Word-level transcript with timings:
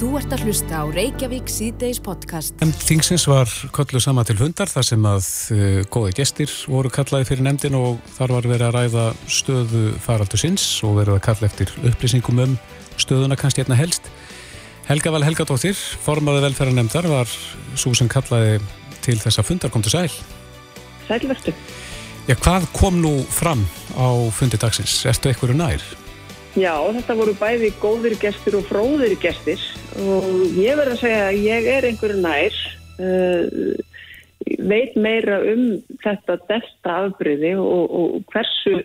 Þú 0.00 0.14
ert 0.16 0.30
að 0.32 0.46
hlusta 0.48 0.78
á 0.80 0.84
Reykjavík 0.88 1.50
síðdeis 1.52 1.98
podcast. 2.00 2.54
Þingsins 2.88 3.26
var 3.28 3.50
kolluð 3.76 4.00
sama 4.00 4.22
til 4.24 4.38
hundar 4.38 4.70
þar 4.72 4.86
sem 4.88 5.02
að 5.04 5.26
uh, 5.52 5.82
góði 5.92 6.14
gestir 6.16 6.54
voru 6.72 6.88
kallaði 6.88 7.28
fyrir 7.28 7.44
nefndin 7.44 7.76
og 7.76 7.98
þar 8.16 8.32
var 8.38 8.48
verið 8.48 8.64
að 8.70 8.78
ræða 8.78 9.04
stöðu 9.28 9.82
faraldur 10.00 10.40
sinns 10.40 10.64
og 10.88 10.96
verið 11.02 11.18
að 11.18 11.22
kalla 11.28 11.50
eftir 11.50 11.74
upplýsingum 11.92 12.40
um 12.46 12.56
stöðuna 12.96 13.36
kannski 13.36 13.60
hérna 13.60 13.76
helst. 13.76 14.08
Helga 14.88 15.12
Val 15.12 15.20
Helgadóttir, 15.28 15.76
formaði 15.76 16.46
velferðarnemndar, 16.46 17.12
var 17.12 17.38
svo 17.76 17.92
sem 17.92 18.08
kallaði 18.08 18.56
til 19.04 19.20
þessa 19.20 19.44
fundar, 19.44 19.68
kom 19.68 19.84
til 19.84 19.98
sæl. 19.98 20.20
Sælverstu. 21.10 21.52
Já, 22.24 22.38
hvað 22.40 22.72
kom 22.72 23.04
nú 23.04 23.18
fram 23.28 23.68
á 24.00 24.08
fundi 24.32 24.56
dagsins? 24.56 25.02
Ertu 25.04 25.28
eitthvað 25.28 25.60
nær? 25.60 25.84
Já, 26.58 26.72
þetta 26.96 27.14
voru 27.14 27.34
bæði 27.38 27.68
góðir 27.78 28.16
gestir 28.18 28.56
og 28.58 28.64
fróðir 28.66 29.14
gestir 29.22 29.60
og 30.02 30.24
ég 30.58 30.74
verður 30.78 30.96
að 30.96 31.02
segja 31.04 31.26
að 31.28 31.42
ég 31.44 31.68
er 31.70 31.86
einhverju 31.86 32.22
nær, 32.24 32.56
uh, 33.04 33.44
veit 34.70 34.96
meira 34.98 35.38
um 35.46 35.62
þetta 36.02 36.40
delta 36.48 36.96
afbryði 37.04 37.52
og, 37.60 37.94
og 38.00 38.32
hversu 38.32 38.80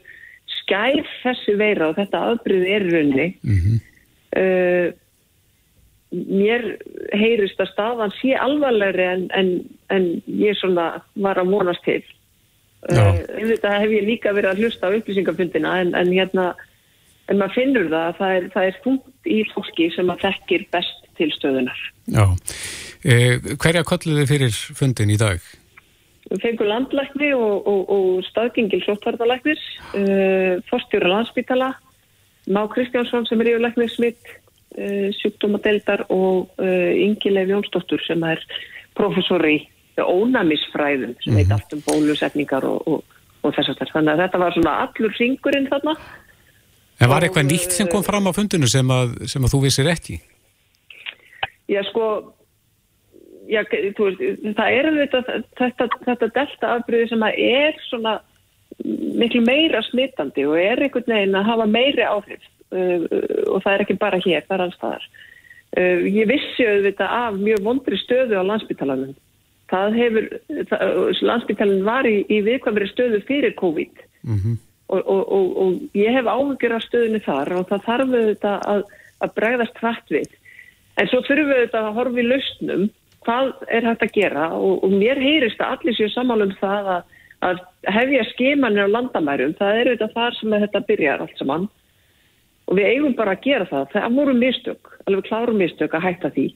skæð 0.59 1.01
þessi 1.23 1.55
veira 1.57 1.89
og 1.89 1.97
þetta 1.97 2.21
afbryði 2.33 2.75
er 2.75 2.85
raunni. 2.91 3.27
Mm 3.41 3.57
-hmm. 3.63 3.81
uh, 4.41 4.87
mér 6.11 6.67
heyrist 7.17 7.59
að 7.59 7.71
stafan 7.73 8.13
sé 8.19 8.35
alvarlegri 8.37 9.09
en, 9.09 9.25
en, 9.33 9.49
en 9.89 10.05
ég 10.27 10.61
var 11.15 11.41
að 11.41 11.49
vonast 11.49 11.83
til. 11.83 12.03
Uh, 12.85 13.17
þetta 13.33 13.79
hef 13.81 13.89
ég 13.89 14.05
líka 14.05 14.37
verið 14.37 14.53
að 14.53 14.61
hlusta 14.61 14.93
á 14.93 14.93
upplýsingafundina 14.93 15.79
en, 15.81 15.95
en 15.97 16.13
hérna 16.13 16.53
en 17.29 17.39
maður 17.41 17.57
finnur 17.59 17.91
það 17.91 18.07
að 18.07 18.17
það 18.19 18.37
er, 18.37 18.47
það 18.53 18.69
er 18.69 18.81
punkt 18.83 19.29
í 19.35 19.37
fólki 19.53 19.91
sem 19.95 20.09
að 20.13 20.25
þekkir 20.25 20.65
best 20.75 21.05
til 21.17 21.29
stöðunar. 21.33 21.85
Já. 22.11 22.25
Eh, 23.05 23.37
hverja 23.61 23.85
kolluði 23.87 24.25
fyrir 24.29 24.57
fundin 24.77 25.13
í 25.13 25.19
dag? 25.21 25.39
Við 26.25 26.41
fengum 26.41 26.69
landlækni 26.71 27.31
og, 27.37 27.67
og, 27.69 27.81
og 27.93 28.23
staðgengil 28.31 28.81
sóttvartalæknis, 28.85 29.61
eh, 29.93 30.61
fórstjóra 30.69 31.11
landsbytala, 31.11 31.75
Má 32.45 32.67
Kristjánsson 32.69 33.25
sem 33.25 33.41
er 33.41 33.55
yfirlæknir 33.55 33.89
smitt, 33.89 34.27
eh, 34.77 35.09
sjúkdómadeildar 35.17 36.05
og 36.13 36.51
eh, 36.61 36.93
Ingi 37.01 37.31
Leif 37.33 37.49
Jónsdóttur 37.49 38.01
sem 38.05 38.21
er 38.23 38.41
professor 38.93 39.41
í 39.49 39.63
ónæmisfræðum 39.97 41.15
sem 41.23 41.33
mm 41.33 41.37
-hmm. 41.37 41.37
veit 41.37 41.51
allt 41.51 41.73
um 41.73 41.81
bólusetningar 41.87 42.63
og, 42.65 43.03
og 43.41 43.55
þess 43.55 43.69
að 43.69 43.77
þess. 43.79 43.93
Þannig 43.95 44.13
að 44.13 44.21
þetta 44.21 44.37
var 44.37 44.53
svona 44.53 44.77
allur 44.83 45.15
ringurinn 45.19 45.69
þarna. 45.71 45.93
En 47.01 47.11
var 47.11 47.25
eitthvað 47.25 47.49
nýtt 47.49 47.75
sem 47.75 47.89
kom 47.91 48.05
fram 48.05 48.29
á 48.29 48.31
fundinu 48.35 48.69
sem 48.71 48.91
að, 48.93 49.17
sem 49.31 49.43
að 49.43 49.55
þú 49.55 49.59
vissir 49.65 49.89
ekki? 49.91 50.19
Já, 51.67 51.81
sko, 51.89 52.07
já, 53.49 53.61
veist, 53.67 54.21
það 54.55 54.77
er 54.77 54.89
þetta, 55.01 55.39
þetta, 55.59 55.87
þetta 56.05 56.31
delta 56.37 56.71
afbríði 56.77 57.11
sem 57.11 57.25
að 57.25 57.39
er 57.49 57.79
svona 57.89 58.15
miklu 59.19 59.41
meira 59.45 59.81
smittandi 59.89 60.45
og 60.47 60.57
er 60.59 60.83
einhvern 60.83 61.11
veginn 61.11 61.37
að 61.39 61.49
hafa 61.49 61.67
meiri 61.69 62.05
áhrif 62.05 62.43
uh, 62.75 63.05
og 63.51 63.63
það 63.63 63.71
er 63.73 63.83
ekki 63.85 63.97
bara 63.99 64.21
hér, 64.21 64.45
það 64.47 64.55
er 64.57 64.65
alls 64.65 64.79
staðar. 64.79 65.07
Uh, 65.75 66.05
ég 66.07 66.29
vissi 66.31 66.67
auðvitað 66.67 67.15
af 67.19 67.39
mjög 67.41 67.63
vondri 67.65 67.99
stöðu 68.03 68.39
á 68.39 68.43
landsbytalanum. 68.47 69.15
Það 69.71 69.95
hefur, 69.97 70.25
landsbytalan 71.25 71.81
var 71.87 72.07
í, 72.07 72.19
í 72.29 72.39
viðkvæmri 72.45 72.87
stöðu 72.91 73.19
fyrir 73.27 73.57
COVID. 73.59 74.05
Mhm. 74.23 74.37
Mm 74.37 74.39
og, 74.45 74.74
og, 74.93 75.01
og, 75.09 75.57
og 75.61 75.97
ég 75.97 76.13
hef 76.13 76.27
áhugjur 76.29 76.75
af 76.75 76.85
stöðunni 76.85 77.21
þar 77.25 77.53
og 77.59 77.69
það 77.71 77.85
þarf 77.87 78.13
auðvitað 78.13 78.67
að, 78.73 78.83
að 79.23 79.33
bregðast 79.39 79.81
hrætt 79.81 80.13
við. 80.13 80.35
En 80.95 81.09
svo 81.11 81.21
þurfum 81.25 81.49
við 81.49 81.59
auðvitað 81.59 81.89
að 81.89 81.97
horfa 81.99 82.21
í 82.21 82.27
lausnum 82.29 82.85
hvað 83.25 83.51
er 83.73 83.87
hægt 83.89 84.05
að 84.05 84.15
gera 84.15 84.49
og 84.53 84.91
mér 84.93 85.21
heyrist 85.21 85.61
að 85.63 85.77
allir 85.77 85.97
séu 85.97 86.11
samálum 86.13 86.53
það 86.59 86.91
að, 86.95 87.07
að 87.49 87.63
hefja 87.95 88.27
skemanir 88.33 88.85
á 88.85 88.93
landamærum, 88.93 89.55
það 89.57 89.79
er 89.79 89.89
auðvitað 89.89 90.13
þar 90.19 90.37
sem 90.39 90.59
þetta 90.65 90.83
byrjar 90.91 91.25
allt 91.25 91.41
saman 91.41 91.65
og 92.65 92.77
við 92.79 92.91
eigum 92.91 93.17
bara 93.17 93.35
að 93.35 93.43
gera 93.45 93.65
það. 93.69 93.89
Það 93.93 94.19
voru 94.19 94.37
mistök, 94.37 94.93
alveg 95.05 95.27
klárum 95.27 95.59
mistök 95.61 95.97
að 95.97 96.07
hætta 96.09 96.31
því 96.37 96.47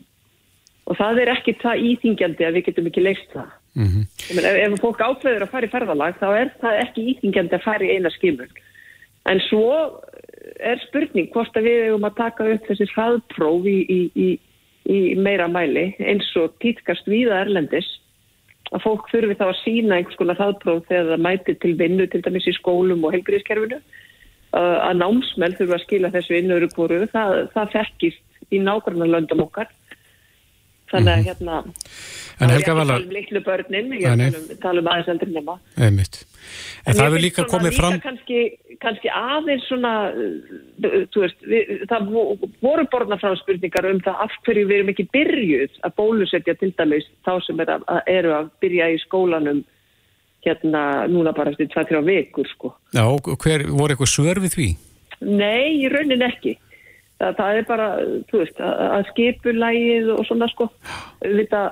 og 0.90 0.98
það 0.98 1.24
er 1.24 1.31
ekki 1.36 1.58
það 1.62 1.84
íþingjandi 1.90 2.46
að 2.48 2.56
við 2.58 2.70
getum 2.70 2.88
ekki 2.90 3.04
leist 3.06 3.34
það. 3.34 3.50
Mm 3.80 3.88
-hmm. 3.88 4.04
ef, 4.36 4.74
ef 4.74 4.82
fólk 4.84 5.00
ákveður 5.00 5.46
að 5.46 5.52
fara 5.54 5.68
í 5.68 5.74
ferðalag 5.74 6.18
þá 6.20 6.28
er 6.42 6.50
það 6.62 6.82
ekki 6.84 7.08
íþingjandi 7.14 7.56
að 7.56 7.66
fara 7.68 7.86
í 7.86 7.94
eina 7.96 8.12
skimur. 8.12 8.50
En 9.32 9.40
svo 9.48 9.70
er 10.60 10.82
spurning 10.88 11.32
hvort 11.32 11.56
að 11.56 11.68
við 11.70 11.86
eigum 11.88 12.08
að 12.08 12.20
taka 12.20 12.48
upp 12.54 12.68
þessi 12.68 12.88
hraðpróf 12.94 13.66
í, 13.70 13.78
í, 13.98 14.00
í, 14.16 14.30
í 14.90 15.00
meira 15.16 15.48
mæli 15.48 15.94
eins 16.00 16.28
og 16.36 16.58
týtkast 16.64 17.08
viða 17.08 17.42
erlendis 17.46 17.88
að 18.74 18.84
fólk 18.84 19.08
þurfi 19.12 19.38
þá 19.40 19.46
að 19.48 19.62
sína 19.64 19.98
einhvers 19.98 20.20
konar 20.20 20.40
hraðpróf 20.40 20.86
þegar 20.90 21.12
það 21.14 21.26
mæti 21.26 21.56
til 21.64 21.74
vinnu 21.80 22.08
til 22.08 22.22
dæmis 22.26 22.50
í 22.50 22.56
skólum 22.58 23.06
og 23.08 23.16
helgriðskerfinu 23.16 23.80
að 24.60 24.96
námsmenn 24.98 25.58
þurfa 25.58 25.78
að 25.78 25.84
skila 25.86 26.14
þessu 26.14 26.38
innöru 26.38 26.70
kóru, 26.74 27.04
það, 27.14 27.50
það 27.54 27.74
fekkist 27.76 28.54
í 28.54 28.62
nákvæmlega 28.66 29.14
löndum 29.14 29.46
okkar 29.46 29.70
þannig 30.92 31.14
að 31.14 31.20
mhm. 31.20 31.28
hérna 31.30 31.64
en 32.40 32.54
Helga 32.54 32.76
Vala 32.78 32.98
um 33.00 33.14
litlu 33.14 33.42
börnin, 33.44 33.94
ég 34.00 34.38
tala 34.64 34.82
um 34.82 34.90
aðeins 34.92 35.12
eldri 35.14 35.34
nema 35.36 35.58
en, 35.76 36.00
en 36.00 36.94
það 36.96 37.02
hefur 37.06 37.24
líka 37.24 37.46
komið 37.52 37.80
fram 37.80 37.98
kannski, 38.04 38.44
kannski 38.84 39.12
aðeins 39.14 39.66
svona 39.68 39.94
veist, 40.80 41.44
við, 41.44 41.74
það 41.92 42.14
voru 42.64 42.88
borna 42.92 43.20
frá 43.22 43.36
spurningar 43.42 43.90
um 43.92 44.00
það 44.06 44.24
af 44.28 44.38
hverju 44.48 44.70
við 44.70 44.78
erum 44.80 44.94
ekki 44.94 45.10
byrjuð 45.16 45.82
að 45.88 45.98
bólusetja 46.00 46.56
til 46.62 46.72
dæmis 46.80 47.10
þá 47.28 47.34
sem 47.48 47.60
er 47.66 47.76
að, 47.76 47.90
eru 48.08 48.38
að 48.38 48.56
byrja 48.64 48.94
í 48.96 49.04
skólanum 49.04 49.66
hérna 50.46 50.84
núna 51.12 51.34
bara 51.36 51.52
eftir 51.52 51.68
2-3 51.74 52.00
vekur 52.06 52.48
sko. 52.48 52.72
Já, 52.96 53.04
hver, 53.44 53.66
voru 53.68 53.96
eitthvað 53.96 54.14
svör 54.14 54.40
við 54.40 54.56
því? 54.56 54.68
Nei, 55.28 55.84
í 55.84 55.90
raunin 55.92 56.24
ekki 56.24 56.56
það, 57.19 57.35
það 57.40 57.59
er 57.59 57.68
bara, 57.68 57.90
þú 58.30 58.41
veist, 58.44 58.63
að 58.63 59.06
skipulægið 59.12 60.12
og 60.16 60.25
svona 60.28 60.50
sko 60.52 60.69
þetta 61.24 61.63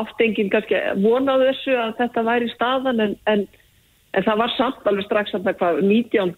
áttengin 0.00 0.50
kannski 0.52 0.80
vonaðu 1.02 1.48
þessu 1.50 1.76
að 1.78 1.96
þetta 1.98 2.26
væri 2.26 2.50
staðan 2.52 3.04
en, 3.06 3.14
en, 3.30 3.46
en 4.14 4.26
það 4.26 4.42
var 4.44 4.56
samt 4.56 4.86
alveg 4.86 5.08
strax 5.08 5.34
að 5.34 5.48
það 5.48 5.64
var 5.64 5.80
19. 5.82 6.34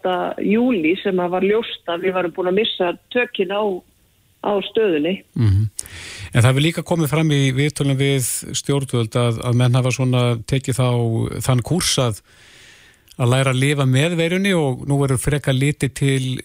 júli 0.49 0.95
sem 1.03 1.21
að 1.21 1.35
var 1.37 1.49
ljóst 1.49 1.93
að 1.93 2.07
við 2.07 2.17
varum 2.19 2.37
búin 2.37 2.53
að 2.53 2.61
missa 2.63 2.93
tökkin 3.13 3.53
á, 3.53 3.63
á 4.49 4.53
stöðunni 4.71 5.19
mm 5.35 5.49
-hmm. 5.49 5.69
En 6.33 6.41
það 6.41 6.49
hefur 6.49 6.65
líka 6.65 6.83
komið 6.83 7.11
fram 7.13 7.31
í 7.31 7.53
viðtölum 7.53 7.99
við 7.99 8.25
stjórnvöld 8.57 9.17
að, 9.21 9.43
að 9.45 9.55
menn 9.61 9.75
hafa 9.77 9.91
svona 9.93 10.23
tekið 10.49 10.79
þá 10.81 10.89
þann 11.45 11.61
kurs 11.61 11.99
að 11.99 12.23
að 13.21 13.29
læra 13.29 13.53
að 13.53 13.61
lifa 13.61 13.85
með 13.85 14.17
veirunni 14.17 14.55
og 14.57 14.87
nú 14.89 14.97
verður 15.03 15.21
freka 15.21 15.53
liti 15.53 15.91
til 15.93 16.41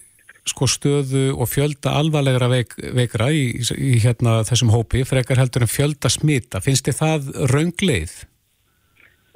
sko 0.51 0.67
stöðu 0.69 1.27
og 1.35 1.49
fjölda 1.51 1.95
alvarlegra 1.99 2.49
veik, 2.51 2.73
veikra 2.95 3.29
í, 3.33 3.59
í 3.75 3.97
hérna 4.03 4.41
þessum 4.47 4.71
hópi, 4.73 5.03
frekar 5.07 5.41
heldur 5.41 5.65
en 5.65 5.71
fjölda 5.71 6.11
smita. 6.11 6.61
Finnst 6.63 6.87
þið 6.87 6.99
það 7.01 7.29
raungleið? 7.53 8.15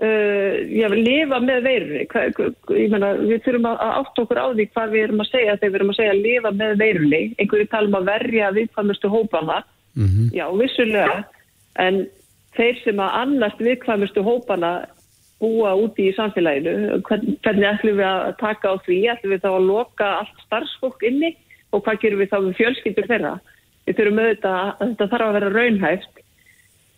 Uh, 0.01 0.55
já, 0.73 0.87
lifa 0.89 1.37
með 1.43 1.67
veirunni. 1.67 2.05
Ég 2.73 2.93
menna, 2.93 3.11
við 3.21 3.43
þurfum 3.45 3.67
að 3.69 3.83
átt 3.85 4.23
okkur 4.23 4.39
á 4.41 4.47
því 4.49 4.65
hvað 4.71 4.95
við 4.95 5.03
erum 5.05 5.21
að 5.21 5.29
segja 5.29 5.57
þegar 5.59 5.73
við 5.73 5.79
erum 5.79 5.91
að 5.91 5.99
segja 5.99 6.15
að 6.15 6.23
lifa 6.25 6.53
með 6.61 6.73
veirunni. 6.79 7.21
Einhverju 7.37 7.67
talum 7.69 7.99
að 7.99 8.09
verja 8.09 8.49
viðkvæmustu 8.55 9.11
hópana. 9.13 9.59
Mm 9.93 10.07
-hmm. 10.07 10.31
Já, 10.33 10.45
vissulega. 10.57 11.19
En 11.85 12.01
þeir 12.57 12.81
sem 12.83 13.03
að 13.03 13.15
annast 13.21 13.61
viðkvæmustu 13.61 14.23
hópana 14.25 14.71
búa 15.41 15.73
úti 15.79 16.09
í 16.09 16.15
samfélaginu, 16.15 17.01
hvernig 17.07 17.67
ætlum 17.71 17.97
við 17.97 18.07
að 18.07 18.35
taka 18.41 18.73
á 18.73 18.75
því, 18.85 18.99
ætlum 19.15 19.33
við 19.33 19.41
þá 19.45 19.49
að 19.51 19.69
loka 19.69 20.09
allt 20.19 20.43
starfsfólk 20.45 21.05
inni 21.09 21.31
og 21.71 21.83
hvað 21.85 22.01
gerum 22.03 22.21
við 22.21 22.31
þá 22.31 22.37
með 22.45 22.59
fjölskyldur 22.59 23.09
þeirra. 23.09 23.33
Við 23.87 23.97
þurfum 23.97 24.21
auðvitað 24.21 24.59
að 24.61 24.83
þetta 24.83 25.09
þarf 25.13 25.27
að 25.27 25.35
vera 25.37 25.51
raunhæft. 25.55 26.23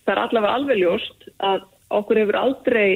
Það 0.03 0.13
er 0.13 0.21
allavega 0.25 0.57
alveg 0.59 0.81
ljóst 0.81 1.27
að 1.51 1.65
okkur 1.99 2.19
hefur 2.19 2.39
aldrei 2.41 2.87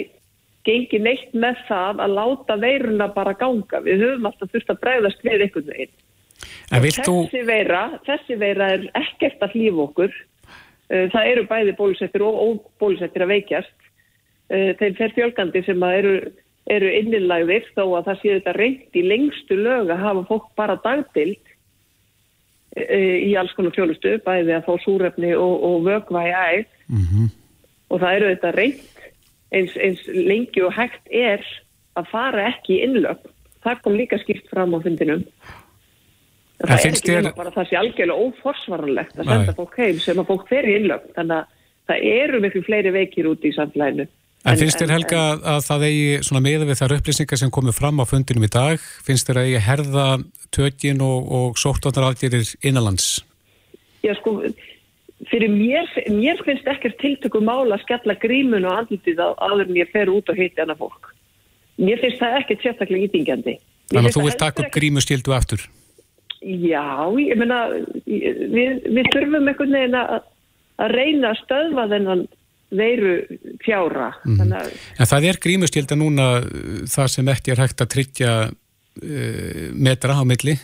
gengið 0.68 1.06
neitt 1.06 1.36
með 1.38 1.62
það 1.70 2.04
að 2.04 2.18
láta 2.18 2.60
veiruna 2.60 3.08
bara 3.16 3.38
ganga. 3.40 3.84
Við 3.86 4.04
höfum 4.04 4.28
alltaf 4.28 4.52
þurft 4.52 4.74
að 4.74 4.82
bregðast 4.84 5.24
við 5.24 5.46
einhvern 5.46 5.72
veginn. 5.72 5.96
Þessi, 6.68 7.44
veira, 7.48 7.84
þessi 8.04 8.36
veira 8.38 8.74
er 8.76 8.90
ekkert 9.00 9.46
að 9.46 9.56
hlýfa 9.56 9.86
okkur. 9.88 10.18
Það 10.88 11.30
eru 11.32 11.44
bæði 11.48 11.76
bólusettir 11.80 12.24
og 12.24 12.42
óbólusettir 12.44 13.24
að 13.24 13.32
veikjast 13.38 13.76
Eh, 13.78 13.87
þeim 14.50 14.96
fer 14.98 15.14
fjölgandi 15.16 15.64
sem 15.66 15.84
eru, 15.84 16.16
eru 16.72 16.92
innilagðir 17.00 17.68
þó 17.76 17.84
að 18.00 18.10
það 18.10 18.22
sé 18.22 18.34
þetta 18.38 18.56
reynd 18.58 19.00
í 19.00 19.04
lengstu 19.04 19.60
lög 19.60 19.92
að 19.92 20.04
hafa 20.06 20.26
fólk 20.30 20.50
bara 20.60 20.80
dagdild 20.84 21.54
eh, 22.78 23.28
í 23.28 23.36
alls 23.40 23.54
konar 23.58 23.76
fjólustu, 23.76 24.18
bæði 24.24 24.56
að 24.56 24.68
fá 24.70 24.74
súrefni 24.86 25.34
og, 25.36 25.56
og 25.68 25.88
vögva 25.88 26.24
í 26.28 26.34
æð 26.34 26.66
mm 26.88 27.06
-hmm. 27.06 27.32
og 27.90 28.04
það 28.04 28.20
eru 28.20 28.34
þetta 28.34 28.52
reynd 28.56 29.08
eins, 29.52 29.76
eins 29.76 30.04
lengi 30.08 30.64
og 30.64 30.76
hægt 30.76 31.08
er 31.12 31.44
að 31.98 32.12
fara 32.12 32.50
ekki 32.52 32.78
í 32.78 32.84
innlög. 32.86 33.24
Það 33.64 33.82
kom 33.84 33.96
líka 33.98 34.20
skipt 34.22 34.50
fram 34.52 34.76
á 34.76 34.80
fundinum. 34.84 35.24
það 36.58 36.86
er 36.86 36.88
ekki 36.96 37.16
nema 37.16 37.34
bara 37.38 37.52
það 37.54 37.70
sé 37.70 37.78
algjörlega 37.78 38.24
óforsvaranlegt 38.24 39.20
að 39.20 39.28
senda 39.30 39.54
fólk 39.54 39.76
heim 39.78 40.00
sem 40.02 40.18
að 40.18 40.30
fólk 40.32 40.48
fer 40.50 40.66
í 40.66 40.78
innlögn 40.80 41.12
þannig 41.14 41.36
að 41.36 41.46
það 41.88 42.08
eru 42.12 42.40
miklu 42.42 42.62
fleiri 42.66 42.94
veikir 42.96 43.30
út 43.30 43.46
í 43.46 43.52
samfélaginu 43.54 44.08
En, 44.46 44.54
en 44.54 44.60
finnst 44.62 44.80
þér 44.80 44.94
Helga 44.94 45.22
en, 45.34 45.44
að 45.56 45.62
það 45.66 45.86
eigi 45.88 46.40
meða 46.46 46.68
við 46.70 46.80
þar 46.80 46.96
upplýsingar 46.98 47.42
sem 47.42 47.52
komið 47.54 47.78
fram 47.80 48.00
á 48.00 48.06
fundinum 48.08 48.46
í 48.48 48.52
dag, 48.54 48.84
finnst 49.06 49.28
þér 49.28 49.42
að 49.42 49.50
eigi 49.50 49.64
herða 49.66 50.08
tökin 50.56 51.04
og, 51.04 51.32
og 51.40 51.62
sóttvarnaralgjerir 51.62 52.54
innanlands? 52.62 53.18
Já 54.06 54.14
sko, 54.20 54.38
fyrir 55.32 55.52
mér, 55.52 55.90
mér 56.14 56.40
finnst 56.46 56.70
ekkert 56.70 57.00
tiltöku 57.02 57.42
mála 57.44 57.76
að 57.76 57.84
skella 57.88 58.16
grímun 58.22 58.68
og 58.70 58.84
andlitið 58.84 59.20
á 59.20 59.30
aður 59.50 59.66
en 59.68 59.82
ég 59.82 59.92
fer 59.92 60.12
út 60.14 60.30
og 60.32 60.40
heiti 60.40 60.64
annað 60.64 60.86
fólk. 60.86 61.12
Mér 61.82 62.00
finnst 62.02 62.22
það 62.22 62.40
ekkert 62.42 62.64
sérstaklega 62.64 63.10
ítingjandi. 63.10 63.58
Þannig 63.92 64.10
að 64.10 64.18
þú 64.18 64.26
vilt 64.28 64.42
taka 64.42 64.64
upp 64.64 64.74
grímustildu 64.76 65.34
aftur? 65.36 65.68
Já, 66.42 66.86
ég 67.18 67.38
menna, 67.40 67.64
við, 68.06 68.84
við 68.86 69.08
þurfum 69.14 69.48
einhvern 69.50 69.74
veginn 69.74 69.98
að, 69.98 70.20
að 70.78 70.94
reyna 70.94 71.32
að 71.34 71.40
stöðva 71.42 71.88
þennan 71.94 72.28
veiru 72.74 73.20
fjára. 73.64 74.12
Mm. 74.26 74.52
Að... 74.60 74.74
En 74.98 75.10
það 75.12 75.30
er 75.30 75.40
grímustilda 75.44 75.98
núna 76.00 76.28
það 76.92 77.14
sem 77.14 77.32
ekki 77.32 77.54
er 77.54 77.64
hægt 77.64 77.84
að 77.84 77.94
tryggja 77.96 78.34
uh, 78.50 79.64
metra 79.74 80.20
á 80.20 80.24
milli? 80.28 80.58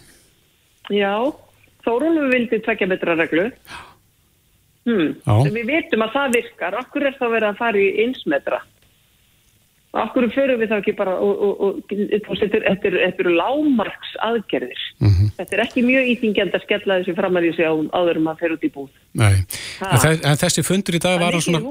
Já, 0.91 1.15
Þórólum 1.83 2.29
vildi 2.31 2.61
tvekja 2.63 2.87
metra 2.87 3.15
reglu. 3.19 3.49
Hmm. 4.87 5.15
Við 5.51 5.67
veitum 5.67 6.03
að 6.03 6.15
það 6.15 6.37
virkar. 6.37 6.77
Akkur 6.79 7.07
er 7.07 7.17
það 7.19 7.35
verið 7.35 7.49
að 7.49 7.59
fara 7.59 7.81
í 7.81 7.89
einsmetra? 8.03 8.59
Akkur 9.93 10.25
fyrir 10.33 10.57
við 10.57 10.71
þá 10.71 10.79
ekki 10.79 10.91
bara 10.97 11.11
og, 11.21 11.83
þetta 11.91 13.05
eru 13.21 13.33
lámarks 13.37 14.15
aðgerðir. 14.25 14.79
Mm 14.97 15.11
-hmm. 15.11 15.27
Þetta 15.37 15.53
er 15.53 15.61
ekki 15.67 15.83
mjög 15.85 16.07
íþingjand 16.15 16.57
að 16.57 16.63
skella 16.65 16.97
þessi 16.97 17.13
fram 17.19 17.37
að 17.37 17.45
því 17.45 17.67
að 17.67 17.81
áður 17.93 18.19
um 18.21 18.31
að 18.31 18.39
fyrir 18.41 18.55
út 18.55 18.65
í 18.65 18.71
búð. 18.73 18.89
Nei, 19.21 19.35
en, 19.85 20.17
en 20.31 20.41
þessi 20.41 20.65
fundur 20.65 20.97
í 20.97 21.03
dag 21.03 21.21
var 21.21 21.37
hann 21.37 21.45
svona... 21.45 21.61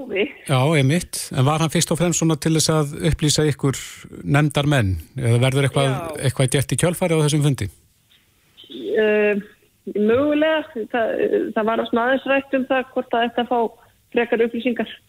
Já, 0.46 0.60
einmitt. 0.78 1.18
En 1.34 1.50
var 1.50 1.66
hann 1.66 1.74
fyrst 1.74 1.90
og 1.90 1.98
fremst 1.98 2.22
svona 2.22 2.38
til 2.38 2.54
þess 2.54 2.70
að 2.70 2.94
upplýsa 3.10 3.48
ykkur 3.50 3.82
nefndar 4.22 4.70
menn? 4.70 4.94
Eða 5.18 5.42
verður 5.42 5.66
eitthvað, 5.66 5.98
eitthvað 6.22 6.52
gett 6.54 6.74
í 6.76 6.78
kjálfari 6.78 7.18
á 7.18 7.22
þessum 7.26 7.42
fundi? 7.42 7.72
Uh, 8.70 9.34
mögulega. 9.98 10.62
Það, 10.94 11.16
það 11.58 11.64
var 11.72 11.88
svona 11.90 12.06
aðeins 12.06 12.30
rætt 12.30 12.54
um 12.54 12.70
það 12.70 12.90
hvort 12.94 13.16
að 13.18 13.26
þetta 13.26 13.50
fá 13.50 13.58
frekar 14.14 14.46
upplýsingar. 14.46 15.00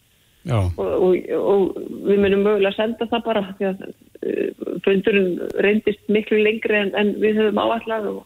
Og, 0.52 0.80
og, 0.80 1.14
og 1.40 1.78
við 2.04 2.20
munum 2.20 2.44
mögulega 2.44 2.76
senda 2.76 3.08
það 3.08 3.26
bara 3.30 3.44
því 3.56 3.70
að 3.70 3.84
uh, 3.88 4.76
fundurinn 4.84 5.32
reyndist 5.64 6.04
miklu 6.12 6.42
lengri 6.44 6.82
en, 6.82 6.92
en 7.00 7.14
við 7.24 7.40
höfum 7.40 7.62
áallag 7.64 8.10
og, 8.12 8.22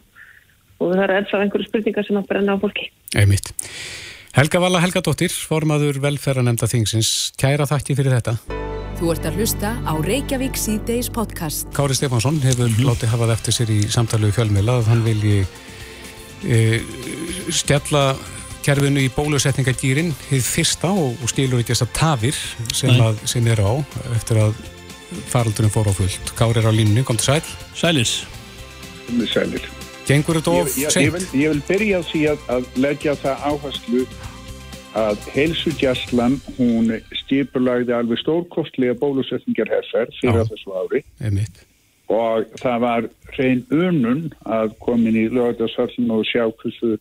og 0.82 0.94
það 0.96 1.04
er 1.04 1.16
ennþá 1.20 1.42
einhverju 1.44 1.68
spurningar 1.68 2.08
sem 2.08 2.18
að 2.18 2.30
brenna 2.32 2.58
á 2.58 2.62
fólki. 2.62 2.88
Einmitt. 3.14 3.52
Helga 4.34 4.60
Vala 4.62 4.82
Helgadóttir 4.82 5.32
formaður 5.34 6.00
velferðanemnda 6.02 6.68
þingsins. 6.70 7.32
Kæra 7.38 7.66
þakki 7.70 7.96
fyrir 7.98 8.18
þetta. 8.18 8.36
Þú 8.98 9.12
ert 9.14 9.26
að 9.30 9.38
hlusta 9.38 9.68
á 9.86 9.94
Reykjavík 10.02 10.56
C-Days 10.58 11.06
podcast. 11.14 11.68
Kári 11.74 11.94
Stefánsson 11.94 12.40
hefur 12.42 12.66
mm 12.66 12.82
látið 12.82 13.12
hafað 13.12 13.32
eftir 13.36 13.54
sér 13.54 13.70
í 13.70 13.78
samtalið 13.94 14.34
fjölmila 14.34 14.80
að 14.80 14.88
hann 14.90 15.04
vilji 15.06 15.36
e, 16.42 16.58
stjalla 17.54 18.02
kerfinu 18.68 19.00
í 19.00 19.08
bólusetningagýrin 19.14 20.10
hið 20.28 20.44
fyrsta 20.44 20.90
og, 20.92 21.16
og 21.22 21.30
skilur 21.32 21.62
ekki 21.62 21.72
þess 21.72 21.86
að 21.86 21.94
tafir 21.96 22.40
sem, 22.76 22.92
að, 23.00 23.22
sem 23.30 23.46
er 23.48 23.62
á 23.64 23.72
eftir 24.18 24.42
að 24.42 24.58
faraldurinn 25.32 25.72
fór 25.72 25.88
á 25.88 25.94
fullt. 25.96 26.32
Kári 26.36 26.60
er 26.60 26.68
á 26.68 26.72
línu, 26.74 27.04
kom 27.08 27.16
til 27.16 27.30
sæl. 27.30 27.52
Sælis. 27.78 28.14
Sælir. 29.32 29.64
Gengur 30.08 30.40
þetta 30.40 30.56
of 30.60 30.72
sent? 30.72 30.98
Ég, 31.00 31.14
ég, 31.16 31.30
ég 31.42 31.54
vil 31.54 31.62
byrja 31.68 32.00
á 32.00 32.02
því 32.08 32.20
að, 32.32 32.44
að 32.54 32.68
leggja 32.84 33.16
það 33.22 33.46
áherslu 33.50 34.04
að 34.98 35.24
heilsugjastlan 35.32 36.38
hún 36.58 36.92
stýpulagði 37.22 37.94
alveg 37.96 38.20
stórkostlega 38.22 38.96
bólusetningarherfer 39.00 40.12
fyrir 40.20 40.42
Já. 40.42 40.48
þessu 40.52 40.76
ári. 40.76 41.02
Einmitt. 41.24 41.64
Og 42.08 42.48
það 42.60 42.78
var 42.84 43.08
hrein 43.34 43.66
unun 43.68 44.30
að 44.48 44.72
komin 44.84 45.16
í 45.16 45.26
lögadagsallin 45.28 46.12
og 46.12 46.24
sjá 46.28 46.46
hversu 46.48 46.96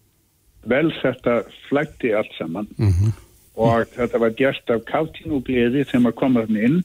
vel 0.65 0.91
þetta 1.01 1.41
flætti 1.67 2.13
allt 2.17 2.33
saman 2.37 2.67
mm 2.77 2.91
-hmm. 2.91 3.13
og 3.55 3.87
þetta 3.95 4.19
var 4.19 4.29
gert 4.29 4.69
af 4.69 4.85
káttínu 4.85 5.41
gleði 5.43 5.85
þegar 5.85 6.01
maður 6.01 6.19
kom 6.21 6.37
að 6.37 6.57
inn 6.57 6.83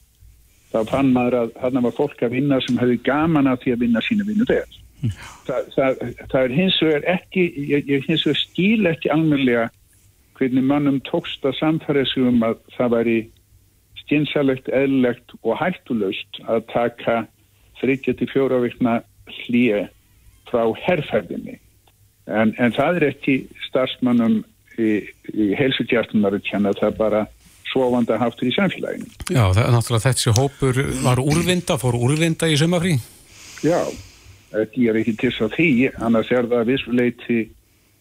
þá 0.73 0.79
fann 0.89 1.13
maður 1.13 1.37
að 1.41 1.53
þarna 1.61 1.85
var 1.85 1.97
fólk 1.97 2.23
að 2.23 2.35
vinna 2.37 2.61
sem 2.61 2.77
hefði 2.77 2.97
gaman 3.03 3.47
að 3.47 3.61
því 3.63 3.73
að 3.73 3.83
vinna 3.85 4.01
sína 4.01 4.25
vinnu 4.27 4.45
þegar 4.49 4.79
mm. 5.01 5.13
Þa, 5.45 5.55
það, 5.75 6.03
það 6.31 6.41
er 6.43 6.57
hins 6.57 6.81
vegar 6.81 7.07
ekki 7.17 7.43
ég, 7.57 7.87
ég 7.87 8.05
hins 8.07 8.25
vegar 8.25 8.41
skil 8.41 8.85
ekki 8.85 9.11
almenlega 9.13 9.69
hvernig 10.37 10.65
mannum 10.65 10.99
tókst 11.09 11.45
að 11.45 11.57
samfæra 11.59 12.05
sig 12.09 12.23
um 12.25 12.41
að 12.43 12.57
það 12.77 12.95
væri 12.95 13.17
stjinsalegt, 14.03 14.69
eðlegt 14.69 15.35
og 15.43 15.57
hættulöst 15.61 16.41
að 16.49 16.65
taka 16.73 17.25
34 17.81 18.61
vikna 18.63 19.01
hlýja 19.29 19.85
frá 20.49 20.65
herrferðinni 20.85 21.59
en, 22.27 22.53
en 22.57 22.73
það 22.75 22.99
er 22.99 23.07
ekki 23.11 23.37
starfsmannum 23.73 24.41
í, 24.79 24.91
í 25.33 25.51
helsutjartunar 25.59 26.37
að 26.39 26.79
það 26.79 26.99
bara 27.01 27.25
svovanda 27.73 28.19
haftur 28.21 28.49
í 28.49 28.53
samfélaginu. 28.55 29.09
Já, 29.33 29.43
það 29.49 29.63
er 29.65 29.73
náttúrulega 29.73 30.05
þessi 30.07 30.35
hópur 30.37 30.79
var 31.03 31.21
úrvinda, 31.23 31.77
fór 31.81 31.97
úrvinda 31.97 32.49
í 32.49 32.57
sumafrí? 32.59 32.95
Já, 33.65 33.81
ég 34.53 34.89
er 34.91 35.01
ekki 35.01 35.15
til 35.17 35.31
þess 35.31 35.45
að 35.47 35.57
því, 35.57 35.69
annars 36.05 36.31
er 36.33 36.49
það 36.51 36.69
vissuleiti 36.69 37.41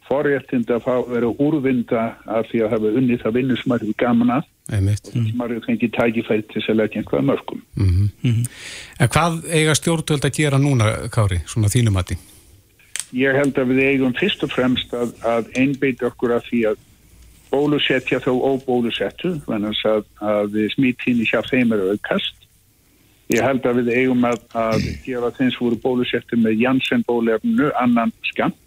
forréttind 0.08 0.70
að 0.72 0.82
fá 0.84 0.94
að 0.98 1.12
vera 1.14 1.30
úrvinda 1.40 2.08
af 2.26 2.50
því 2.50 2.64
að 2.64 2.74
hafa 2.74 2.96
unnið 3.00 3.22
það 3.22 3.36
vinnu 3.38 3.58
sem 3.60 3.76
er 3.76 3.86
gaman 4.02 4.34
að 4.36 4.48
Einmitt. 4.72 5.08
og 5.08 5.24
sem 5.28 5.44
er 5.44 5.54
fengið 5.66 5.94
tækifætt 5.96 6.50
til 6.52 6.62
að 6.66 6.78
leggja 6.80 7.00
einhverja 7.00 7.28
mörgum. 7.30 7.62
Mm 7.76 8.10
-hmm. 8.22 8.44
En 8.98 9.08
hvað 9.08 9.40
eiga 9.50 9.74
stjórnvöld 9.74 10.24
að 10.24 10.36
gera 10.36 10.58
núna, 10.58 11.08
Kári, 11.10 11.40
svona 11.46 11.68
þínum 11.68 11.98
aðti? 11.98 12.18
Ég 13.12 13.36
held 13.36 13.58
að 13.60 13.74
við 13.74 13.82
eigum 13.90 14.14
fyrst 14.16 14.42
og 14.46 14.52
fremst 14.52 14.94
að, 14.96 15.12
að 15.26 15.50
einbeita 15.58 16.08
okkur 16.08 16.36
af 16.38 16.46
því 16.48 16.62
að 16.72 16.80
bólusetja 17.52 18.20
þó 18.24 18.32
óbólusettu 18.54 19.34
þannig 19.44 19.82
að, 19.88 20.06
að 20.24 20.56
smittíni 20.72 21.26
hjá 21.28 21.42
þeim 21.50 21.74
eru 21.76 21.92
aukast. 21.92 22.38
Ég 23.32 23.44
held 23.44 23.64
að 23.68 23.82
við 23.82 23.92
eigum 24.00 24.24
að, 24.28 24.40
að 24.56 24.88
gefa 25.04 25.30
þeim 25.36 25.52
sem 25.52 25.60
voru 25.60 25.78
bólusettu 25.84 26.40
með 26.40 26.64
Janssen 26.64 27.04
bólefnu 27.08 27.70
annan 27.80 28.12
skamt. 28.32 28.58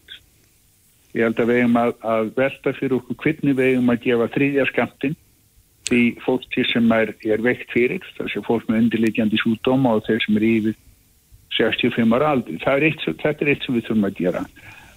Ég 1.17 1.25
held 1.25 1.41
að 1.41 1.51
við 1.51 1.61
eigum 1.63 1.77
að 1.81 2.31
velta 2.37 2.73
fyrir 2.77 2.97
okkur 2.99 3.21
hvernig 3.23 3.57
við 3.57 3.73
eigum 3.73 3.93
að 3.93 4.01
gefa 4.05 4.31
þrýðja 4.35 4.67
skamtin 4.71 5.17
því 5.85 6.01
fólki 6.25 6.63
sem 6.71 6.89
er, 6.95 7.11
er 7.29 7.43
veikt 7.45 7.69
fyrir, 7.73 8.05
þessi 8.17 8.41
fólk 8.45 8.65
með 8.69 8.85
undirleikjandi 8.85 9.37
súdóma 9.37 9.97
og 9.97 10.05
þeir 10.07 10.23
sem 10.23 10.39
er 10.39 10.45
yfir 10.47 10.77
65 11.57 12.15
ára 12.15 12.31
aldri. 12.35 12.57
Er 12.59 12.85
eitt, 12.89 13.03
þetta 13.05 13.45
er 13.45 13.51
eitt 13.53 13.65
sem 13.65 13.75
við 13.77 13.87
þurfum 13.87 14.07
að 14.09 14.19
gera. 14.19 14.43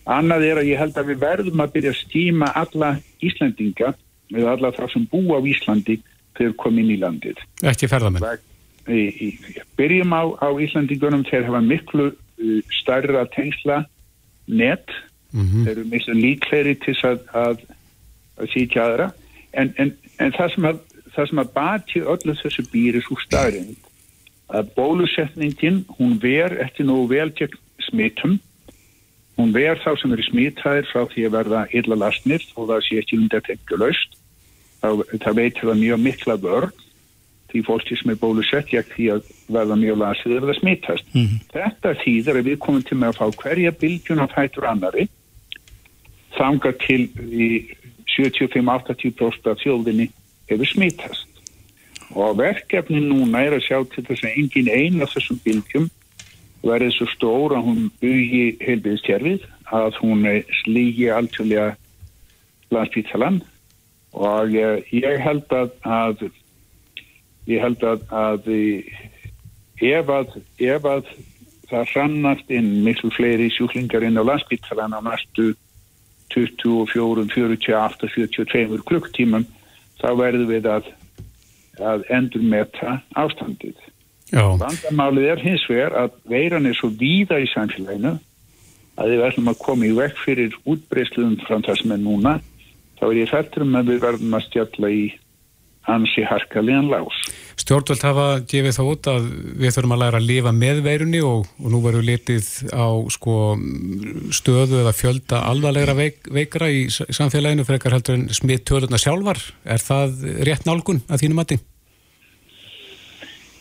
Annað 0.09 0.47
er 0.49 0.61
að 0.63 0.71
ég 0.71 0.81
held 0.81 0.99
að 0.99 1.11
við 1.11 1.19
verðum 1.23 1.63
að 1.63 1.73
byrja 1.75 1.93
að 1.93 1.99
stíma 2.03 2.53
alla 2.57 2.95
Íslandinga 3.25 3.93
eða 4.33 4.55
alla 4.55 4.71
það 4.77 4.93
sem 4.95 5.05
bú 5.11 5.21
á 5.37 5.39
Íslandi 5.45 5.99
þegar 6.39 6.55
komið 6.63 6.85
inn 6.85 6.95
í 6.95 7.01
landið. 7.03 7.43
Ekki 7.69 7.91
ferðamenn? 7.91 8.47
Byrjum 9.77 10.15
á, 10.17 10.23
á 10.41 10.49
Íslandingunum 10.65 11.27
þegar 11.29 11.51
hafa 11.51 11.63
miklu 11.65 12.11
uh, 12.13 12.61
starra 12.81 13.27
tengsla 13.35 13.83
net. 14.47 14.89
Mm 15.33 15.45
-hmm. 15.45 15.65
Þeir 15.65 15.75
eru 15.77 15.89
miklu 15.93 16.15
líkleri 16.15 16.75
til 16.81 16.97
að, 17.05 17.19
að, 17.37 17.65
að 18.41 18.53
sýtja 18.55 18.87
aðra. 18.87 19.11
En, 19.53 19.75
en, 19.77 19.93
en 20.19 20.33
það 20.33 20.55
sem 20.55 20.65
að, 20.65 20.81
að 21.19 21.53
bati 21.53 22.01
öllu 22.01 22.35
þessu 22.41 22.65
býri 22.73 23.05
svo 23.05 23.17
starrið 23.21 23.77
að 24.49 24.71
bólusetningin 24.77 25.85
hún 25.99 26.19
ver 26.23 26.57
eftir 26.65 26.89
nú 26.89 27.03
vel 27.11 27.31
gegn 27.37 27.59
smittum 27.89 28.39
hún 29.39 29.53
ver 29.55 29.79
þá 29.85 29.93
sem 30.01 30.13
eru 30.13 30.25
smittæðir 30.27 30.89
frá 30.91 31.05
því 31.13 31.29
að 31.29 31.37
verða 31.37 31.65
illa 31.77 32.01
lastnir 32.05 32.45
og 32.57 32.71
það 32.73 32.85
sé 32.87 33.01
ekki 33.03 33.21
undir 33.21 33.45
tekjulöst 33.47 34.19
það 34.81 35.35
veitir 35.37 35.69
það 35.69 35.83
mjög 35.83 36.05
mikla 36.07 36.39
vörn 36.43 36.77
því 37.49 37.63
fólki 37.65 37.97
sem 37.97 38.13
er 38.13 38.21
bólusett 38.21 38.69
gegn 38.69 38.91
því 38.93 39.07
að 39.15 39.31
verða 39.49 39.77
mjög 39.81 40.01
lasið 40.03 40.35
eða 40.37 40.57
smittast. 40.59 41.07
Mm 41.15 41.23
-hmm. 41.25 41.39
Þetta 41.55 41.95
þýðir 42.03 42.41
að 42.41 42.49
við 42.49 42.59
komum 42.65 42.83
til 42.83 42.99
með 42.99 43.09
að 43.09 43.19
fá 43.21 43.27
hverja 43.43 43.73
bylgjun 43.73 44.25
af 44.25 44.35
hættur 44.37 44.69
annari 44.69 45.09
þanga 46.37 46.73
til 46.85 47.03
í 47.33 47.49
75-80% 48.19 49.49
af 49.51 49.59
þjóðinni 49.63 50.11
hefur 50.49 50.69
smittast 50.69 51.28
og 52.17 52.39
verkefni 52.39 53.03
núna 53.05 53.45
er 53.45 53.59
að 53.59 53.67
sjá 53.67 53.79
til 53.93 54.05
þess 54.07 54.25
að 54.25 54.39
engin 54.41 54.71
eina 54.73 55.05
af 55.05 55.15
þessum 55.17 55.41
bylgjum 55.45 55.89
verði 56.65 56.91
svo 56.95 57.07
stóra 57.13 57.61
hún 57.63 57.91
bugi 58.03 58.57
heilbíðstjærfið 58.65 59.45
að 59.77 60.01
hún 60.03 60.25
slígi 60.63 61.11
alltjóðlega 61.13 61.77
landsbítalan 62.75 63.43
og 64.17 64.55
ég, 64.55 65.21
held 65.23 65.53
að, 65.55 65.73
að 65.85 66.29
ég 67.49 67.63
held 67.63 67.85
að, 67.85 68.05
að 68.11 68.49
ef 69.85 70.11
að 70.11 70.39
ef 70.59 70.89
að 70.89 71.13
það 71.69 71.91
hrannast 71.93 72.53
inn 72.53 72.71
miklu 72.85 73.11
fleiri 73.13 73.51
sjúklingar 73.53 74.07
inn 74.07 74.19
á 74.19 74.25
landsbyttalan 74.25 74.97
á 74.97 75.01
næstu 75.05 75.53
24, 76.33 77.29
48, 77.33 78.09
42 78.15 78.83
klukktímum 78.89 79.45
þá 80.01 80.09
verðum 80.17 80.51
við 80.51 80.69
að, 80.71 80.89
að 81.81 82.05
endur 82.15 82.45
metta 82.45 82.99
ástandið. 83.19 83.77
Já, 84.29 84.45
Vandamálið 84.61 85.31
er 85.33 85.43
hins 85.43 85.65
vegar 85.71 85.95
að 85.97 86.17
veiran 86.29 86.69
er 86.69 86.77
svo 86.77 86.91
víða 86.93 87.39
í 87.41 87.49
samfélaginu 87.49 88.19
að 88.99 89.13
við 89.13 89.23
verðum 89.23 89.51
að 89.53 89.61
koma 89.63 89.87
í 89.89 89.95
vekk 89.97 90.21
fyrir 90.25 90.57
útbreysluðum 90.69 91.39
frá 91.47 91.57
það 91.65 91.81
sem 91.81 91.95
er 91.95 92.03
núna 92.03 92.35
þá 92.99 93.05
er 93.09 93.21
ég 93.23 93.33
fættur 93.33 93.65
um 93.65 93.79
að 93.79 93.93
við 93.93 94.03
verðum 94.05 94.37
að 94.37 94.47
stjalla 94.49 94.91
í 94.93 95.05
ansi 95.89 96.25
harkaliðan 96.29 96.91
lás. 96.93 97.21
Stjórnvöld 97.59 98.05
hafa 98.07 98.27
gefið 98.49 98.77
það 98.77 98.91
út 98.93 99.09
að 99.11 99.25
við 99.59 99.75
þurfum 99.75 99.95
að 99.97 100.03
læra 100.03 100.21
að 100.21 100.29
lifa 100.29 100.53
með 100.55 100.83
veirunni 100.87 101.23
og, 101.27 101.49
og 101.59 101.73
nú 101.73 101.81
verður 101.85 102.07
litið 102.07 102.49
á 102.71 102.87
sko, 103.15 103.35
stöðu 104.35 104.83
eða 104.83 104.95
fjölda 104.97 105.43
alvarlegra 105.51 105.97
veik, 105.99 106.31
veikra 106.31 106.71
í 106.71 106.87
samfélaginu 106.91 107.67
frekar 107.69 107.97
heldur 107.97 108.19
en 108.19 108.29
smitt 108.35 108.67
tölurna 108.69 109.01
sjálfar. 109.01 109.43
Er 109.67 109.83
það 109.83 110.23
rétt 110.47 110.69
nálgun 110.69 111.03
að 111.09 111.25
þínu 111.25 111.39
mati? 111.39 111.59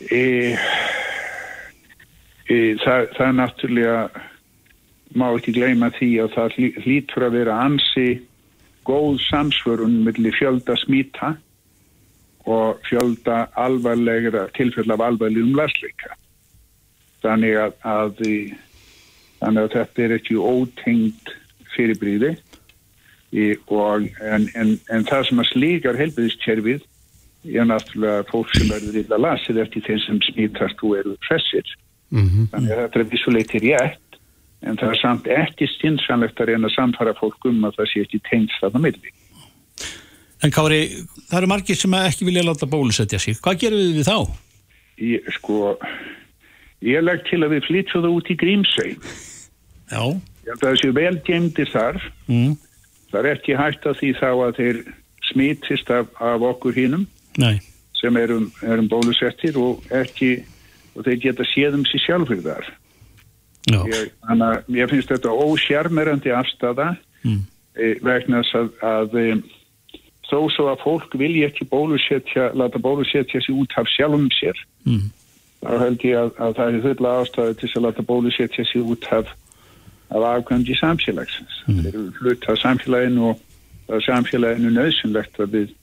E, 0.08 0.24
e, 2.46 2.58
það, 2.84 3.10
það 3.18 3.25
er 3.27 3.38
náttúrulega 3.42 4.00
má 5.18 5.30
ekki 5.32 5.56
gleyma 5.56 5.89
því 5.98 6.12
að 6.22 6.34
það 6.36 6.58
hlý- 6.58 6.75
hlýtur 6.84 7.25
að 7.27 7.38
vera 7.39 7.60
ansi 7.66 8.08
góð 8.88 9.18
samsvörun 9.25 10.01
millir 10.06 10.36
fjölda 10.38 10.77
smita 10.80 11.34
og 12.48 12.80
fjölda 12.88 13.48
alvarlegra 13.60 14.48
tilfell 14.56 14.92
af 14.92 15.04
alvarlegum 15.04 15.56
lasleika. 15.58 16.16
Þannig 17.24 17.58
að, 17.60 17.74
að, 17.84 18.22
þannig 19.42 19.63
að 19.63 19.74
þetta 19.75 20.04
er 20.06 20.13
ekki 20.18 20.38
ótengt 20.39 21.34
fyrirbríði 21.75 22.36
en, 23.36 24.46
en, 24.56 24.77
en 24.88 25.04
það 25.10 25.25
sem 25.27 25.42
að 25.44 25.50
slíkar 25.51 26.00
helbiðiskerfið 26.00 26.86
er 27.48 27.68
náttúrulega 27.68 28.24
fólk 28.32 28.54
sem 28.56 28.72
verður 28.72 29.01
illa 29.01 29.20
lasið 29.20 29.62
eftir 29.63 29.84
þeim 29.86 30.00
sem 30.06 30.22
smítast 30.32 30.84
og 30.84 30.98
eru 31.01 31.16
hressir. 31.27 31.68
Mm 32.10 32.48
Þannig 32.54 32.72
að 32.72 32.82
þetta 32.82 33.00
er 33.00 33.12
vissuleiti 33.12 33.63
rétt 33.66 34.20
en 34.63 34.77
það 34.80 34.89
er 34.94 35.00
samt 35.01 35.27
ekki 35.27 35.68
stinsanlegt 35.75 36.39
að 36.39 36.54
reyna 36.54 36.68
að 36.68 36.77
samfara 36.77 37.13
fólk 37.20 37.46
um 37.46 37.66
að 37.68 37.75
það 37.77 37.89
sé 37.92 38.04
ekki 38.06 38.22
tengst 38.30 38.62
þarna 38.62 38.84
milli. 38.88 39.12
En 40.46 40.53
Kári, 40.53 40.82
það 41.29 41.39
eru 41.39 41.50
margir 41.50 41.77
sem 41.79 41.96
ekki 41.98 42.27
vilja 42.27 42.44
láta 42.46 42.67
bólusetja 42.70 43.20
sig. 43.22 43.39
Hvað 43.41 43.62
gerum 43.63 43.82
við 43.82 43.96
við 43.98 44.10
þá? 44.10 44.17
Ég, 45.01 45.29
sko, 45.38 45.74
ég 46.86 47.03
legg 47.06 47.24
til 47.29 47.41
að 47.46 47.56
við 47.56 47.65
flytjum 47.70 48.06
það 48.06 48.17
út 48.20 48.32
í 48.34 48.38
Grímsey. 48.38 48.94
Já. 49.89 50.01
Ég 50.03 50.51
held 50.51 50.62
að 50.62 50.67
það 50.67 50.79
séu 50.84 50.96
vel 50.98 51.15
gemdi 51.27 51.65
þar. 51.72 52.01
Mm. 52.29 52.53
Það 53.12 53.20
er 53.22 53.29
ekki 53.34 53.58
hægt 53.58 53.88
að 53.88 53.98
því 54.01 54.12
þá 54.20 54.29
að 54.32 54.60
þeir 54.60 54.82
smítist 55.32 55.89
af, 55.91 56.12
af 56.24 56.46
okkur 56.51 56.75
hinnum 56.77 57.08
Nei. 57.39 57.58
sem 57.98 58.17
erum, 58.20 58.50
erum 58.63 58.88
bólusettir 58.91 59.58
og 59.60 59.84
ekki 59.96 60.38
og 60.98 61.06
þeir 61.06 61.20
geta 61.27 61.46
séð 61.50 61.77
um 61.79 61.86
sér 61.88 62.03
sjálfur 62.06 62.41
þar. 62.46 62.70
Já. 63.67 63.82
Ég, 63.91 64.13
að 64.32 64.70
ég 64.77 64.91
finnst 64.94 65.12
þetta 65.12 65.34
ósjarmerandi 65.34 66.32
afstafa 66.36 66.94
Mm. 67.25 67.41
e, 67.74 67.96
vegna 68.06 68.44
þess 68.44 68.56
að, 68.56 68.67
að 68.86 69.15
e, 69.17 69.24
þó 70.27 70.39
svo 70.53 70.67
að 70.72 70.81
fólk 70.84 71.15
vilji 71.19 71.46
ekki 71.48 71.67
bólusetja, 71.72 72.51
láta 72.57 72.81
bólusetja 72.84 73.41
sér 73.43 73.60
út 73.62 73.77
af 73.79 73.89
sjálfum 73.93 74.29
sér 74.36 74.60
Mm. 74.88 75.12
þá 75.62 75.74
held 75.81 76.03
ég 76.05 76.15
að, 76.15 76.29
að 76.39 76.53
það 76.57 76.75
er 76.75 76.84
fulla 76.86 77.13
ástæði 77.22 77.55
til 77.60 77.69
að 77.75 77.86
láta 77.88 78.03
bólusetja 78.07 78.65
sér 78.69 78.91
út 78.93 79.07
af, 79.12 79.31
af 80.15 80.27
afgöndi 80.31 80.75
samfélagsins. 80.79 81.57
Mm. 81.67 81.81
Þeir 81.81 81.89
eru 81.93 82.05
hlut 82.22 82.48
af 82.48 82.60
samfélaginu 82.62 83.25
og 83.31 83.41
er 83.96 84.05
samfélaginu 84.05 84.72
nöðsynlegt 84.75 85.41
að 85.43 85.57
við 85.57 85.74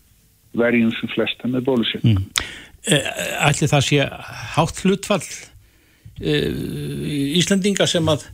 verjum 0.57 0.93
sem 1.01 1.11
flesta 1.13 1.51
með 1.51 1.67
bólusetja. 1.69 2.15
Mm. 2.15 2.47
Ætli 3.49 3.69
það 3.69 3.85
sé 3.89 4.09
hátt 4.55 4.81
hlutfall 4.85 5.25
e, 6.21 6.35
Íslendinga 7.41 7.87
sem 7.89 8.09
að 8.13 8.27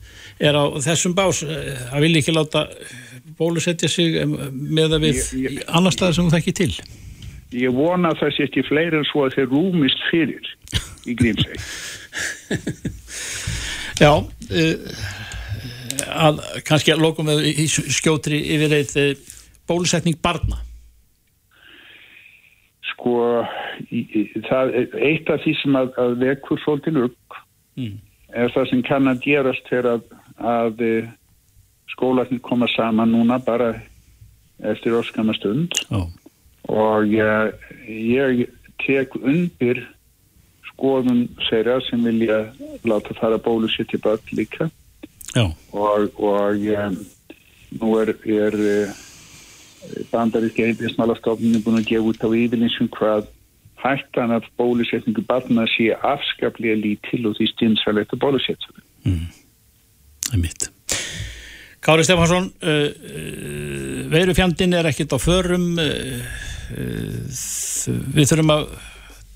er 0.43 0.59
á 0.59 0.65
þessum 0.83 1.15
bás 1.19 1.43
e, 1.47 1.59
að 1.91 2.07
vilja 2.07 2.23
ekki 2.23 2.35
láta 2.35 2.67
bólusetja 3.41 3.89
sig 3.89 4.19
með 4.29 4.97
að 4.99 5.05
við 5.07 5.21
Ég- 5.21 5.55
ég- 5.59 5.65
annar 5.69 5.95
staðar 5.97 6.15
sem 6.19 6.29
þú 6.29 6.35
þekki 6.37 6.55
til. 6.61 6.73
Ég 7.57 7.73
vona 7.75 8.13
að 8.13 8.21
það 8.21 8.35
sé 8.37 8.45
ekki 8.47 8.63
fleiri 8.69 9.01
en 9.01 9.07
svo 9.09 9.25
að 9.27 9.35
þeir 9.39 9.49
rúmist 9.51 10.03
fyrir 10.11 10.51
í 11.11 11.17
Grímsey. 11.19 11.57
Já, 14.01 14.13
uh, 14.17 14.77
að 16.09 16.39
kannski 16.69 16.93
að 16.95 17.03
lokum 17.05 17.29
við 17.33 17.49
í 17.65 17.67
skjótri 17.69 18.39
yfir 18.55 18.77
eitt 18.79 18.95
uh, 19.01 19.11
bólusetning 19.69 20.17
barna. 20.25 20.61
Sko, 22.93 23.17
það 24.49 24.73
eitt 25.01 25.31
af 25.33 25.43
því 25.45 25.53
sem 25.63 25.77
að, 25.79 25.93
að 26.03 26.17
vekur 26.27 26.61
svolítið 26.67 27.03
upp 27.09 27.17
Mm. 27.79 27.95
er 28.35 28.51
það 28.51 28.65
sem 28.69 28.81
kann 28.85 29.07
að 29.09 29.21
gerast 29.25 29.69
þegar 29.71 29.87
að, 29.95 30.01
að 30.43 30.81
eh, 30.85 31.05
skólarnir 31.95 32.41
koma 32.41 32.69
saman 32.77 33.13
núna 33.13 33.39
bara 33.39 33.75
eftir 34.63 34.97
orskama 34.97 35.35
stund 35.35 35.73
Já. 35.91 36.07
og 36.69 37.07
ég, 37.09 37.55
ég 37.89 38.49
tek 38.85 39.17
undir 39.17 39.83
skoðun 40.73 41.27
þeirra 41.49 41.81
sem 41.89 42.05
vilja 42.05 42.41
láta 42.85 43.17
fara 43.21 43.39
bólusitt 43.39 43.95
í 43.97 44.01
börn 44.03 44.35
líka 44.37 44.71
Já. 45.35 45.47
og, 45.73 46.21
og 46.21 46.67
um, 46.75 46.97
nú 47.81 47.93
er, 48.03 48.15
er 48.25 48.57
uh, 48.57 48.97
bandaríski 50.13 50.67
heilbjörnsmálastofnun 50.67 51.63
búin 51.65 51.81
að 51.81 51.93
gefa 51.93 52.11
út 52.13 52.25
á 52.27 52.29
yfirlinsum 52.29 52.91
hvað 52.97 53.29
hættan 53.81 54.35
af 54.37 54.45
bólusetningu 54.61 55.23
barna 55.25 55.65
sé 55.73 55.89
afskaplega 55.97 56.77
lítil 56.77 57.31
og 57.31 57.39
því 57.39 57.49
stynsalegt 57.55 58.13
að 58.13 58.23
bólusetja. 58.27 58.75
Einmitt. 60.35 60.69
Kári 61.81 62.05
Stefansson, 62.05 62.53
uh, 62.61 62.69
uh, 62.69 64.11
veirufjandin 64.13 64.77
er 64.77 64.91
ekkit 64.91 65.15
á 65.17 65.19
förum, 65.21 65.79
uh, 65.81 66.21
við 68.15 68.27
þurfum 68.29 68.53
að 68.53 68.67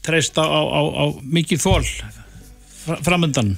treysta 0.04 0.44
á, 0.44 0.60
á, 0.60 0.80
á 0.84 1.04
mikið 1.24 1.62
þól 1.64 1.86
fra, 2.84 2.98
framöndan, 3.06 3.54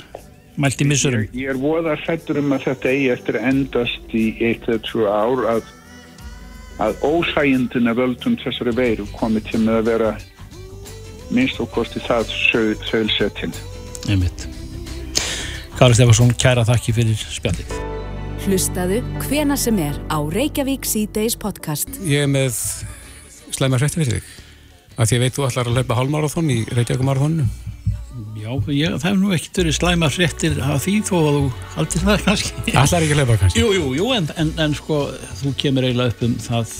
mælt 0.54 0.84
í 0.84 0.86
missurum. 0.86 1.26
Ég, 1.34 1.50
er 1.50 1.58
voða 1.58 1.96
hrættur 2.04 2.38
um 2.38 2.54
að 2.54 2.68
þetta 2.68 2.92
eigi 2.92 3.10
eftir 3.16 3.40
að 3.40 3.50
endast 3.50 4.14
í 4.14 4.24
eitt 4.38 4.70
eða 4.70 4.84
tvo 4.86 5.10
ár 5.10 5.44
að, 5.56 5.74
að 6.86 7.04
ósæjendina 7.10 7.96
völdum 7.98 8.38
þessari 8.44 8.76
veiru 8.78 9.08
komið 9.18 9.50
til 9.50 9.64
með 9.66 9.80
að 9.80 9.90
vera 9.90 10.14
minnst 11.34 11.58
og 11.58 11.72
kosti 11.74 11.98
það 12.06 12.30
sögulsettin. 12.52 13.58
Einmitt. 14.06 14.46
Kári 15.76 15.98
Stefansson, 15.98 16.30
kæra 16.38 16.62
þakki 16.70 16.94
fyrir 17.02 17.28
spjallið. 17.34 17.95
Hlustaðu 18.46 19.00
hvena 19.24 19.56
sem 19.58 19.74
er 19.82 19.96
á 20.06 20.22
Reykjavík 20.22 20.84
C-Days 20.86 21.34
podcast. 21.34 21.88
Ég 22.06 22.22
er 22.22 22.28
með 22.30 22.54
slæma 23.50 23.80
hrætti 23.80 23.98
fyrir 23.98 24.20
þig. 24.20 24.28
Að 24.94 25.08
því 25.10 25.16
að 25.16 25.24
veit 25.24 25.34
þú 25.34 25.46
ætlar 25.48 25.70
að 25.70 25.80
hlaupa 25.80 25.96
hálmarathon 25.98 26.52
í 26.54 26.58
Reykjavík-marathoninu. 26.70 27.46
Já, 28.38 28.52
ég, 28.70 28.94
það 29.00 29.08
hefur 29.08 29.18
nú 29.18 29.32
ekkert 29.34 29.58
verið 29.58 29.76
slæma 29.80 30.10
fréttir 30.14 30.60
af 30.62 30.84
því 30.84 30.94
þó 31.08 31.16
að 31.16 31.26
þú 31.26 31.42
haldir 31.74 32.04
það 32.04 32.22
kannski. 32.28 32.54
Ætlar 32.70 33.08
ekki 33.08 33.16
að 33.16 33.22
hlaupa 33.24 33.38
kannski? 33.42 33.64
Jú, 33.64 33.72
jú, 33.74 33.90
jú, 33.98 34.06
en, 34.14 34.30
en, 34.38 34.54
en 34.62 34.78
sko, 34.78 35.00
þú 35.42 35.54
kemur 35.64 35.88
eiginlega 35.88 36.14
upp 36.14 36.24
um 36.28 36.38
það 36.46 36.70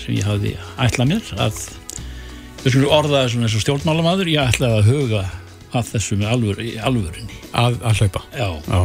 sem 0.00 0.16
ég 0.16 0.30
hafði 0.30 0.54
ætlað 0.86 1.12
mér 1.12 1.34
að 1.36 1.60
við 2.64 2.78
skulum 2.78 2.96
orða 2.96 3.26
þessum 3.26 3.44
eins 3.44 3.60
og 3.60 3.66
stjórnmálamadur, 3.66 4.32
ég 4.32 4.54
ætlaði 4.54 4.80
að 4.80 4.88
huga 4.88 5.26
að 5.76 5.90
þessu 5.94 6.18
með 6.20 6.32
alvör, 6.34 6.60
í 6.62 6.70
alvörinni. 6.82 7.38
Að, 7.56 7.78
að 7.86 8.00
hlaupa. 8.02 8.22
Já, 8.34 8.48
Já. 8.66 8.80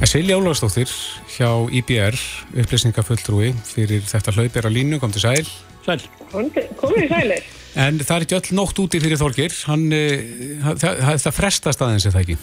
En 0.00 0.10
Silja 0.10 0.38
Ólafsdóttir 0.40 0.92
hjá 1.36 1.50
IBR, 1.80 2.18
upplýsningafulltrúi 2.62 3.52
fyrir 3.68 4.06
þetta 4.08 4.34
hlaupir 4.36 4.66
á 4.66 4.70
línu, 4.72 5.00
kom 5.02 5.12
til 5.14 5.22
sæl. 5.24 5.44
sæl. 5.86 6.00
Komið 6.30 7.04
í 7.04 7.10
sælir. 7.10 7.50
En 7.80 8.00
það 8.02 8.16
er 8.16 8.26
ekki 8.26 8.38
öll 8.40 8.56
nótt 8.58 8.80
úti 8.82 9.00
fyrir 9.02 9.20
Þorgir. 9.20 9.54
Hann, 9.70 9.86
eh, 9.94 10.24
það, 10.64 10.80
það, 11.04 11.20
það 11.26 11.36
frestast 11.36 11.84
aðeins, 11.86 12.06
er 12.06 12.16
það 12.16 12.24
ekki? 12.24 12.38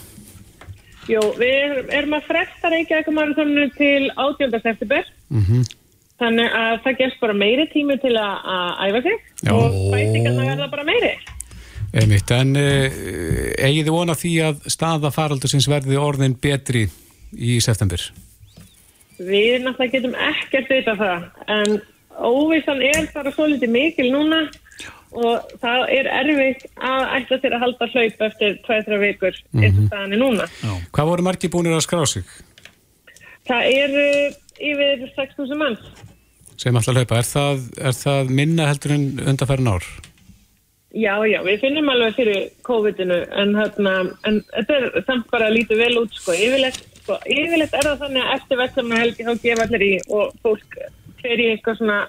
Jú, 1.08 1.20
við 1.40 1.92
erum- 1.96 2.16
að 2.18 2.28
fresta 2.28 2.72
Reykjavík 2.72 3.12
marathonu 3.16 3.68
til 3.78 4.10
18. 4.16 4.62
september. 4.64 5.04
Mm 5.30 5.66
Þannig 6.18 6.54
að 6.58 6.80
það 6.82 6.96
gerst 6.98 7.20
bara 7.22 7.34
meiri 7.38 7.68
tími 7.70 7.98
til 8.02 8.16
að 8.18 8.46
að 8.50 8.70
æfa 8.88 9.02
sig 9.06 9.18
Já. 9.46 9.52
og 9.54 9.76
bætingarna 9.94 10.48
verða 10.48 10.70
bara 10.72 10.86
meiri. 10.88 11.12
Einmitt, 11.98 12.30
en 12.36 12.54
uh, 12.60 12.88
eigið 13.58 13.88
þið 13.88 13.94
vona 13.96 14.16
því 14.18 14.32
að 14.46 14.66
staða 14.70 15.10
faraldursins 15.16 15.68
verði 15.72 15.98
orðin 15.98 16.36
betri 16.42 16.86
í 17.34 17.58
september? 17.64 18.02
Við 19.18 19.64
náttúrulega 19.66 19.96
getum 19.96 20.14
ekkert 20.28 20.70
vita 20.70 20.94
það, 21.00 21.24
en 21.50 21.80
óvissan 22.28 22.84
er 22.86 23.08
bara 23.16 23.34
svo 23.34 23.48
litið 23.50 23.74
mikil 23.74 24.10
núna 24.14 24.44
og 25.18 25.54
það 25.64 25.84
er 25.96 26.10
erfitt 26.12 26.66
að 26.84 27.04
ætla 27.18 27.40
sér 27.42 27.56
að 27.56 27.64
halda 27.64 27.88
hlaup 27.94 28.22
eftir 28.28 28.58
2-3 28.68 29.00
vikur 29.02 29.40
eins 29.58 29.80
og 29.80 29.88
staðan 29.88 30.14
er 30.14 30.22
núna. 30.22 30.48
Hvað 30.94 31.10
voru 31.14 31.26
margir 31.26 31.54
búinir 31.54 31.78
að 31.78 31.86
skrá 31.88 32.04
sig 32.10 32.28
Það 33.48 33.70
er 33.72 33.96
uh, 34.04 34.38
yfir 34.60 35.08
6.000 35.16 35.58
mann. 35.58 35.78
sem 36.60 36.76
alltaf 36.76 36.98
hlaupa? 36.98 37.22
Er 37.22 37.30
það, 37.32 37.66
er 37.80 37.96
það 37.96 38.36
minna 38.42 38.68
heldur 38.70 38.94
en 38.98 39.08
undarfærin 39.32 39.72
ár? 39.72 39.88
Já, 40.96 41.20
já, 41.28 41.42
við 41.44 41.60
finnum 41.66 41.90
alveg 41.92 42.16
fyrir 42.16 42.46
COVID-inu 42.64 43.18
en, 43.36 43.50
hérna, 43.60 43.96
en 44.30 44.38
þetta 44.54 44.78
er 44.78 45.04
samt 45.10 45.28
bara 45.34 45.50
lítið 45.52 45.82
vel 45.84 46.00
út 46.00 46.16
sko. 46.16 46.32
Yfirleitt, 46.32 46.80
sko, 47.02 47.18
yfirleitt 47.28 47.76
er 47.76 47.90
það 47.90 48.06
þannig 48.06 48.24
að 48.24 48.34
eftir 48.38 48.62
verðsamna 48.62 49.02
helgi 49.02 49.28
þá 49.28 49.44
gefa 49.44 49.68
allir 49.68 49.84
í 49.84 49.92
og 50.08 50.32
fólk 50.46 50.80
fer 51.20 51.44
í 51.44 51.50
eitthvað 51.52 51.82
svona 51.82 52.00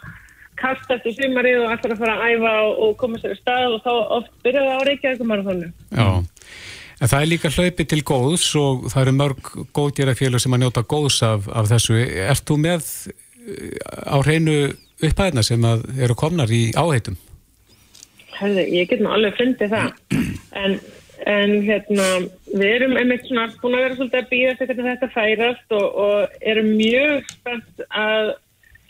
kast 0.58 0.94
eftir 0.94 1.16
sumarið 1.16 1.64
og 1.64 1.74
ætlar 1.74 1.96
að 1.96 2.02
fara 2.04 2.16
að 2.16 2.32
æfa 2.36 2.54
og, 2.62 2.80
og 2.86 2.96
koma 3.02 3.20
sér 3.20 3.34
í 3.34 3.40
stað 3.40 3.74
og 3.74 3.84
þá 3.84 3.92
oft 4.20 4.32
byrjaði 4.46 4.78
á 4.78 4.80
Reykjavík 4.86 5.26
marathonu. 5.26 5.70
Já, 5.90 6.08
en 6.98 7.12
það 7.12 7.20
er 7.20 7.30
líka 7.34 7.54
hlaupi 7.54 7.90
til 7.90 8.02
góðs 8.06 8.48
og 8.62 8.90
það 8.92 9.04
eru 9.04 9.18
mörg 9.18 9.54
góðgerafélug 9.74 10.42
sem 10.42 10.54
að 10.54 10.64
njóta 10.64 10.86
góðs 10.86 11.22
af, 11.26 11.50
af 11.50 11.70
þessu. 11.74 11.98
Ert 12.30 12.46
þú 12.46 12.62
með 12.62 12.92
eh, 13.10 13.78
á 14.06 14.16
hreinu 14.22 14.60
upphæðina 14.98 15.46
sem 15.46 15.66
að 15.66 15.88
eru 15.98 16.18
komnar 16.18 16.54
í 16.54 16.68
áheitum? 16.78 17.18
Herði, 18.38 18.64
ég 18.76 18.90
get 18.90 19.02
nú 19.02 19.12
alveg 19.12 19.38
fundið 19.38 19.72
það 19.74 20.18
en, 20.62 20.76
en 21.26 21.54
hérna 21.66 22.08
við 22.52 22.68
erum 22.74 22.98
einmitt 23.00 23.26
svona 23.28 23.48
búin 23.62 23.78
að 23.78 23.86
vera 23.86 23.98
svolítið 23.98 24.20
að 24.20 24.28
býða 24.32 24.58
hvernig 24.60 24.90
þetta 24.90 25.08
færast 25.14 25.78
og, 25.78 25.88
og 26.04 26.44
erum 26.52 26.70
mjög 26.78 27.32
spennt 27.32 27.82
að 27.88 28.32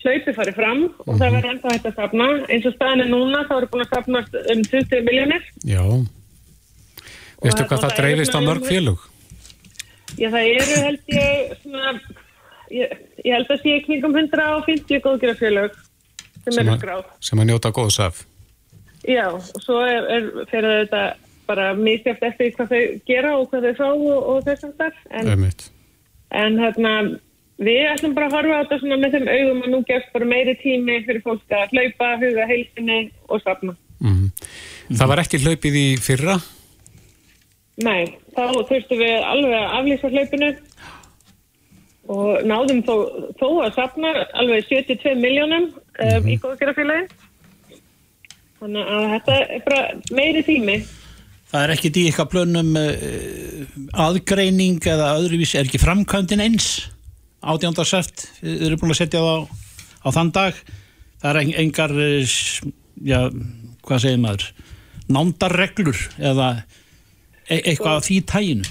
hlaupi 0.02 0.34
fari 0.36 0.54
fram 0.54 0.84
og 1.04 1.16
það 1.18 1.34
verður 1.34 1.50
ennþá 1.52 1.74
hægt 1.74 1.88
að 1.90 1.96
stafna 1.96 2.28
eins 2.46 2.68
og 2.68 2.76
staðin 2.76 3.04
er 3.04 3.10
núna 3.10 3.42
þá 3.48 3.54
eru 3.56 3.70
búin 3.72 3.84
að 3.84 3.90
stafnast 3.90 4.38
um 4.44 4.64
20 4.68 5.04
miljónir 5.08 5.50
Já. 5.66 5.82
Veistu 7.42 7.66
hvað 7.66 7.84
það 7.84 7.98
dreifist 7.98 8.38
á 8.38 8.40
mörg 8.44 8.68
félug? 8.68 9.02
Já 10.18 10.30
það 10.34 10.48
eru 10.54 10.80
held 10.84 11.12
ég 11.14 11.52
svona 11.64 11.92
ég, 12.74 12.96
ég 13.24 13.34
held 13.34 13.52
að 13.52 13.62
sé 13.64 13.76
kringum 13.86 14.16
150 14.16 15.04
góðgerafélög 15.04 15.78
sem 16.44 16.52
Sem 16.54 16.64
eru 16.64 16.78
skráð 16.78 17.06
Sem 17.24 17.42
að 17.42 17.50
njóta 17.50 17.74
góðs 17.74 17.98
af. 18.02 18.24
Já, 19.06 19.28
og 19.30 19.62
svo 19.62 19.78
er, 19.86 20.08
er 20.10 20.28
fyrir 20.50 20.82
þetta 20.82 21.02
bara 21.48 21.70
misjæft 21.78 22.24
eftir 22.26 22.52
hvað 22.56 22.72
þau 22.72 22.82
gera 23.08 23.36
og 23.38 23.48
hvað 23.52 23.68
þau 23.68 23.78
fá 23.78 23.86
og, 23.88 24.18
og 24.32 24.44
þess 24.48 24.66
að 24.66 24.74
þar 24.82 24.98
en, 25.20 25.46
en 26.42 26.58
hérna 26.60 26.92
við 27.58 27.80
ætlum 27.92 28.14
bara 28.16 28.28
að 28.28 28.36
horfa 28.36 28.58
á 28.58 28.68
þetta 28.72 28.98
með 28.98 29.16
þeim 29.16 29.30
augum 29.32 29.62
að 29.64 29.72
nú 29.72 29.80
gefst 29.88 30.12
bara 30.14 30.28
meiri 30.28 30.54
tími 30.60 31.00
fyrir 31.06 31.24
fólk 31.24 31.56
að 31.56 31.74
hlaupa, 31.74 32.12
huga 32.22 32.46
heilsinni 32.50 33.00
og 33.28 33.42
safna. 33.42 33.74
Mm. 34.04 34.28
Það 34.94 35.10
var 35.10 35.22
ekki 35.24 35.42
hlaupið 35.42 35.78
í 35.78 35.88
fyrra? 36.02 36.38
Nei, 37.82 38.18
þá 38.34 38.44
þurftum 38.66 39.00
við 39.00 39.14
alveg 39.22 39.56
að 39.58 39.74
aflýsa 39.78 40.12
hlaupinu 40.12 40.50
og 42.08 42.46
náðum 42.48 42.80
þó, 42.86 42.94
þó 43.38 43.48
að 43.66 43.74
safna 43.76 44.12
alveg 44.40 44.66
72 44.70 45.14
miljónum 45.18 45.68
um, 45.74 46.28
í 46.30 46.38
góðgerafélagi. 46.42 47.08
Þannig 48.58 48.88
að 48.94 49.04
þetta 49.14 49.36
er 49.38 49.62
bara 49.66 49.82
meiri 50.18 50.42
tími. 50.46 50.78
Það 51.48 51.62
er 51.64 51.72
ekkit 51.76 51.96
í 51.96 52.04
eitthvað 52.08 52.30
plönum 52.34 52.74
uh, 52.76 53.60
aðgreining 54.04 54.80
eða 54.84 55.12
öðruvís, 55.20 55.54
er 55.56 55.68
ekki 55.68 55.80
framkvæmdin 55.80 56.42
eins? 56.44 56.66
Átjándarseft, 57.38 58.26
þið 58.42 58.64
eru 58.68 58.78
búin 58.80 58.92
að 58.92 58.98
setja 59.00 59.22
það 59.22 59.30
á, 59.30 59.38
á 60.04 60.08
þann 60.18 60.32
dag. 60.34 60.58
Það 61.22 61.30
er 61.30 61.40
en- 61.40 61.54
engar 61.62 61.94
eh, 62.02 62.34
já, 63.08 63.20
hvað 63.86 64.02
segir 64.04 64.20
maður? 64.24 64.48
Nándarreglur 65.08 66.02
eða 66.18 66.48
e 67.48 67.62
eitthvað 67.62 67.94
af 67.96 68.04
því 68.08 68.18
tæginu 68.28 68.66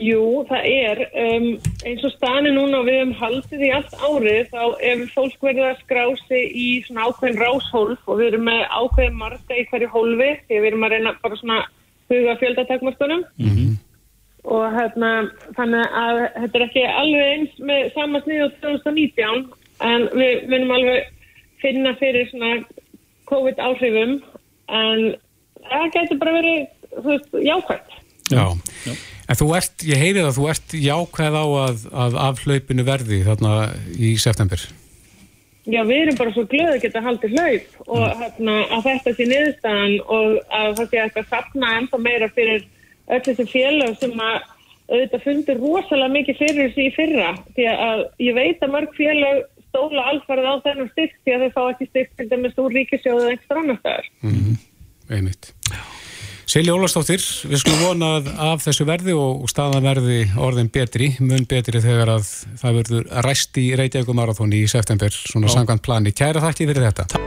Jú, 0.00 0.20
það 0.48 0.62
er 0.64 1.00
um, 1.20 1.46
eins 1.84 2.04
og 2.08 2.12
stani 2.14 2.50
núna 2.54 2.78
og 2.80 2.86
við 2.88 2.94
höfum 3.02 3.10
haldið 3.20 3.64
í 3.66 3.70
allt 3.76 3.92
árið 4.00 4.46
þá 4.48 4.62
ef 4.90 5.02
fólk 5.12 5.42
verður 5.44 5.66
að 5.74 5.82
skrá 5.82 6.04
sig 6.28 6.46
í 6.56 6.68
svona 6.86 7.04
ákveðin 7.10 7.40
ráshólf 7.42 8.08
og 8.08 8.18
við 8.22 8.30
erum 8.30 8.46
með 8.48 8.62
ákveðin 8.80 9.18
marga 9.20 9.58
í 9.60 9.66
hverju 9.68 9.90
hólfi 9.92 10.30
því 10.48 10.56
við 10.62 10.68
erum 10.70 10.86
að 10.88 10.94
reyna 10.96 11.12
bara 11.22 11.36
svona 11.42 11.58
huga 12.10 12.36
fjöldatakmarkunum 12.40 13.24
Mhm. 13.38 13.68
og 14.44 14.64
hérna 14.78 15.10
þannig 15.58 15.86
að 16.04 16.18
þetta 16.40 16.58
er 16.58 16.66
ekki 16.66 16.84
alveg 17.02 17.28
eins 17.34 17.60
með 17.60 17.92
sama 17.94 18.20
snið 18.24 18.44
og 18.46 18.52
2019 18.64 19.46
en 19.80 20.08
við 20.16 20.48
munum 20.48 20.74
alveg 20.78 21.12
finna 21.60 21.92
fyrir 22.00 22.30
svona 22.32 22.64
COVID 23.28 23.60
áhrifum 23.68 24.16
en 24.68 25.14
það 25.68 25.92
getur 25.92 26.18
bara 26.24 26.32
verið 26.40 26.66
þú 26.96 27.08
veist, 27.12 27.32
jákvæmt. 27.44 27.96
Já. 28.32 28.94
En 29.30 29.38
þú 29.38 29.52
ert, 29.54 29.86
ég 29.86 30.00
heyri 30.00 30.24
það, 30.24 30.36
þú 30.36 30.46
ert 30.50 30.72
jákvæð 30.74 31.38
á 31.38 31.46
að, 31.46 31.82
að 32.04 32.20
af 32.26 32.44
hlaupinu 32.44 32.84
verði 32.86 33.20
þarna 33.28 33.56
í 33.94 34.14
september. 34.18 34.64
Já, 35.70 35.82
við 35.86 35.98
erum 36.00 36.16
bara 36.18 36.32
svo 36.34 36.46
glöð 36.50 36.72
að 36.72 36.80
geta 36.82 37.02
haldið 37.04 37.36
hlaup 37.36 37.90
og 37.94 38.06
hérna, 38.22 38.54
að 38.74 38.86
þetta 38.88 39.12
sé 39.14 39.26
niðurstaðan 39.28 39.94
og 40.16 40.38
að 40.56 40.70
það 40.78 40.88
sé 40.88 41.02
eitthvað 41.04 41.28
sapna 41.34 41.74
ennþá 41.78 42.00
meira 42.02 42.30
fyrir 42.34 42.64
öll 43.10 43.20
þessi 43.26 43.46
félag 43.52 43.94
sem 44.00 44.24
að 44.24 44.40
auðvitað 44.90 45.24
fundir 45.28 45.60
rosalega 45.62 46.14
mikið 46.16 46.40
fyrir 46.40 46.60
þessi 46.64 46.88
í 46.88 46.94
fyrra 46.96 47.30
því 47.54 47.68
að 47.70 48.04
ég 48.26 48.38
veit 48.40 48.64
að 48.66 48.74
mörg 48.74 48.96
félag 48.98 49.44
stóla 49.68 50.08
alfarið 50.10 50.50
á 50.50 50.54
þennan 50.66 50.90
styrk 50.96 51.16
því 51.20 51.36
að 51.36 51.44
þau 51.44 51.54
fá 51.54 51.62
ekki 51.68 51.90
styrk 51.92 52.12
til 52.18 52.28
dæmis 52.32 52.58
úr 52.58 52.76
ríkisjóðu 52.80 53.28
eða 53.28 53.36
ekstra 53.36 53.62
annar 53.62 53.80
staðar. 53.84 54.12
Mm. 54.26 54.58
Einmitt. 55.10 55.52
Silja 56.50 56.72
Ólastóttir, 56.74 57.22
við 57.46 57.60
skulum 57.62 57.82
vona 57.84 58.06
að 58.16 58.28
af 58.42 58.64
þessu 58.64 58.82
verði 58.88 59.12
og 59.14 59.44
staðan 59.52 59.84
verði 59.86 60.24
orðin 60.34 60.70
betri, 60.74 61.12
mun 61.22 61.44
betri 61.46 61.78
þegar 61.84 62.10
að 62.16 62.32
það 62.58 62.78
verður 62.80 63.04
ræst 63.22 63.60
í 63.62 63.68
Reykjavík 63.78 64.10
marathón 64.18 64.56
í 64.58 64.64
september, 64.66 65.14
svona 65.14 65.46
Já. 65.46 65.52
sangant 65.60 65.84
plani. 65.86 66.10
Kæra 66.10 66.42
þakki 66.42 66.66
fyrir 66.72 66.88
þetta. 66.88 67.20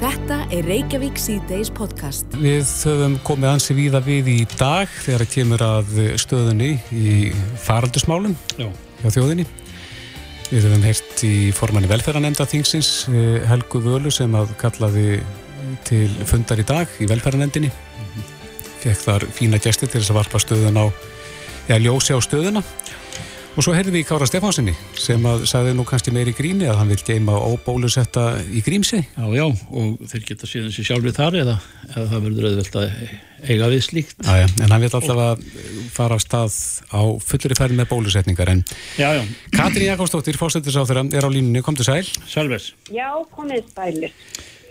Þetta 0.00 0.38
er 0.56 0.70
Reykjavík 0.70 1.20
C-Days 1.20 1.72
podcast. 1.76 2.32
Við 2.40 2.64
höfum 2.88 3.18
komið 3.28 3.50
ansi 3.50 3.76
víða 3.76 4.00
við 4.08 4.32
í 4.38 4.38
dag 4.56 4.88
þegar 5.02 5.26
það 5.26 5.34
kemur 5.36 5.66
að 5.68 5.92
stöðunni 6.24 6.72
í 6.96 7.14
faraldusmálum 7.68 8.40
Já. 8.56 8.70
hjá 9.04 9.08
þjóðinni. 9.18 9.48
Við 10.48 10.70
höfum 10.70 10.88
heyrt 10.88 11.26
í 11.28 11.36
formanni 11.60 11.92
velferðanemnda 11.92 12.48
þingsins 12.48 12.94
eh, 13.12 13.42
Helgu 13.52 13.84
Völu 13.84 14.08
sem 14.08 14.32
að 14.32 14.56
kallaði 14.64 15.20
til 15.84 16.06
fundar 16.24 16.60
í 16.60 16.70
dag 16.72 17.00
í 17.04 17.12
velferðanemndinni. 17.12 17.70
Fekk 18.82 19.04
þar 19.04 19.28
fína 19.30 19.60
gesti 19.62 19.86
til 19.86 20.00
þess 20.00 20.10
að 20.10 20.18
varpa 20.18 20.40
stöðun 20.42 20.80
á, 20.82 20.86
eða 21.68 21.82
ljósi 21.84 22.16
á 22.16 22.20
stöðuna. 22.24 22.62
Og 23.52 23.60
svo 23.60 23.74
heyrðum 23.76 23.92
við 23.92 24.00
í 24.00 24.06
Kára 24.08 24.24
Stefánsinni 24.24 24.72
sem 24.96 25.26
að 25.28 25.42
sagði 25.50 25.74
nú 25.76 25.84
kannski 25.84 26.08
meiri 26.14 26.32
gríni 26.32 26.64
að 26.72 26.78
hann 26.80 26.88
vil 26.88 27.02
geima 27.04 27.34
óbólusetta 27.36 28.22
í 28.48 28.62
grímsi. 28.64 29.02
Já, 29.12 29.26
já, 29.36 29.44
og 29.44 29.98
þeir 30.08 30.22
geta 30.30 30.48
síðan 30.48 30.72
sér 30.72 30.86
sjálfur 30.88 31.12
þar 31.18 31.36
eða, 31.42 31.56
eða 31.90 32.06
það 32.14 32.22
verður 32.24 32.46
auðvelt 32.48 32.78
að 32.80 32.94
eiga 33.52 33.68
við 33.74 33.82
slíkt. 33.84 34.16
Aja, 34.24 34.46
en 34.56 34.72
hann 34.72 34.80
vil 34.86 34.88
alltaf 34.88 35.20
að 35.26 35.44
fara 35.92 36.16
af 36.16 36.24
stað 36.24 36.56
á 36.96 37.02
fullri 37.28 37.58
ferð 37.58 37.76
með 37.76 37.90
bólusetningar. 37.92 38.54
En 38.54 38.62
Já, 38.96 39.10
já, 39.18 39.22
Katrín 39.52 39.90
Jakobsdóttir, 39.90 40.40
fórsættisáþurra, 40.40 41.04
er 41.12 41.28
á 41.28 41.30
línunni, 41.30 41.60
kom 41.66 41.76
til 41.76 41.90
sæl. 41.90 42.08
Selvers. 42.32 42.70
Já, 42.88 43.10
komið 43.36 43.68
spælir. 43.68 44.16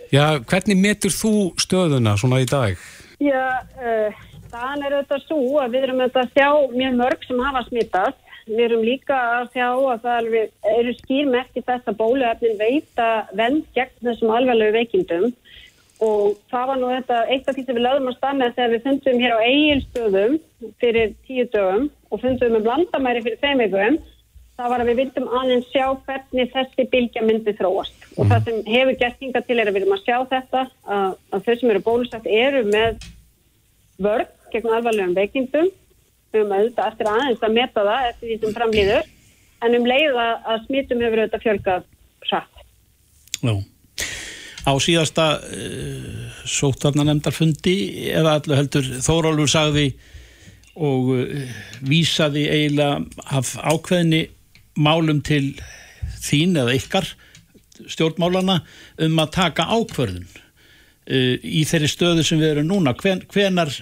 Já, 0.10 0.26
hvernig 0.42 0.82
metur 0.82 1.14
þú 1.14 1.36
stöðuna 1.62 2.18
svona 2.18 2.42
í 2.42 2.50
dag? 2.50 2.82
Já, 3.22 3.62
uh, 3.78 4.22
staðan 4.48 4.84
er 4.88 4.98
auðvitað 4.98 5.26
svo 5.28 5.60
að 5.62 5.76
við 5.76 5.88
erum 5.88 6.04
að 6.08 6.16
sjá 6.34 6.48
mjög 6.74 6.96
mörg 7.04 7.26
sem 7.28 7.42
hafa 7.46 7.64
smittast. 7.68 8.22
Við 8.48 8.64
erum 8.66 8.86
líka 8.86 9.18
að 9.36 9.52
sjá 9.54 9.68
að 9.70 10.08
það 10.08 10.30
eru 10.72 10.94
skýrmerki 10.98 11.62
þess 11.62 11.92
að 11.92 12.00
bóluefnin 12.00 12.58
veita 12.58 13.10
vend 13.38 13.68
gegn 13.76 13.94
þessum 14.02 14.34
alvarlegu 14.34 14.74
veikindum 14.80 15.28
og 16.02 16.40
það 16.50 16.68
var 16.72 16.80
nú 16.82 16.90
þetta 16.90 17.20
eitt 17.30 17.50
af 17.50 17.56
því 17.56 17.66
sem 17.68 17.78
við 17.78 17.86
lögum 17.86 18.10
að 18.10 18.18
stað 18.18 18.40
með 18.40 18.56
þegar 18.56 18.72
við 18.74 18.86
fundum 18.88 19.22
hér 19.22 19.36
á 19.38 19.46
eigilstöðum 19.46 20.38
fyrir 20.82 21.14
tíu 21.28 21.46
dögum 21.54 21.86
og 22.10 22.24
fundum 22.24 22.56
með 22.56 22.66
blandamæri 22.66 23.22
fyrir 23.28 23.42
þeim 23.44 23.62
vikum 23.62 24.00
það 24.58 24.74
var 24.74 24.82
að 24.82 24.90
við 24.90 25.02
vildum 25.04 25.30
aðeins 25.42 25.70
sjá 25.70 25.86
hvernig 26.08 26.50
þessi 26.56 26.88
bylgja 26.96 27.26
myndi 27.28 27.54
þróast 27.60 28.01
og 28.18 28.28
það 28.28 28.48
sem 28.48 28.62
hefur 28.68 28.98
gert 29.00 29.24
hinga 29.24 29.42
til 29.46 29.58
er 29.60 29.70
að 29.70 29.76
við 29.76 29.84
erum 29.84 29.96
að 29.96 30.06
sjá 30.06 30.18
þetta 30.34 30.64
að, 30.68 31.18
að 31.32 31.46
þau 31.46 31.54
sem 31.62 31.74
eru 31.74 31.84
bólusett 31.86 32.28
eru 32.28 32.64
með 32.68 33.08
vörð 34.02 34.32
gegn 34.52 34.76
alvarlegum 34.76 35.16
veikindum 35.16 35.70
við 36.32 36.42
höfum 36.42 36.54
auðvitað 36.56 36.92
eftir 36.92 37.10
aðeins 37.12 37.44
að 37.46 37.58
meta 37.58 37.86
það 37.88 38.08
eftir 38.10 38.30
því 38.30 38.38
sem 38.42 38.56
framlýður 38.58 39.10
en 39.62 39.78
um 39.78 39.88
leið 39.88 40.20
að, 40.24 40.34
að 40.54 40.64
smittum 40.68 41.04
hefur 41.04 41.22
auðvitað 41.22 41.46
fjölgað 41.46 41.88
hratt. 42.28 42.64
Já. 43.42 43.54
Á 44.62 44.74
síðasta 44.78 45.26
uh, 45.42 46.26
sóttarnanemndarfundi 46.46 47.76
eða 48.14 48.38
allu 48.38 48.58
heldur 48.60 48.90
Þórólfur 49.02 49.50
sagði 49.50 49.88
og 50.78 51.10
uh, 51.16 51.56
vísaði 51.88 52.46
eiginlega 52.52 53.02
af 53.40 53.56
ákveðni 53.58 54.28
málum 54.78 55.24
til 55.26 55.56
þín 56.22 56.60
eða 56.62 56.78
ykkar 56.78 57.10
stjórnmálana 57.90 58.62
um 59.08 59.24
að 59.24 59.34
taka 59.38 59.68
ákvörðun 59.72 60.28
uh, 60.28 61.36
í 61.42 61.64
þeirri 61.70 61.92
stöðu 61.92 62.28
sem 62.28 62.42
við 62.42 62.56
erum 62.56 62.70
núna 62.72 62.96
Hven, 63.00 63.24
hvenar 63.32 63.74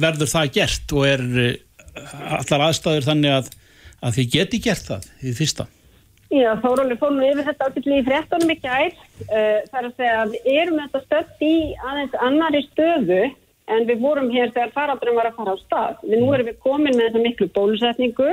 verður 0.00 0.30
það 0.30 0.54
gert 0.60 0.96
og 0.96 1.08
er 1.08 1.26
uh, 1.26 1.52
allar 2.38 2.68
aðstæður 2.68 3.10
þannig 3.10 3.36
að, 3.40 3.52
að 4.00 4.16
þið 4.18 4.32
geti 4.36 4.64
gert 4.68 4.90
það 4.92 5.12
í 5.20 5.36
fyrsta 5.36 5.68
Já, 6.30 6.52
Þóróli 6.62 6.94
fórum 6.94 7.18
við 7.18 7.32
yfir 7.32 7.46
þetta 7.48 7.66
ábyrgli 7.66 7.96
í 7.98 8.02
fréttunum 8.06 8.50
ekki 8.54 8.68
ær. 8.70 8.98
Uh, 9.24 9.56
það 9.66 9.78
er 9.80 9.86
að 9.88 9.94
segja 9.96 10.18
að 10.20 10.34
við 10.36 10.58
erum 10.60 10.76
þetta 10.78 11.00
stödd 11.02 11.40
í 11.42 11.54
aðeins 11.90 12.12
annari 12.22 12.60
stöðu 12.68 13.22
en 13.70 13.86
við 13.88 14.04
vorum 14.04 14.30
hér 14.30 14.52
þegar 14.54 14.70
faraldurinn 14.76 15.18
var 15.18 15.30
að 15.30 15.40
fara 15.40 15.54
á 15.54 15.62
stað. 15.64 16.04
Við 16.06 16.22
nú 16.22 16.30
erum 16.34 16.48
við 16.50 16.60
komin 16.62 16.94
með 16.94 17.08
þessa 17.08 17.24
miklu 17.24 17.48
bólusetningu. 17.56 18.30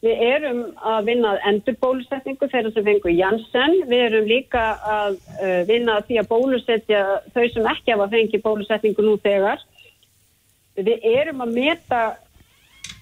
Við 0.00 0.22
erum 0.24 0.60
að 0.80 1.08
vinna 1.10 1.34
að 1.34 1.42
endur 1.50 1.76
bólusetningu 1.82 2.48
þeirra 2.48 2.70
sem 2.72 2.86
fengur 2.86 3.12
Janssen. 3.12 3.74
Við 3.90 4.04
erum 4.06 4.30
líka 4.30 4.62
að 4.80 5.18
uh, 5.18 5.60
vinna 5.68 5.98
að 5.98 6.06
því 6.08 6.20
að 6.22 6.30
bólusetja 6.30 7.02
þau 7.34 7.44
sem 7.52 7.68
ekki 7.74 7.92
hafa 7.92 8.08
fengið 8.14 8.44
bólusetningu 8.46 9.04
nú 9.04 9.18
þegar. 9.20 9.60
Við 10.80 11.04
erum 11.10 11.44
að 11.44 11.52
meta 11.58 12.02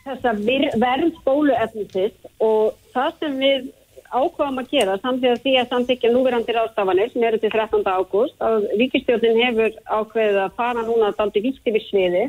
þessa 0.08 0.34
verð 0.82 1.20
bóluefnisist 1.26 2.30
og 2.42 2.74
það 2.96 3.12
sem 3.20 3.38
við 3.44 3.70
ákvaðum 4.08 4.60
að 4.62 4.70
gera 4.72 4.98
samtíða 5.02 5.38
því 5.44 5.54
að 5.60 5.72
samtíkja 5.72 6.10
núverandi 6.12 6.54
ráðstafanir 6.56 7.10
sem 7.12 7.24
eru 7.28 7.40
til 7.42 7.50
13. 7.52 7.84
ágúst 7.84 8.44
að 8.44 8.68
ríkistjóðin 8.80 9.40
hefur 9.42 9.74
ákveðið 9.84 10.38
að 10.44 10.54
fara 10.58 10.84
núna 10.86 11.10
að 11.10 11.18
daldi 11.20 11.42
vitt 11.44 11.68
yfir 11.68 11.84
sviði 11.86 12.22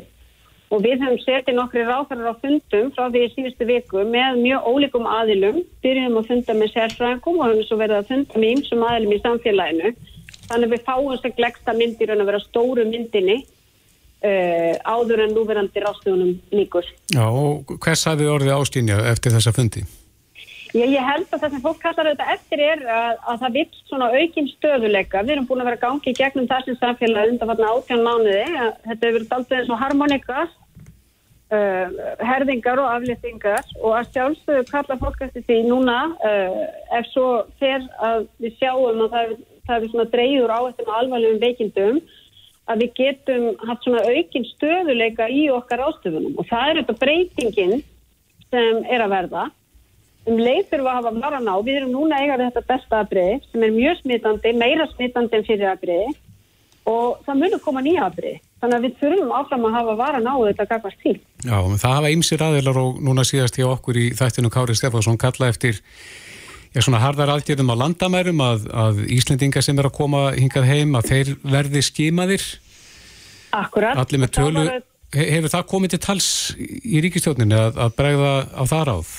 og 0.70 0.82
við 0.84 1.02
höfum 1.02 1.20
setið 1.24 1.56
nokkri 1.58 1.84
ráðfærar 1.86 2.30
á 2.30 2.40
fundum 2.42 2.90
frá 2.94 3.08
því 3.10 3.22
í 3.26 3.30
síðustu 3.34 3.66
viku 3.66 4.04
með 4.06 4.40
mjög 4.44 4.68
ólíkum 4.70 5.08
aðilum, 5.10 5.62
byrjum 5.82 6.18
að 6.20 6.28
funda 6.30 6.56
með 6.56 6.74
sérfræðingum 6.76 7.40
og 7.40 7.48
höfum 7.48 7.66
svo 7.66 7.78
verið 7.80 7.98
að 7.98 8.10
funda 8.12 8.42
með 8.42 8.52
ýmsum 8.54 8.84
aðilum 8.86 9.14
í 9.16 9.22
samfélaginu 9.24 9.94
þannig 10.50 10.66
að 10.68 10.74
við 10.74 10.84
fáum 10.86 11.08
þess 11.10 11.30
að 11.30 11.38
glegsta 11.40 11.76
myndir 11.78 12.14
að 12.14 12.26
vera 12.30 12.42
stóru 12.44 12.86
myndinni 12.86 13.38
uh, 13.40 14.74
áður 14.86 15.24
en 15.26 15.34
núverandi 15.34 15.82
ráðstöfunum 15.82 16.36
líkur. 16.54 16.86
Já 17.14 17.24
og 17.26 17.74
hvers 17.78 18.06
hafið 18.06 18.34
orðið 18.36 18.56
ástýnja 18.58 19.02
eftir 19.10 19.34
þessa 19.36 19.54
fundi? 19.56 19.84
Ég, 20.70 20.86
ég 20.94 21.02
held 21.02 21.26
að 21.34 21.42
það 21.42 21.54
sem 21.54 21.62
fólk 21.64 21.78
kallar 21.82 22.08
þetta 22.12 22.26
eftir 22.36 22.60
er 22.62 22.82
að, 22.86 23.16
að 23.32 23.40
það 23.42 23.56
vill 23.58 23.78
svona 23.88 24.08
aukinn 24.14 24.50
stöðuleika. 24.52 25.24
Við 25.24 25.34
erum 25.34 25.48
búin 25.48 25.64
að 25.64 25.70
vera 25.72 25.82
gangi 25.82 26.14
gegnum 26.14 26.46
þessum 26.50 26.78
samfélagi 26.78 27.34
undan 27.34 27.50
fatna 27.50 27.70
átján 27.74 28.04
mánuði. 28.06 28.44
Þetta 28.84 28.94
hefur 28.94 29.16
verið 29.16 29.34
aldrei 29.36 29.58
eins 29.58 29.72
og 29.74 29.80
harmonika, 29.80 30.46
uh, 31.56 31.98
herðingar 32.30 32.84
og 32.84 32.92
aflýtingar 32.92 33.74
og 33.80 33.98
að 33.98 34.14
sjálfsögðu 34.14 34.70
kalla 34.70 35.00
fólk 35.02 35.26
eftir 35.26 35.46
því 35.48 35.60
núna 35.66 35.98
uh, 36.14 36.64
ef 37.00 37.10
svo 37.10 37.28
fer 37.58 37.84
að 37.98 38.26
við 38.38 38.58
sjáum 38.62 39.04
að 39.08 39.14
það, 39.16 39.36
það 39.66 39.76
er 39.76 39.92
svona 39.94 40.08
dreyður 40.14 40.54
á 40.54 40.60
eftir 40.70 40.96
alvarlegum 41.00 41.44
veikindum 41.44 42.02
að 42.70 42.84
við 42.84 42.98
getum 43.00 43.46
haft 43.66 43.86
svona 43.86 44.06
aukinn 44.06 44.52
stöðuleika 44.54 45.26
í 45.34 45.48
okkar 45.50 45.82
ástöfunum 45.88 46.38
og 46.38 46.46
það 46.46 46.68
er 46.68 46.84
þetta 46.84 47.00
breytingin 47.02 47.80
sem 48.50 48.84
er 48.86 49.02
að 49.02 49.18
verða 49.18 49.50
um 50.30 50.40
leið 50.40 50.66
þurfum 50.70 50.90
að 50.90 50.98
hafa 50.98 51.12
varan 51.18 51.50
á. 51.50 51.56
Við 51.66 51.78
erum 51.80 51.94
núna 51.94 52.20
eiga 52.22 52.38
við 52.38 52.50
þetta 52.50 52.66
besta 52.70 53.00
aðbrið 53.02 53.46
sem 53.50 53.64
er 53.66 53.74
mjög 53.74 54.00
smitandi, 54.02 54.52
meira 54.56 54.86
smitandi 54.92 55.38
en 55.38 55.46
fyrir 55.48 55.72
aðbrið 55.72 56.18
og 56.90 57.20
það 57.26 57.42
munur 57.42 57.62
koma 57.64 57.82
nýja 57.84 58.06
aðbrið. 58.06 58.38
Þannig 58.60 58.76
að 58.76 58.84
við 58.84 58.96
þurfum 59.00 59.30
áfram 59.38 59.66
að 59.68 59.76
hafa 59.78 59.94
varan 60.00 60.28
á 60.28 60.34
þetta 60.36 60.66
gafast 60.70 61.04
til. 61.04 61.14
Já, 61.44 61.56
það 61.82 61.94
hafa 61.96 62.10
ymsir 62.14 62.44
aðeilar 62.44 62.80
og 62.80 62.98
núna 63.04 63.24
síðast 63.24 63.56
hjá 63.56 63.68
okkur 63.70 64.00
í 64.00 64.10
þættinu 64.18 64.52
Kári 64.52 64.76
Stefánsson 64.76 65.20
kalla 65.20 65.48
eftir 65.48 65.80
já, 65.80 66.80
svona 66.80 67.00
harðar 67.00 67.32
aðgjörðum 67.36 67.72
á 67.72 67.80
landamærum 67.84 68.44
að, 68.44 68.68
að 68.84 69.00
Íslendinga 69.16 69.64
sem 69.64 69.80
er 69.80 69.88
að 69.88 69.96
koma 69.96 70.26
hingað 70.36 70.68
heim 70.68 70.94
að 70.98 71.10
þeir 71.12 71.32
verði 71.56 71.84
skimaðir. 71.88 72.46
Akkurat. 73.56 73.98
Allir 73.98 74.24
með 74.24 74.34
tölu. 74.36 74.68
Hefur 75.10 75.50
það 75.50 75.66
komið 75.72 75.96
til 75.96 76.02
tals 76.04 76.30
í 76.60 77.00
ríkistjóninni 77.02 77.56
að, 77.58 77.80
að 77.82 77.96
bregða 77.98 78.34
á 78.54 78.62
það 78.68 78.84
ráð? 78.92 79.16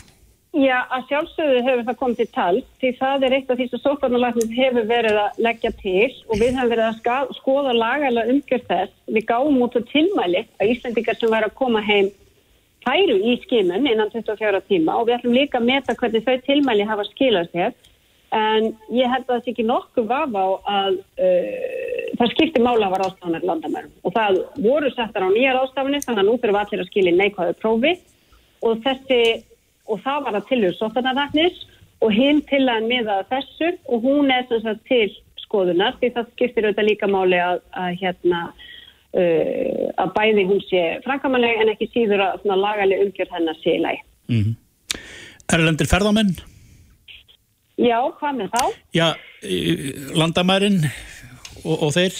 Já, 0.52 0.82
að 0.92 1.06
sjálfsögðu 1.08 1.60
hefur 1.64 1.86
það 1.88 1.96
komið 2.00 2.18
til 2.20 2.32
tal 2.36 2.58
því 2.82 2.90
það 2.98 3.22
er 3.24 3.34
eitt 3.38 3.52
af 3.54 3.56
því 3.56 3.66
sem 3.72 3.80
sófarnalagnum 3.86 4.50
hefur 4.52 4.88
verið 4.90 5.20
að 5.22 5.38
leggja 5.46 5.70
til 5.80 6.10
og 6.28 6.34
við 6.42 6.58
hefum 6.58 6.72
verið 6.74 6.88
að 6.90 7.30
skoða 7.38 7.72
lagalega 7.78 8.34
umgjörð 8.34 8.66
þess. 8.68 8.92
Við 9.08 9.24
gáum 9.30 9.62
út 9.64 9.78
á 9.80 9.82
tilmæli 9.88 10.42
að 10.60 10.74
Íslandikar 10.74 11.16
sem 11.16 11.32
væri 11.32 11.48
að 11.48 11.56
koma 11.56 11.80
heim 11.86 12.10
færu 12.84 13.16
í 13.16 13.38
skimun 13.46 13.88
innan 13.88 14.12
24 14.12 14.60
tíma 14.68 14.98
og 15.00 15.08
við 15.08 15.16
ætlum 15.22 15.38
líka 15.38 15.62
að 15.62 15.70
meta 15.70 15.96
hvernig 15.96 16.26
þau 16.26 16.38
tilmæli 16.50 16.88
hafa 16.90 17.06
skilast 17.14 17.56
hér 17.56 17.72
en 18.36 18.68
ég 18.92 19.08
held 19.08 19.24
að 19.24 19.32
það 19.32 19.44
sé 19.46 19.50
ekki 19.54 19.66
nokkuð 19.70 20.10
vafa 20.10 20.42
á 20.44 20.50
að 20.82 20.98
uh, 21.00 22.12
það 22.20 22.34
skiptir 22.34 22.66
mála 22.66 22.90
að 22.90 22.94
vara 22.98 23.08
ástafanir 23.08 23.48
landamærum. 23.48 23.94
Og 24.04 24.12
það 24.18 24.42
voru 24.68 24.92
settar 24.98 25.24
á 25.24 25.30
nýjar 25.32 25.62
ástafanir 25.62 26.04
þannig 26.04 26.22
að 26.26 26.28
nú 26.28 26.36
fyrir 26.44 26.60
og 29.90 30.02
það 30.06 30.26
var 30.26 30.38
að 30.40 30.48
tilhjóða 30.50 30.80
sótarnarnaknis 30.80 31.62
og 32.02 32.14
hinn 32.16 32.42
til 32.50 32.64
að 32.70 32.88
miða 32.90 33.22
þessu 33.30 33.72
og 33.92 34.06
hún 34.06 34.32
er 34.34 34.46
sem 34.50 34.64
sagt 34.66 34.84
til 34.90 35.10
skoðunar 35.44 35.98
því 36.00 36.14
það 36.16 36.30
skiptir 36.36 36.68
auðvitað 36.68 36.90
líka 36.90 37.10
máli 37.12 37.40
að, 37.42 37.62
að 37.78 37.98
hérna 38.02 38.42
uh, 38.50 39.88
að 40.02 40.14
bæði 40.18 40.48
hún 40.50 40.62
sé 40.70 40.86
frankamanlega 41.06 41.66
en 41.66 41.74
ekki 41.76 41.90
síður 41.92 42.26
að 42.30 42.48
lagalega 42.54 43.08
umgjörð 43.08 43.36
hennar 43.38 43.60
sé 43.62 43.78
í 43.78 43.84
læg. 43.84 44.06
Mm 44.32 44.44
-hmm. 44.44 44.56
Erlendir 45.52 45.90
ferðamenn? 45.92 46.36
Já, 47.82 47.98
hvað 48.20 48.38
með 48.38 48.54
þá? 48.54 48.64
Já, 48.94 49.08
landamærin 50.16 50.86
og, 51.66 51.76
og 51.88 51.92
þeir? 51.98 52.16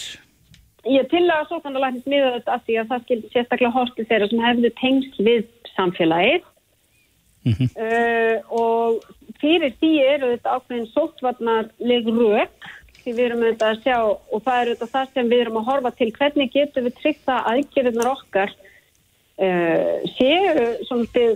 Ég 0.90 1.06
til 1.10 1.24
að 1.30 1.48
sótarnarnaknis 1.48 2.06
miða 2.10 2.32
þetta 2.36 2.54
að 2.56 2.64
því 2.66 2.78
að 2.80 2.88
það 2.90 3.04
skildi 3.04 3.28
sérstaklega 3.32 3.76
hortið 3.76 4.08
þeirra 4.08 4.28
sem 4.28 4.46
hefðu 4.46 4.70
tengst 4.80 5.20
við 5.22 5.44
samfélagið 5.76 6.48
Mm 7.42 7.52
-hmm. 7.52 7.68
uh, 7.86 8.36
og 8.48 9.02
fyrir 9.40 9.72
því 9.80 9.92
eru 10.14 10.30
þetta 10.32 10.54
ákveðin 10.56 10.92
sóttvarnarleg 10.94 12.10
rauk 12.18 12.68
því 13.02 13.12
við 13.16 13.24
erum 13.24 13.42
auðvitað 13.42 13.70
að 13.72 13.82
sjá 13.82 13.98
og 14.32 14.42
það 14.44 14.60
eru 14.60 14.70
auðvitað 14.70 14.92
það 14.94 15.08
sem 15.14 15.30
við 15.32 15.40
erum 15.40 15.58
að 15.60 15.68
horfa 15.70 15.90
til 15.98 16.10
hvernig 16.18 16.52
getum 16.52 16.84
við 16.86 16.94
tryggt 17.00 17.24
það 17.26 17.48
aðgerðunar 17.52 18.12
okkar 18.12 18.50
uh, 19.46 19.96
séu 20.16 20.66
svona 20.86 21.26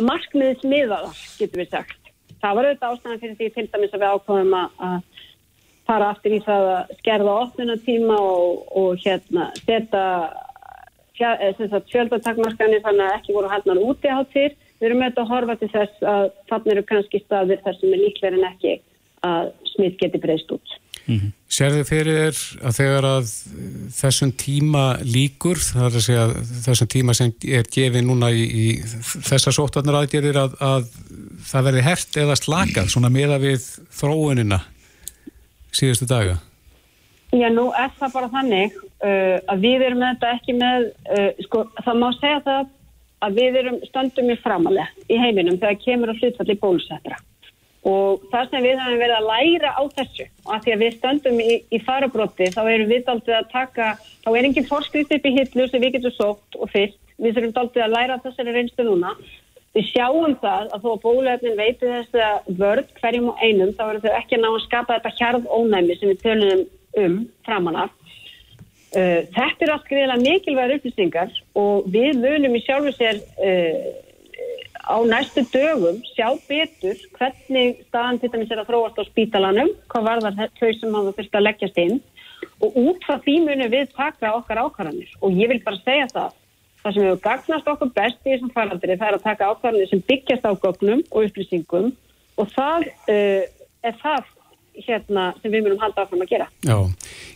markmiðismiðaðar 0.00 1.16
getum 1.38 1.60
við 1.60 1.70
sagt. 1.70 2.00
Það 2.40 2.54
var 2.56 2.64
auðvitað 2.66 2.92
ástæðan 2.94 3.20
fyrir 3.20 3.36
því 3.36 3.48
til 3.54 3.68
dæmis 3.72 3.94
að 3.94 4.00
við 4.00 4.12
ákveðum 4.14 4.54
að 4.60 5.02
fara 5.90 6.10
aftur 6.14 6.36
í 6.36 6.40
það 6.46 6.68
að 6.70 6.92
skerða 7.00 7.36
opnunatíma 7.44 8.16
og, 8.22 8.64
og 8.80 8.90
hérna 9.04 9.50
setja 9.66 10.08
fjöldatakmarkanir 11.90 12.84
þannig 12.84 13.06
að 13.06 13.16
ekki 13.18 13.36
voru 13.36 13.50
haldnar 13.50 13.82
úti 13.82 14.08
á 14.08 14.20
til 14.32 14.50
við 14.80 14.88
erum 14.88 15.02
auðvitað 15.04 15.24
að 15.24 15.32
horfa 15.34 15.56
til 15.60 15.72
þess 15.74 16.06
að 16.14 16.28
þannig 16.50 16.72
eru 16.74 16.86
kannski 16.88 17.22
staðir 17.24 17.64
þar 17.64 17.80
sem 17.80 17.92
er 17.92 18.04
líklega 18.04 18.36
en 18.36 18.48
ekki 18.50 18.76
að 19.30 19.50
smitt 19.74 19.98
geti 20.00 20.20
breyst 20.20 20.52
út. 20.54 20.76
Mm 21.06 21.16
-hmm. 21.18 21.32
Serðu 21.50 21.84
fyrir 21.84 22.18
þér 22.20 22.66
að 22.68 22.76
þegar 22.78 23.06
að 23.10 23.30
þessum 24.00 24.32
tíma 24.38 24.84
líkur, 25.02 25.58
það 25.58 25.86
er 25.86 25.96
að 25.98 26.06
segja 26.06 26.26
þessum 26.66 26.90
tíma 26.94 27.14
sem 27.14 27.32
er 27.58 27.64
gefið 27.76 28.04
núna 28.06 28.30
í, 28.30 28.44
í 28.64 28.66
þessar 29.30 29.56
sóttarnar 29.56 30.00
aðgerðir 30.00 30.38
að, 30.38 30.54
að 30.60 30.84
það 31.50 31.66
verði 31.68 31.86
hert 31.88 32.16
eða 32.16 32.36
slakað 32.36 32.92
svona 32.92 33.10
meða 33.10 33.40
við 33.42 33.66
þróunina 33.90 34.60
síðustu 35.72 36.06
daga? 36.06 36.38
Já, 37.30 37.48
nú 37.50 37.70
er 37.78 37.90
það 37.98 38.12
bara 38.12 38.28
þannig 38.30 38.72
uh, 38.74 39.38
að 39.50 39.66
við 39.66 39.82
erum 39.86 40.00
með 40.02 40.14
þetta 40.14 40.32
ekki 40.36 40.54
með, 40.58 40.86
uh, 41.14 41.30
sko, 41.46 41.64
það 41.84 42.00
má 42.02 42.08
segja 42.18 42.40
það 42.46 42.70
að 43.24 43.40
við 43.40 43.58
erum 43.62 43.80
stöndum 43.88 44.30
í 44.32 44.38
framalega 44.40 44.88
í 45.08 45.18
heiminum 45.20 45.58
þegar 45.60 45.82
kemur 45.84 46.12
að 46.12 46.22
hlutfalli 46.22 46.56
bólusettra. 46.60 47.18
Og 47.90 48.24
það 48.28 48.50
sem 48.50 48.64
við 48.66 48.80
hefum 48.82 48.98
verið 49.00 49.16
að 49.16 49.28
læra 49.30 49.70
á 49.72 49.82
þessu 49.96 50.24
og 50.44 50.50
að 50.54 50.64
því 50.64 50.72
að 50.72 50.82
við 50.82 50.96
stöndum 50.98 51.38
í, 51.40 51.52
í 51.72 51.78
farabróti 51.84 52.48
þá 52.52 52.60
erum 52.68 52.90
við 52.90 53.06
daldið 53.06 53.36
að 53.38 53.52
taka 53.52 53.92
þá 54.24 54.28
er 54.32 54.48
enginn 54.48 54.68
forskrift 54.68 55.14
upp 55.16 55.28
í 55.28 55.36
hillu 55.36 55.68
sem 55.68 55.84
við 55.84 55.94
getum 55.96 56.16
sótt 56.16 56.58
og 56.60 56.72
fyrst, 56.74 56.98
við 57.16 57.38
þurfum 57.38 57.54
daldið 57.56 57.86
að 57.86 57.94
læra 57.94 58.18
þessari 58.24 58.56
reynstu 58.56 58.84
núna. 58.84 59.14
Við 59.76 59.86
sjáum 59.92 60.34
það 60.42 60.74
að 60.74 60.84
þó 60.84 60.90
að 60.90 61.02
bóluefnin 61.06 61.56
veitir 61.56 61.94
þess 61.94 62.20
að 62.26 62.52
vörð 62.60 62.92
hverjum 63.00 63.30
og 63.32 63.40
einum 63.40 63.72
þá 63.78 63.82
verður 63.86 64.04
þau 64.04 64.18
ekki 64.18 64.36
að 64.36 64.44
ná 64.44 64.50
að 64.50 64.62
skapa 64.66 64.98
þetta 64.98 65.16
hjarð 65.20 65.48
ónæmi 65.48 65.96
sem 65.96 66.10
við 66.10 66.22
tölum 66.24 66.64
um 67.00 67.18
framanaf 67.46 67.94
Uh, 68.90 69.22
þetta 69.30 69.62
er 69.62 69.70
allt 69.70 69.86
greiðilega 69.86 70.22
mikilvægur 70.24 70.80
upplýsingar 70.80 71.34
og 71.54 71.84
við 71.94 72.16
vunum 72.24 72.56
í 72.58 72.62
sjálfu 72.64 72.90
sér 72.96 73.20
uh, 73.38 73.84
á 74.82 74.96
næstu 75.06 75.44
dögum 75.52 76.00
sjá 76.10 76.26
betur 76.48 76.98
hvernig 77.14 77.84
staðan 77.86 78.18
til 78.18 78.30
dæmis 78.32 78.50
er 78.50 78.62
að 78.62 78.72
þróast 78.72 78.98
á 78.98 79.04
spítalanum, 79.06 79.70
hvað 79.92 80.08
var 80.08 80.24
það 80.24 80.56
þau 80.58 80.72
sem 80.80 80.96
hafa 80.98 81.14
fyrst 81.18 81.38
að 81.38 81.46
leggjast 81.46 81.80
inn. 81.84 82.00
Og 82.64 82.76
út 82.82 83.06
frá 83.06 83.20
því 83.22 83.36
munum 83.44 83.72
við 83.72 83.92
taka 83.94 84.32
okkar 84.34 84.62
ákvarðanir. 84.64 85.14
Og 85.22 85.38
ég 85.38 85.52
vil 85.52 85.60
bara 85.64 85.80
segja 85.84 86.08
það 86.10 86.36
það 86.80 86.94
sem 86.96 87.04
hefur 87.04 87.22
gagnast 87.28 87.66
okkur 87.68 87.90
best 87.96 88.20
í 88.24 88.32
þessum 88.32 88.52
faraldri 88.54 88.96
það 88.96 89.08
er 89.10 89.18
að 89.18 89.26
taka 89.28 89.50
ákvarðanir 89.52 89.90
sem 89.90 90.04
byggjast 90.08 90.46
á 90.48 90.52
gögnum 90.64 91.02
og 91.10 91.26
upplýsingum. 91.28 91.90
Og 92.40 92.52
það 92.56 92.88
uh, 92.88 93.42
er 93.84 93.98
það 94.02 94.30
hérna, 94.78 95.26
sem 95.42 95.52
við 95.52 95.66
munum 95.66 95.80
halda 95.82 96.04
áfram 96.04 96.22
að 96.24 96.32
gera. 96.32 96.46
Já, 96.66 96.76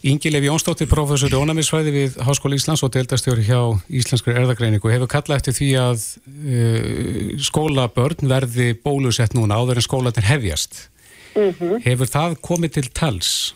Ingileif 0.06 0.46
Jónsdóttir, 0.46 0.88
professor 0.90 1.32
í 1.32 1.40
ónæmisfræði 1.40 1.92
við 1.94 2.16
Háskóli 2.24 2.58
Íslands 2.60 2.84
og 2.86 2.92
deildastjóri 2.94 3.44
hjá 3.46 3.60
Íslenskri 3.88 4.36
erðagreiningu, 4.38 4.92
hefur 4.92 5.10
kallað 5.10 5.42
eftir 5.42 5.58
því 5.58 5.70
að 5.82 6.06
uh, 6.30 7.34
skólabörn 7.50 8.30
verði 8.30 8.72
bólusett 8.84 9.36
núna 9.36 9.58
áður 9.60 9.82
en 9.82 9.88
skólanir 9.88 10.28
hefjast. 10.30 10.88
Mm 11.34 11.52
-hmm. 11.52 11.78
Hefur 11.84 12.10
það 12.10 12.40
komið 12.40 12.74
til 12.78 12.88
tals? 12.94 13.54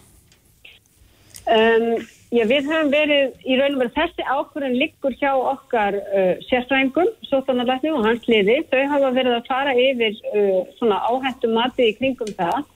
Um, 1.48 2.02
já, 2.34 2.44
við 2.44 2.66
höfum 2.68 2.90
verið, 2.92 3.36
í 3.46 3.56
raun 3.56 3.76
og 3.76 3.84
verið 3.84 3.94
þessi 3.96 4.24
ákvörðin 4.26 4.80
liggur 4.82 5.14
hjá 5.16 5.32
okkar 5.32 5.94
uh, 5.96 6.34
sérfrængum, 6.50 7.08
sótanarlætnum 7.30 8.00
og 8.00 8.04
hans 8.04 8.26
liði. 8.28 8.64
Þau 8.68 8.82
hafa 8.90 9.12
verið 9.16 9.38
að 9.38 9.48
fara 9.48 9.72
yfir 9.72 10.18
uh, 10.34 10.66
svona 10.80 10.98
áhættu 11.08 11.48
matið 11.54 11.92
í 11.92 11.96
kringum 12.00 12.34
það 12.36 12.66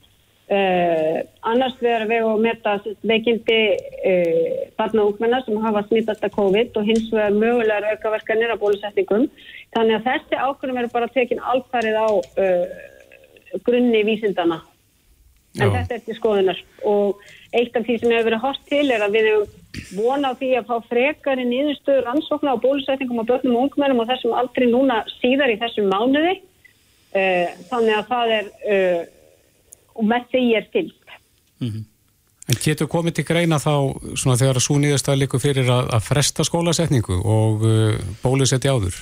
Uh, 0.53 1.23
annars 1.49 1.77
verður 1.81 2.09
við 2.11 2.25
að 2.27 2.41
meta 2.43 2.71
veikindi 3.09 3.59
uh, 4.05 4.57
barna 4.77 5.05
og 5.05 5.13
ungmennar 5.13 5.41
sem 5.45 5.55
hafa 5.63 5.81
smittast 5.87 6.25
að 6.27 6.35
COVID 6.35 6.75
og 6.77 6.89
hins 6.89 7.07
vegar 7.13 7.33
mögulegar 7.33 7.87
aukaverkanir 7.93 8.53
á 8.53 8.61
bólusetningum. 8.61 9.29
Þannig 9.73 9.97
að 9.97 10.09
þessi 10.09 10.41
ákveðum 10.43 10.77
verður 10.77 10.93
bara 10.97 11.09
tekin 11.15 11.41
alfarið 11.53 11.97
á 11.97 12.09
uh, 12.11 12.75
grunni 13.65 14.03
vísindana 14.05 14.59
en 15.57 15.69
Já. 15.69 15.71
þetta 15.79 15.95
er 15.95 16.05
til 16.05 16.17
skoðunar. 16.19 16.61
Og 16.91 17.25
eitt 17.55 17.79
af 17.79 17.87
því 17.87 17.97
sem 18.03 18.13
hefur 18.13 18.29
verið 18.29 18.45
hort 18.45 18.63
til 18.69 18.83
er 18.91 19.07
að 19.07 19.17
við 19.17 19.31
hefum 19.31 19.97
vonað 20.03 20.39
því 20.43 20.51
að 20.59 20.69
fá 20.69 20.87
frekar 20.91 21.41
í 21.41 21.47
nýðustöður 21.49 22.13
ansóknar 22.13 22.59
á 22.59 22.63
bólusetningum 22.67 23.25
á 23.25 23.29
börnum 23.31 23.57
og 23.57 23.67
ungmennum 23.71 24.05
og 24.05 24.11
þessum 24.11 24.37
aldrei 24.37 24.69
núna 24.69 25.01
síðar 25.17 25.55
í 25.55 25.59
þessum 25.63 25.89
mánuði. 25.89 26.39
Þannig 27.13 27.97
að 27.97 28.07
það 28.09 28.37
er 28.37 28.55
og 29.95 30.05
með 30.09 30.29
því 30.33 30.43
er 30.57 30.69
fylgt. 30.73 31.17
Mm 31.59 31.69
-hmm. 31.69 31.83
En 32.51 32.59
getur 32.59 32.89
komið 32.91 33.13
til 33.17 33.25
greina 33.25 33.55
þá 33.55 33.95
svona 34.19 34.35
þegar 34.35 34.59
að 34.59 34.65
svo 34.65 34.75
nýðast 34.75 35.07
að 35.07 35.21
líka 35.21 35.39
fyrir 35.39 35.69
að, 35.71 35.93
að 35.95 36.07
fresta 36.09 36.43
skólasetningu 36.43 37.15
og 37.23 37.63
uh, 37.63 37.95
bólusetti 38.23 38.67
áður? 38.67 38.97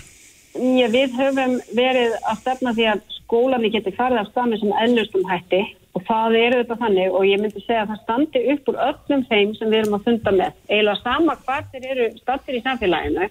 Já, 0.54 0.88
við 0.92 1.16
höfum 1.18 1.58
verið 1.74 2.14
að 2.22 2.40
stefna 2.44 2.74
því 2.78 2.86
að 2.92 3.02
skólani 3.16 3.72
getur 3.74 3.96
farið 3.98 4.22
af 4.22 4.30
stafni 4.30 4.60
sem 4.60 4.74
ennlustum 4.84 5.26
hætti 5.30 5.62
og 5.96 6.04
það 6.08 6.38
eru 6.40 6.62
þetta 6.62 6.78
þannig 6.84 7.18
og 7.18 7.28
ég 7.28 7.42
myndi 7.42 7.64
segja 7.66 7.84
að 7.86 7.92
það 7.92 8.02
standi 8.04 8.42
upp 8.54 8.72
úr 8.72 8.80
öllum 8.88 9.26
þeim 9.32 9.54
sem 9.58 9.72
við 9.72 9.80
erum 9.82 9.98
að 9.98 10.08
funda 10.08 10.34
með. 10.38 10.58
Eila 10.70 10.96
sama 11.02 11.38
hvað 11.42 11.70
þeir 11.74 11.88
eru 11.96 12.08
stattir 12.20 12.60
í 12.60 12.64
samfélaginu, 12.68 13.30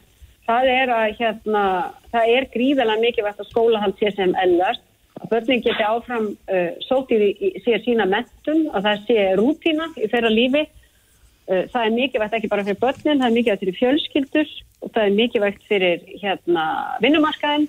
það 0.48 0.70
er 0.74 0.94
að 0.96 1.06
hérna, 1.20 1.64
það 2.10 2.34
er 2.34 2.48
gríðalega 2.54 3.04
mikilvægt 3.04 3.44
að 3.44 3.50
skólahald 3.52 4.00
sé 4.00 4.12
sem 4.16 4.34
ennlast 4.42 4.84
að 5.20 5.32
börnin 5.34 5.62
geti 5.64 5.84
áfram 5.84 6.28
uh, 6.32 6.68
sótið 6.86 7.24
í, 7.26 7.30
í 7.46 7.62
sér 7.64 7.82
sína 7.84 8.06
mentun 8.08 8.66
og 8.70 8.84
það 8.84 9.02
sé 9.08 9.24
rútína 9.38 9.88
í 10.00 10.08
þeirra 10.10 10.32
lífi 10.32 10.62
uh, 10.64 11.64
það 11.72 11.82
er 11.84 11.96
mikilvægt 11.96 12.36
ekki 12.38 12.52
bara 12.52 12.66
fyrir 12.66 12.80
börnin, 12.80 13.20
það 13.20 13.26
er 13.28 13.36
mikilvægt 13.36 13.64
fyrir 13.64 13.78
fjölskyldur 13.80 14.54
og 14.80 14.94
það 14.94 15.02
er 15.06 15.18
mikilvægt 15.18 15.66
fyrir 15.68 16.06
hérna 16.22 16.64
vinnumarkaðin 17.04 17.68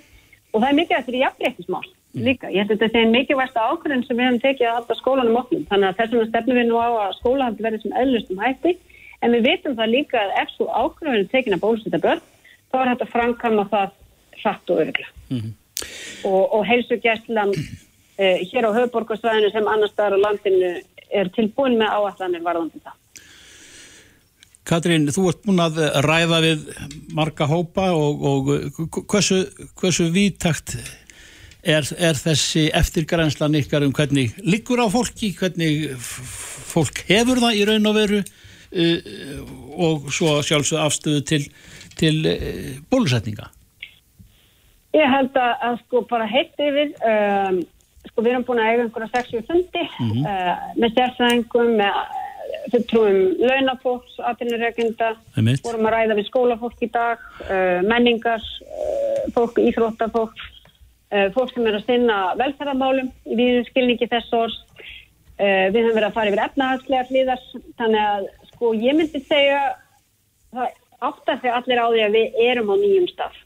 og 0.52 0.62
það 0.62 0.68
er 0.70 0.78
mikilvægt 0.80 1.10
fyrir 1.10 1.24
jafnleiknismál 1.26 1.84
mm. 1.86 2.24
líka. 2.28 2.52
Ég 2.52 2.64
held 2.64 2.76
að 2.76 2.84
þetta 2.86 3.02
er 3.02 3.14
mikilvægt 3.16 3.60
ákvörðin 3.60 4.06
sem 4.08 4.18
við 4.18 4.28
hefum 4.28 4.42
tekið 4.46 4.68
að 4.68 4.76
halda 4.78 5.00
skólanum 5.00 5.40
okkur 5.42 5.64
þannig 5.70 5.88
að 5.90 5.98
þess 6.00 6.16
vegna 6.16 6.30
stefnum 6.32 6.60
við 6.60 6.68
nú 6.70 6.80
á 6.80 6.88
að 7.06 7.16
skóla 7.20 7.48
hafði 7.50 7.68
verið 7.68 7.86
sem 7.86 7.96
eðlustum 8.02 8.44
hætti 8.46 8.76
en 9.22 9.34
við 9.36 9.48
vitum 9.50 9.78
það 9.78 9.96
líka 9.96 10.22
að 10.22 10.36
ef 10.42 10.54
svo 10.56 10.68
ákvörðin 10.72 11.26
er 11.26 11.32
tekin 11.32 11.58
að 11.58 11.64
bólusita 11.66 12.00
börn 12.02 12.22
þá 12.72 12.78
er 12.80 12.94
þetta 12.94 13.10
framkama 13.12 13.66
það 13.72 13.98
hratt 14.42 14.72
og 14.72 14.80
örugla. 14.82 15.12
Mm 15.28 15.40
-hmm 15.40 15.58
og, 16.24 16.42
og 16.58 16.64
heilsugjæslan 16.68 17.54
eh, 18.18 18.42
hér 18.50 18.68
á 18.68 18.76
höfuborgarsvæðinu 18.76 19.52
sem 19.52 19.68
annar 19.68 19.92
staðar 19.92 20.18
á 20.18 20.24
landinu 20.26 20.72
er 21.12 21.30
tilbúin 21.36 21.78
með 21.80 21.94
áallanir 21.98 22.44
varðandi 22.44 22.80
það. 22.82 22.98
Katrín, 24.62 25.08
þú 25.10 25.28
ert 25.32 25.40
búin 25.42 25.60
að 25.60 25.78
ræða 26.06 26.38
við 26.44 26.66
marga 27.16 27.48
hópa 27.50 27.88
og, 27.98 28.22
og 28.22 28.50
hversu, 29.10 29.40
hversu 29.80 30.06
vítakt 30.14 30.76
er, 31.62 31.86
er 31.98 32.18
þessi 32.18 32.68
eftirgrænslan 32.74 33.58
ykkar 33.58 33.86
um 33.86 33.94
hvernig 33.94 34.36
liggur 34.46 34.82
á 34.82 34.86
fólki, 34.90 35.32
hvernig 35.38 35.90
fólk 35.98 37.02
hefur 37.10 37.42
það 37.42 37.58
í 37.58 37.64
raun 37.68 37.90
og 37.90 37.98
veru 37.98 38.20
uh, 38.22 39.42
og 39.88 40.06
svo 40.14 40.38
sjálfsög 40.46 40.82
afstöðu 40.82 41.24
til, 41.26 41.42
til 41.98 42.22
uh, 42.22 42.70
bólusetninga? 42.90 43.50
Ég 44.92 45.08
held 45.08 45.36
að, 45.40 45.52
að 45.66 45.78
sko 45.86 46.02
bara 46.10 46.26
heitt 46.28 46.58
yfir, 46.60 46.90
um, 47.08 47.60
sko 48.10 48.24
við 48.24 48.34
erum 48.34 48.44
búin 48.48 48.60
að 48.60 48.72
eiga 48.72 48.84
einhverja 48.86 49.12
60 49.14 49.46
fundi 49.48 49.84
mm 49.86 50.10
-hmm. 50.10 50.26
uh, 50.28 50.66
með 50.76 50.98
sérfræðingum, 50.98 51.70
með 51.80 52.00
fulltrúum 52.72 53.20
launafólks, 53.40 54.18
atvinnureikenda, 54.30 55.14
vorum 55.64 55.88
að 55.88 55.94
ræða 55.94 56.16
við 56.18 56.28
skólafólk 56.28 56.82
í 56.84 56.90
dag, 56.92 57.22
uh, 57.48 57.80
menningar, 57.88 58.44
uh, 58.66 59.22
fólk, 59.34 59.58
íþróttafólk, 59.58 60.44
uh, 61.12 61.28
fólk 61.32 61.54
sem 61.54 61.66
er 61.66 61.78
að 61.78 61.88
sinna 61.88 62.18
velferðarmálum 62.40 63.08
í 63.24 63.38
víðum 63.38 63.66
skilningi 63.70 64.10
þess 64.12 64.36
orðs. 64.36 64.60
Uh, 65.40 65.72
við 65.72 65.86
höfum 65.86 65.96
verið 65.96 66.08
að 66.10 66.16
fara 66.18 66.30
yfir 66.30 66.44
efnahagslegar 66.44 67.08
hlýðar, 67.08 67.42
þannig 67.80 68.02
að 68.04 68.28
sko 68.52 68.74
ég 68.76 68.98
myndi 68.98 69.24
segja, 69.24 69.62
það 70.52 70.68
átt 71.02 71.32
að 71.32 71.42
þau 71.42 71.52
allir 71.56 71.82
á 71.82 71.86
því 71.88 72.02
að 72.04 72.16
við 72.16 72.40
erum 72.46 72.70
á 72.70 72.74
nýjum 72.78 73.08
stað. 73.10 73.38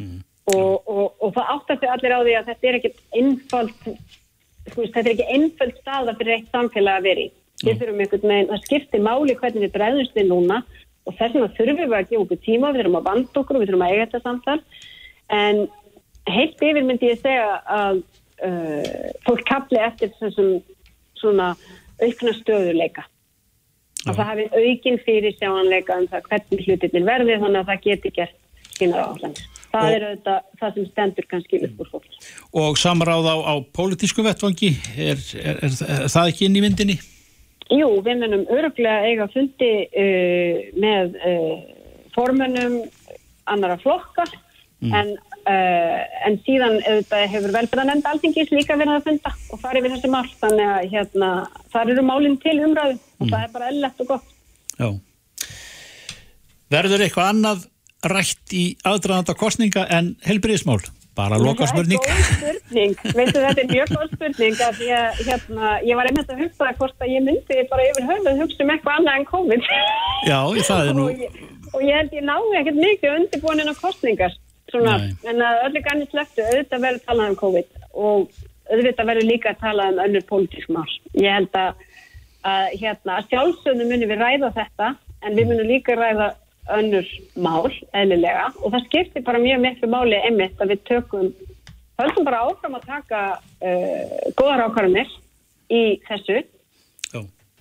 Mm. 0.00 0.20
Og, 0.52 0.88
og, 0.90 1.04
og 1.22 1.30
það 1.36 1.50
áttast 1.54 1.84
allir 1.86 2.12
á 2.12 2.20
því 2.20 2.34
að 2.38 2.48
þetta 2.50 2.68
er 2.68 2.78
ekkert 2.78 3.02
einfalt 3.20 3.84
þetta 4.72 5.02
er 5.02 5.12
ekki 5.14 5.28
einfalt 5.36 5.78
staða 5.80 6.14
fyrir 6.18 6.36
eitt 6.36 6.54
samfélag 6.54 6.98
að 6.98 7.06
veri 7.08 7.26
við 7.62 7.78
þurfum 7.80 8.00
einhvern 8.02 8.32
veginn 8.32 8.54
að 8.54 8.64
skipti 8.66 9.00
máli 9.02 9.36
hvernig 9.38 9.66
við 9.66 9.74
bregðumst 9.76 10.16
við 10.18 10.28
núna 10.30 10.62
og 11.06 11.14
þess 11.18 11.34
vegna 11.34 11.52
þurfum 11.56 11.78
við 11.82 11.96
að 11.98 12.08
gefa 12.10 12.24
okkur 12.24 12.42
tíma 12.46 12.72
við 12.72 12.82
þurfum 12.82 12.98
að 12.98 13.08
vanda 13.10 13.40
okkur 13.42 13.58
og 13.58 13.62
við 13.62 13.70
þurfum 13.70 13.86
að 13.86 13.94
eiga 13.94 14.04
þetta 14.06 14.22
samtal. 14.26 14.58
En 15.32 15.62
heilt 16.30 16.66
yfir 16.68 16.86
myndi 16.86 17.10
ég 17.10 17.22
segja 17.22 17.46
að 17.76 18.02
uh, 18.46 19.08
fólk 19.26 19.46
kapli 19.48 19.80
eftir 19.82 20.12
þessum 20.20 20.52
svona 21.18 21.52
aukna 22.02 22.34
stöðuleika 22.38 23.06
að 24.02 24.16
það 24.18 24.28
hafi 24.28 24.46
aukin 24.58 25.00
fyrir 25.06 25.34
sjáanleika 25.38 25.98
um 26.00 26.08
það 26.10 26.30
hvernig 26.30 26.64
hlutinir 26.66 27.06
verði 27.06 27.38
þannig 27.38 27.60
að 27.60 27.68
það 27.70 27.84
geti 27.86 28.14
gert 28.16 28.78
sína 28.78 29.04
áhengis 29.06 29.61
það 29.72 29.86
og, 29.86 29.94
er 29.96 30.06
auðvitað 30.08 30.60
það 30.60 30.76
sem 30.76 30.88
stendur 30.90 31.28
kannski 31.30 31.62
upp 31.66 31.82
úr 31.82 31.90
fólk. 31.94 32.20
Og 32.62 32.78
samráð 32.80 33.28
á, 33.32 33.36
á 33.40 33.54
pólitísku 33.74 34.24
vettvangi, 34.26 34.74
er, 34.96 35.24
er, 35.40 35.58
er, 35.64 35.80
er 35.98 36.12
það 36.12 36.32
ekki 36.32 36.48
inn 36.48 36.60
í 36.60 36.64
myndinni? 36.64 36.98
Jú, 37.72 37.88
við 38.04 38.20
munum 38.20 38.46
öruglega 38.52 39.08
eiga 39.08 39.28
fundi 39.32 39.70
uh, 39.88 40.64
með 40.82 41.14
uh, 41.24 41.54
formönum 42.12 42.82
annara 43.48 43.78
flokka 43.80 44.26
mm. 44.82 44.92
en, 44.92 45.14
uh, 45.48 46.00
en 46.28 46.36
síðan 46.44 46.78
auðvitað 46.82 47.24
hefur 47.32 47.54
velbyrðan 47.56 47.94
enda 47.94 48.12
alþingis 48.12 48.52
líka 48.52 48.76
verið 48.76 48.98
að 48.98 49.08
funda 49.08 49.32
og 49.54 49.62
farið 49.62 49.86
við 49.86 49.96
þessi 49.96 50.12
mál 50.12 50.28
þannig 50.42 50.74
að 50.74 50.92
hérna, 50.92 51.30
þar 51.72 51.94
eru 51.94 52.06
málinn 52.10 52.38
til 52.44 52.58
umræðu 52.60 52.98
og 52.98 53.26
mm. 53.26 53.32
það 53.32 53.40
er 53.46 53.56
bara 53.56 53.72
ellett 53.72 54.04
og 54.04 54.12
gott. 54.12 54.28
Já. 54.76 54.88
Verður 56.72 57.04
eitthvað 57.04 57.32
annað 57.32 57.66
rætt 58.10 58.54
í 58.56 58.64
aðdraðanda 58.88 59.34
kostninga 59.38 59.86
en 59.90 60.14
helbriðismál? 60.26 60.80
Bara 61.12 61.36
loka 61.36 61.66
spurning. 61.68 62.00
Það 62.00 62.12
er 62.12 62.22
góð 62.22 62.28
spurning, 62.30 62.92
veistu 63.18 63.40
þetta 63.44 63.60
er 63.60 63.66
mjög 63.68 63.90
góð 63.92 64.12
spurning 64.14 64.62
að 64.64 64.78
ég, 64.86 65.18
hérna, 65.26 65.72
ég 65.84 65.98
var 65.98 66.08
einmitt 66.08 66.30
að 66.32 66.40
hugsa 66.40 66.70
hvort 66.78 67.04
að 67.04 67.12
ég 67.12 67.26
myndi 67.26 67.64
bara 67.68 67.84
yfir 67.90 68.06
höfuð 68.08 68.40
hugsa 68.40 68.64
um 68.64 68.72
eitthvað 68.72 69.00
annað 69.00 69.18
en 69.18 69.26
COVID. 69.28 69.68
Já, 70.30 70.38
það 70.70 70.88
er 70.88 70.96
nú... 70.96 71.04
og, 71.04 71.20
ég, 71.20 71.36
og 71.74 71.84
ég 71.84 72.00
held 72.00 72.16
ég 72.16 72.26
náðu 72.30 72.56
ekkert 72.62 72.80
mikið 72.80 73.18
undirbúin 73.18 73.60
en 73.60 73.72
á 73.72 73.82
kostningar, 73.82 74.38
svona, 74.72 74.96
en 75.28 75.44
að 75.50 75.60
öllu 75.68 75.84
ganni 75.84 76.08
slöftu, 76.08 76.48
auðvitað 76.48 76.86
verður 76.86 77.06
talað 77.10 77.34
um 77.34 77.38
COVID 77.44 77.80
og 77.92 78.42
auðvitað 78.72 79.12
verður 79.12 79.28
líka 79.28 79.52
að 79.52 79.64
tala 79.66 79.90
um 79.92 80.04
önnur 80.06 80.28
pólitísk 80.32 80.72
mál. 80.72 80.88
Ég 81.20 81.36
held 81.36 81.60
að, 81.60 81.84
að 82.48 82.78
hérna, 82.80 83.20
sjálfsögnu 83.28 83.90
munum 83.90 84.14
við 84.14 84.24
ræða 84.24 84.54
þetta 84.56 84.94
en 85.22 85.36
við 85.36 85.52
munum 85.52 85.68
líka 85.68 85.98
ræða 85.98 86.32
önnur 86.70 87.06
mál, 87.34 87.72
eðlilega 87.96 88.52
og 88.60 88.70
það 88.70 88.86
skiptir 88.86 89.24
bara 89.26 89.42
mjög 89.42 89.62
miklu 89.64 89.90
máli 89.90 90.18
einmitt 90.22 90.60
að 90.62 90.74
við 90.74 90.82
tökum, 90.86 91.30
höldum 91.98 92.26
bara 92.28 92.42
áfram 92.46 92.76
að 92.78 92.88
taka 92.88 93.22
uh, 93.34 94.18
góðar 94.38 94.66
ákvarðanir 94.68 95.10
í 95.72 95.82
þessu 96.06 96.38
Já. 97.10 97.20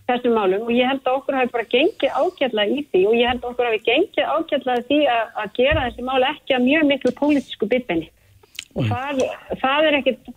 þessu 0.09 0.33
málum 0.35 0.67
og 0.67 0.73
ég 0.75 0.89
held 0.89 1.01
að 1.05 1.17
okkur 1.17 1.39
hafi 1.39 1.53
bara 1.55 1.71
gengið 1.73 2.19
ágjörlega 2.19 2.75
í 2.77 2.83
því 2.91 3.01
og 3.09 3.17
ég 3.17 3.31
held 3.31 3.41
að 3.41 3.49
okkur 3.51 3.69
hafi 3.71 3.81
gengið 3.87 4.29
ágjörlega 4.35 4.85
því 4.91 4.99
að, 5.15 5.23
að 5.43 5.55
gera 5.57 5.87
þessi 5.87 6.05
mál 6.11 6.27
ekki 6.29 6.57
að 6.57 6.67
mjög 6.67 6.85
miklu 6.91 7.15
pólitísku 7.17 7.71
byggbenni 7.73 8.11
og 8.75 8.85
mm. 8.85 8.93
það, 8.93 9.25
það 9.63 9.89
er 9.89 9.99
ekkit 10.01 10.31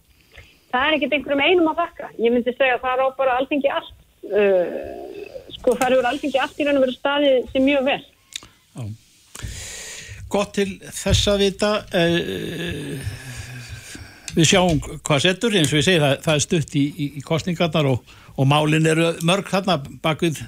það 0.72 0.88
er 0.88 0.96
ekkit 0.96 1.18
einhverjum 1.18 1.44
einum 1.44 1.70
að 1.74 1.84
þakka 1.84 2.10
ég 2.16 2.32
myndi 2.34 2.56
segja 2.56 2.78
að 2.78 2.88
það 2.88 2.96
er 2.96 3.04
á 3.04 3.08
bara 3.20 3.36
alþengi 3.42 3.76
allt 3.76 3.94
uh, 4.32 5.22
sko 5.58 5.76
það 5.76 5.86
eru 5.90 6.10
alþengi 6.14 6.42
allt 6.42 6.58
í 6.58 6.66
raun 6.66 6.80
og 6.80 6.86
veru 6.86 6.96
staði 6.96 7.36
sem 7.52 7.68
mjög 7.68 7.88
vel 7.92 8.00
Já. 8.74 8.84
Gott 10.34 10.54
til 10.56 10.68
þess 10.82 11.30
að 11.30 11.42
vita 11.44 11.72
uh, 11.94 13.08
við 14.34 14.50
sjáum 14.50 14.80
hvað 14.82 15.26
setur 15.28 15.58
eins 15.58 15.70
og 15.70 15.78
við 15.78 15.88
segjum 15.88 16.06
það, 16.06 16.14
það 16.26 16.38
er 16.38 16.46
stutt 16.46 16.78
í, 16.78 16.84
í, 16.90 17.10
í 17.20 17.26
kostningarnar 17.26 17.90
og, 17.92 18.14
og 18.34 18.48
málin 18.50 18.88
eru 18.90 19.12
mörg 19.26 19.50
þarna 19.52 19.78
bak 20.02 20.24
við 20.26 20.40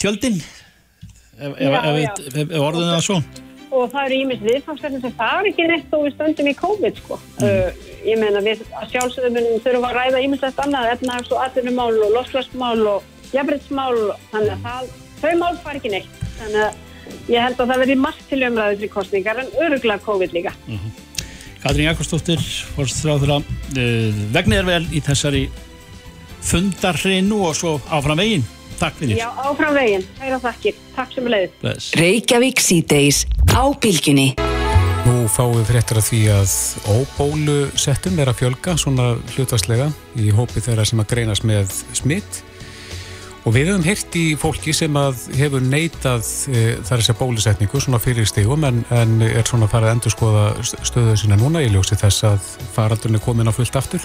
tjöldin 0.00 0.38
ef, 0.40 1.52
Já, 1.60 1.68
ef, 1.68 1.98
já. 2.00 2.14
ef, 2.32 2.38
ef 2.46 2.56
orðinu 2.62 2.94
það 2.94 3.04
svo 3.10 3.20
og 3.76 3.90
það 3.92 4.06
eru 4.06 4.18
ímest 4.22 4.44
viðfangsverðin 4.46 5.02
sem 5.02 5.14
fara 5.18 5.50
ekki 5.50 5.66
neitt 5.68 5.94
og 5.96 6.06
við 6.06 6.14
stöndum 6.14 6.48
í 6.48 6.54
COVID 6.56 7.00
sko. 7.00 7.18
Uh, 7.42 7.68
ég 8.06 8.20
meina 8.20 8.40
við 8.44 8.62
munum 9.26 9.60
þurfum 9.64 9.88
að 9.88 9.98
ræða 9.98 10.22
ímest 10.24 10.62
annað 10.64 10.92
efnahags 10.94 11.34
og 11.34 11.42
atvinnumál 11.44 11.92
og 12.06 12.14
losflaskmál 12.14 12.86
og 12.94 13.34
jafnbryttsmál 13.34 13.96
þannig 14.32 14.54
að 14.54 14.66
það, 14.68 14.90
þau 15.20 15.32
mál 15.42 15.54
fara 15.64 15.80
ekki 15.80 15.92
neitt 15.92 16.24
þannig 16.38 16.62
að 16.62 16.85
ég 17.30 17.42
held 17.42 17.60
að 17.60 17.72
það 17.72 17.82
verði 17.84 17.98
margt 18.00 18.24
til 18.30 18.40
umræðu 18.46 18.80
til 18.82 18.90
kostningar 18.92 19.42
en 19.42 19.52
öruglega 19.64 20.02
COVID 20.06 20.34
líka. 20.36 20.54
Katrín 21.62 21.88
Jakobsdóttir 21.88 22.42
fórstráður 22.76 23.38
að 23.38 23.48
uh, 23.78 24.20
vegnir 24.34 24.62
er 24.62 24.68
vel 24.68 24.84
í 24.94 25.02
þessari 25.02 25.46
fundarhrinu 26.46 27.40
og 27.48 27.56
svo 27.58 27.76
áfram 27.90 28.20
veginn. 28.22 28.44
Takk 28.76 28.98
fyrir. 29.00 29.16
Já, 29.18 29.30
áfram 29.40 29.72
veginn, 29.74 30.04
hæra 30.20 30.38
þakkir, 30.42 30.76
takk 30.94 31.14
sem 31.16 31.30
leið 31.32 31.54
Bless. 31.62 31.94
Reykjavík 31.96 32.60
síðdeis 32.60 33.24
á 33.56 33.64
bylginni. 33.72 34.34
Nú 35.06 35.28
fáum 35.30 35.54
við 35.54 35.68
fréttir 35.70 36.00
af 36.00 36.08
því 36.08 36.20
að 36.34 36.52
óbólusettum 36.90 38.18
er 38.20 38.30
að 38.32 38.40
fjölga 38.42 38.74
svona 38.80 39.12
hlutvarslega 39.36 39.86
í 40.18 40.32
hópi 40.34 40.62
þeirra 40.64 40.84
sem 40.88 41.00
að 41.02 41.12
greinast 41.14 41.46
með 41.46 41.72
smitt 41.94 42.42
og 43.46 43.54
við 43.54 43.70
höfum 43.70 43.86
heyrt 43.86 44.16
í 44.18 44.24
fólki 44.40 44.74
sem 44.74 44.96
að 44.98 45.20
hefur 45.38 45.62
neitað 45.62 46.26
e, 46.50 46.64
þar 46.82 46.98
að 46.98 47.04
segja 47.06 47.18
bólusetningu 47.20 47.82
svona 47.82 48.00
fyrir 48.02 48.26
stegum 48.26 48.66
en, 48.66 48.82
en 48.90 49.20
er 49.22 49.46
svona 49.46 49.68
farið 49.70 49.92
að 49.92 49.94
endur 49.96 50.16
skoða 50.16 50.46
stöðu 50.66 51.14
sína 51.22 51.38
núna 51.40 51.62
í 51.62 51.70
ljósi 51.70 51.98
þess 52.00 52.26
að 52.26 52.50
faraldurinn 52.74 53.20
er 53.20 53.24
komin 53.24 53.50
á 53.50 53.54
fullt 53.54 53.78
aftur 53.78 54.02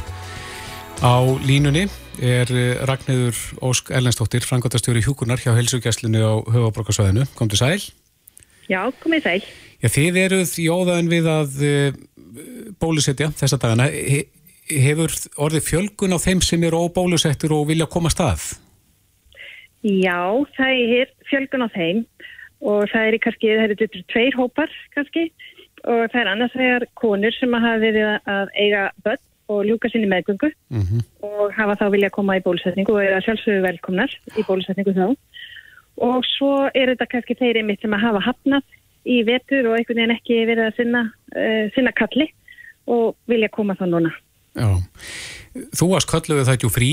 á 1.01 1.17
línunni 1.41 1.87
er 2.21 2.51
eh, 2.53 2.83
Ragnhildur 2.85 3.39
Ósk 3.65 3.89
Ellensdóttir 3.97 4.45
frangotastjóri 4.45 5.01
hjúkunar 5.01 5.41
hjá 5.41 5.55
helsugjæslinu 5.57 6.21
á 6.21 6.33
höfabrókarsvæðinu, 6.45 7.25
kom 7.33 7.49
til 7.49 7.57
sæl 7.57 7.81
Já, 8.71 8.85
komið 9.03 9.25
sæl. 9.25 9.39
Já, 9.81 9.89
þið 9.91 10.19
eruð 10.21 10.51
í 10.61 10.67
óðaðin 10.71 11.09
við 11.11 11.29
að 11.31 11.63
uh, 11.65 11.95
bólusetja 12.79 13.31
þessa 13.35 13.59
dagana. 13.61 13.89
He, 13.91 14.25
hefur 14.71 15.11
orðið 15.41 15.65
fjölgun 15.67 16.15
á 16.15 16.19
þeim 16.21 16.43
sem 16.45 16.61
eru 16.67 16.85
óbólusettur 16.85 17.55
og 17.57 17.65
vilja 17.71 17.89
koma 17.91 18.11
stað? 18.13 18.53
Já, 19.81 20.21
það 20.57 20.83
er 21.01 21.11
fjölgun 21.29 21.65
á 21.65 21.69
þeim 21.73 22.05
og 22.61 22.85
það 22.91 23.07
er 23.07 23.17
kannski, 23.23 23.55
það 23.57 23.63
eru 23.65 24.03
tveir 24.13 24.37
hópar 24.37 24.73
kannski 24.93 25.31
og 25.81 26.03
það 26.13 26.19
er 26.21 26.29
annars 26.29 26.55
vegar 26.55 26.85
konur 26.99 27.33
sem 27.33 27.53
hafa 27.57 27.81
verið 27.81 28.09
að 28.29 28.51
eiga 28.61 28.83
börn 29.05 29.23
og 29.51 29.63
ljúka 29.67 29.89
sinni 29.91 30.07
meðgöngu 30.07 30.51
Mm 30.69 30.81
-hmm. 30.81 31.01
og 31.27 31.53
hafa 31.53 31.75
þá 31.75 31.91
vilja 31.91 32.09
koma 32.09 32.37
í 32.37 32.43
bólusetningu 32.45 32.93
og 32.93 33.03
eru 33.03 33.21
sjálfsögur 33.21 33.65
velkomnar 33.67 34.11
í 34.37 34.43
bólusetningu 34.47 34.93
þá. 34.93 35.15
Og 35.97 36.23
svo 36.25 36.69
er 36.73 36.87
þetta 36.93 37.05
kannski 37.11 37.35
þeir 37.35 37.57
einmitt 37.57 37.81
sem 37.81 37.93
að 37.93 38.05
hafa 38.05 38.19
hafnað 38.19 38.63
í 39.05 39.23
vetur 39.25 39.67
og 39.67 39.77
einhvern 39.77 39.97
veginn 39.97 40.17
ekki 40.17 40.45
verið 40.45 40.65
að 40.67 40.75
sinna, 40.75 41.01
uh, 41.35 41.65
sinna 41.75 41.91
kalli 41.91 42.27
og 42.87 43.15
vilja 43.27 43.49
koma 43.49 43.73
þá 43.73 43.85
núna. 43.85 44.11
Já. 44.55 44.69
Þú 45.77 45.85
varst 45.91 46.09
kölluðu 46.11 46.45
það 46.45 46.55
ekki 46.55 46.69
frí. 46.69 46.91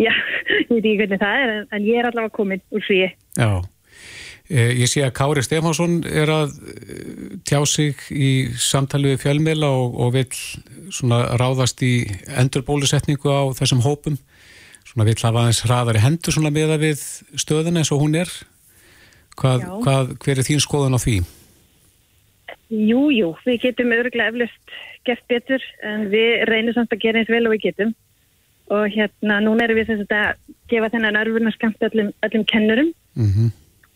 Já, 0.00 0.10
ég 0.64 0.72
veit 0.72 0.82
ekki 0.82 0.98
hvernig 1.02 1.22
það 1.22 1.40
er 1.42 1.52
en, 1.54 1.70
en 1.70 1.86
ég 1.86 2.00
er 2.00 2.08
allavega 2.10 2.34
komin 2.34 2.62
úr 2.74 2.84
fríi. 2.86 3.12
Já. 3.38 3.62
Eh, 4.52 4.74
Ég 4.76 4.90
sé 4.90 5.00
að 5.00 5.14
Kári 5.16 5.44
Stefánsson 5.44 6.02
er 6.04 6.28
að 6.28 6.56
eh, 6.68 7.36
tjá 7.48 7.62
sig 7.64 8.00
í 8.12 8.30
samtali 8.60 9.14
við 9.14 9.22
fjölmiðla 9.22 9.70
og, 9.72 9.94
og 10.04 10.10
vil 10.18 10.26
svona 10.92 11.22
ráðast 11.40 11.80
í 11.86 11.94
endurbólusetningu 12.42 13.30
á 13.32 13.42
þessum 13.56 13.80
hópum. 13.86 14.18
Svona 14.84 15.06
vil 15.08 15.16
hafa 15.16 15.46
aðeins 15.46 15.62
hraðari 15.64 16.02
hendur 16.04 16.36
svona 16.36 16.52
meða 16.52 16.76
við 16.82 17.00
stöðuna 17.40 17.80
eins 17.80 17.94
og 17.94 18.02
hún 18.04 18.18
er. 18.20 18.28
Hvað, 19.40 19.64
hvað, 19.82 20.12
hver 20.22 20.38
er 20.38 20.46
þín 20.46 20.62
skoðun 20.62 20.94
á 20.94 21.00
því? 21.00 21.16
Jú, 22.74 23.08
jú, 23.14 23.32
við 23.46 23.62
getum 23.64 23.94
örgulega 23.96 24.30
eflust 24.30 24.76
gert 25.08 25.24
betur 25.28 25.64
en 25.84 26.06
við 26.12 26.44
reynum 26.48 26.76
samt 26.76 26.92
að 26.94 27.02
gera 27.02 27.20
eins 27.20 27.32
vel 27.32 27.46
og 27.48 27.54
við 27.56 27.70
getum 27.70 27.94
og 28.72 28.86
hérna 28.94 29.40
núna 29.44 29.64
erum 29.66 29.76
við 29.76 29.90
þess 29.92 30.06
að 30.08 30.36
gefa 30.72 30.88
þennan 30.94 31.18
örfurnarskamt 31.20 31.84
öllum, 31.90 32.12
öllum 32.22 32.44
kennurum. 32.48 32.94
Mm 33.16 33.52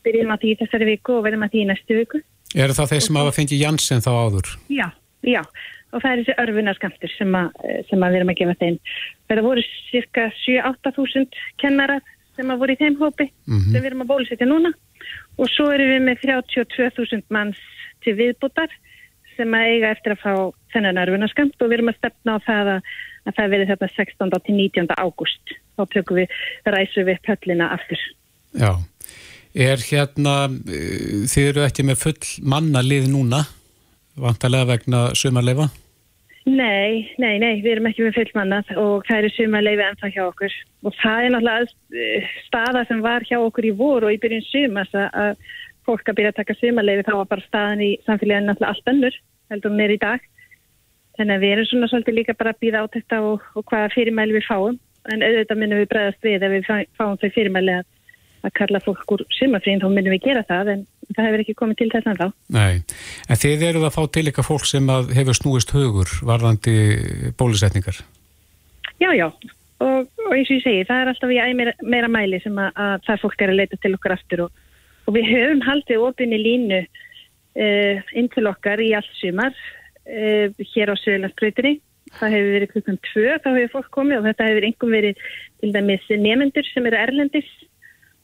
byrjum 0.08 0.30
að 0.32 0.40
því 0.44 0.52
þessari 0.62 0.86
viku 0.88 1.16
og 1.18 1.24
verðum 1.26 1.42
að 1.44 1.50
því 1.52 1.60
í 1.60 1.66
næstu 1.68 1.96
viku. 1.98 2.20
Er 2.56 2.72
það 2.72 2.90
þeir 2.92 3.02
sem 3.04 3.16
hafa 3.18 3.32
fengið 3.36 3.60
Janssen 3.60 4.00
þá 4.04 4.08
áður? 4.14 4.46
Já, 4.72 4.86
já. 5.26 5.40
Og 5.92 6.00
það 6.00 6.10
er 6.12 6.20
þessi 6.22 6.36
örfunarskamptur 6.44 7.12
sem, 7.16 7.34
að, 7.36 7.58
sem 7.90 8.04
að 8.06 8.14
við 8.14 8.20
erum 8.20 8.32
að 8.32 8.38
gefa 8.40 8.54
þeim. 8.62 8.78
Það 9.28 9.42
voru 9.48 9.64
cirka 9.90 10.24
7-8 10.46 10.92
þúsund 10.96 11.38
kennarar 11.60 12.00
sem 12.38 12.52
að 12.54 12.60
voru 12.62 12.72
í 12.76 12.80
þeim 12.80 12.96
hópi 13.02 13.26
Mhm. 13.48 13.72
sem 13.72 13.82
við 13.82 13.90
erum 13.90 14.04
að 14.06 14.10
bólusetja 14.12 14.48
núna. 14.48 14.72
Og 15.36 15.50
svo 15.52 15.68
erum 15.74 15.92
við 15.92 16.02
með 16.08 16.20
32 16.24 16.90
þúsund 16.96 17.24
manns 17.28 17.60
til 18.04 18.14
viðbútar 18.16 18.70
sem 19.36 19.48
að 19.54 19.66
eiga 19.74 19.92
eftir 19.92 20.14
að 20.14 20.22
fá 20.24 20.32
þennan 20.72 21.02
örfunarskamt 21.04 21.60
og 21.60 21.68
við 21.68 21.78
erum 21.78 21.92
að 21.92 21.98
stefna 22.00 22.36
á 22.36 22.38
það 22.48 22.72
að, 22.76 22.82
að 23.28 23.38
það 23.38 23.50
verði 23.54 23.70
þetta 23.72 23.90
16. 23.96 24.38
til 24.46 24.56
19. 24.58 24.94
ágúst 24.98 25.56
þá 25.78 25.82
tökum 25.94 26.22
við, 26.22 26.38
ræsum 26.66 27.08
við 27.08 27.20
pöllina 27.28 27.72
aftur 27.76 28.06
Já. 28.56 28.72
Er 29.58 29.80
hérna, 29.80 30.34
eh, 30.68 31.26
þið 31.28 31.50
eru 31.50 31.66
ekki 31.66 31.84
með 31.88 32.00
full 32.02 32.32
manna 32.46 32.82
lið 32.84 33.08
núna, 33.12 33.42
vantarlega 34.18 34.74
vegna 34.74 35.00
sumarleifa? 35.16 35.68
Nei, 36.48 37.10
nei, 37.18 37.36
nei, 37.42 37.60
við 37.60 37.72
erum 37.74 37.88
ekki 37.90 38.06
með 38.06 38.18
fullmannað 38.20 38.70
og 38.80 39.04
það 39.08 39.18
eru 39.18 39.30
sumarleifi 39.34 39.84
ennþá 39.84 40.10
hjá 40.14 40.22
okkur 40.24 40.54
og 40.86 40.94
það 41.00 41.24
er 41.24 41.32
náttúrulega 41.34 42.04
eh, 42.04 42.28
staða 42.46 42.84
sem 42.88 43.02
var 43.04 43.26
hjá 43.28 43.38
okkur 43.40 43.68
í 43.68 43.74
vor 43.76 44.06
og 44.06 44.14
í 44.14 44.20
byrjun 44.22 44.46
sumars 44.46 44.94
að, 44.96 45.36
fólk 45.88 46.08
að 46.08 46.20
byrja 46.20 46.32
að 46.32 46.40
taka 46.40 46.56
sumarleifi 46.60 47.06
þá 47.08 47.14
var 47.18 47.30
bara 47.34 47.46
staðan 47.48 47.84
í 47.84 47.90
samfélaginu 48.06 48.48
náttúrulega 48.48 48.72
allt 48.74 48.92
önnur 48.94 49.20
heldur 49.52 49.82
er 49.84 49.94
í 49.94 50.00
dag 50.00 50.24
þannig 51.18 51.36
að 51.36 51.44
við 51.44 51.54
erum 51.54 51.68
svona 51.68 51.90
svolítið 51.90 52.18
líka 52.18 52.36
bara 52.38 52.54
að 52.54 52.60
býða 52.64 52.82
á 52.82 52.92
þetta 52.94 53.20
og, 53.26 53.46
og 53.58 53.66
hvaða 53.68 53.92
fyrirmæli 53.94 54.38
við 54.38 54.46
fáum. 54.48 54.78
En 55.08 55.24
auðvitað 55.24 55.60
minnum 55.62 55.80
við 55.82 55.90
bregðast 55.92 56.26
við 56.26 56.44
ef 56.44 56.52
við 56.52 56.66
fá- 56.68 56.90
fáum 56.98 57.18
þau 57.18 57.30
fyrirmæli 57.34 57.74
að, 57.78 57.86
að 58.44 58.54
kalla 58.58 58.80
fólk 58.84 59.14
úr 59.16 59.24
sumarfrín 59.38 59.80
þá 59.82 59.88
minnum 59.88 60.14
við 60.14 60.26
gera 60.28 60.44
það 60.48 60.72
en 60.74 60.82
það 61.16 61.28
hefur 61.28 61.42
ekki 61.44 61.56
komið 61.56 61.78
til 61.80 61.88
þess 61.94 62.10
að 62.10 62.18
þá 62.20 62.26
Nei, 62.58 62.74
en 63.28 63.40
þið 63.42 63.64
eruð 63.70 63.86
að 63.88 63.94
fá 63.96 64.02
til 64.12 64.24
eitthvað 64.28 64.48
fólk 64.50 64.66
sem 64.68 64.90
að 64.92 65.12
hefur 65.16 65.38
snúist 65.38 65.72
hugur 65.72 66.12
varðandi 66.28 66.74
bólusetningar. 67.40 68.02
Já, 69.00 69.10
já, 69.16 69.26
og, 69.80 70.10
og 70.26 70.32
eins 70.34 70.50
og 70.50 70.56
ég 70.58 70.64
segi, 70.66 70.84
það 70.88 71.02
er 71.02 71.12
alltaf 71.14 71.32
í 71.32 71.56
meira, 71.56 71.74
meira 71.82 72.12
mæli 72.12 72.42
sem 72.44 72.60
að, 72.60 72.70
að 72.76 73.06
það 73.08 73.24
fólk 73.24 73.44
er 73.44 73.52
að 73.54 73.60
leita 73.62 73.80
til 73.80 73.94
okkar 73.96 74.16
aftur 74.18 74.44
og, 74.48 74.62
og 75.06 75.16
við 75.16 75.30
höfum 75.32 75.64
haldið 75.64 76.04
opinni 76.10 76.40
línu 76.42 76.80
uh, 76.84 78.02
inn 78.18 78.30
til 78.34 78.48
okkar 78.50 78.82
í 78.84 78.92
allt 78.98 79.12
sumar 79.22 79.56
uh, 80.08 80.66
hér 80.74 80.92
á 80.92 80.94
Söðlandsbreytinni. 81.04 81.78
Það 82.18 82.34
hefur 82.34 82.52
verið 82.56 82.72
klukkan 82.72 83.00
tvö, 83.04 83.30
þá 83.44 83.48
hefur 83.52 83.72
fólk 83.76 83.88
komið 83.92 84.20
og 84.20 84.28
þetta 84.30 84.48
hefur 84.48 84.66
einhverjum 84.68 84.96
verið 84.96 85.24
til 85.60 85.72
dæmis 85.74 86.06
nefnendur 86.08 86.68
sem 86.72 86.88
eru 86.88 86.96
erlendis 86.96 87.50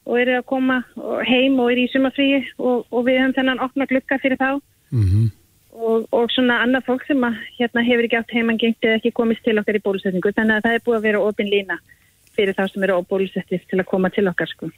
og 0.05 0.19
eru 0.21 0.39
að 0.39 0.47
koma 0.49 0.79
heim 1.25 1.59
og 1.61 1.69
eru 1.69 1.83
í 1.85 1.91
sumafríi 1.93 2.39
og, 2.57 2.85
og 2.89 3.05
við 3.05 3.19
höfum 3.21 3.35
þennan 3.37 3.61
opna 3.61 3.89
glukka 3.89 4.21
fyrir 4.21 4.41
þá 4.41 4.55
Mm 4.93 5.29
og, 5.75 6.07
og 6.15 6.31
svona 6.33 6.61
annað 6.63 6.87
fólk 6.87 7.05
sem 7.07 7.23
að, 7.25 7.37
hérna, 7.59 7.83
hefur 7.85 8.07
ekki 8.07 8.19
átt 8.19 8.33
heimangengt 8.35 8.87
eða 8.87 8.99
ekki 8.99 9.13
komist 9.15 9.43
til 9.45 9.57
okkar 9.59 9.79
í 9.79 9.83
bólusetningu 9.83 10.33
þannig 10.35 10.59
að 10.59 10.67
það 10.67 10.77
er 10.77 10.85
búið 10.87 10.99
að 10.99 11.07
vera 11.09 11.23
opin 11.27 11.51
lína 11.51 11.79
fyrir 12.35 12.55
þá 12.55 12.65
sem 12.71 12.87
eru 12.87 12.97
óbólusettir 12.99 13.63
til 13.69 13.79
að 13.79 13.87
koma 13.91 14.11
til 14.11 14.25
okkar 14.31 14.49
sko. 14.51 14.71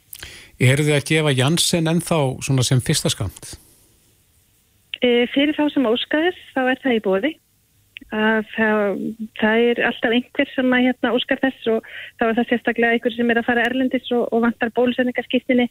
Eru 0.62 0.86
þið 0.86 0.98
að 0.98 1.08
gefa 1.10 1.34
Janssen 1.34 1.90
ennþá 1.90 2.20
svona 2.46 2.66
sem 2.66 2.82
fyrsta 2.84 3.10
skamt? 3.14 3.56
E, 5.04 5.26
fyrir 5.34 5.54
þá 5.56 5.68
sem 5.74 5.86
óskaðir 5.88 6.40
þá 6.54 6.60
er 6.64 6.82
það 6.82 6.96
í 6.96 7.04
bóði 7.04 7.32
að 8.14 8.50
það, 8.54 8.82
það 9.40 9.62
er 9.68 9.80
alltaf 9.88 10.16
einhver 10.16 10.50
sem 10.54 10.74
að 10.76 10.84
hérna 10.86 11.14
óskar 11.16 11.40
þess 11.42 11.70
og 11.74 11.88
þá 12.20 12.26
er 12.28 12.36
það 12.38 12.50
sérstaklega 12.52 12.96
einhver 12.96 13.16
sem 13.16 13.32
er 13.32 13.40
að 13.40 13.48
fara 13.48 13.64
erlendis 13.68 14.12
og, 14.14 14.28
og 14.32 14.44
vantar 14.46 14.74
bólusetningarskiptinni 14.76 15.70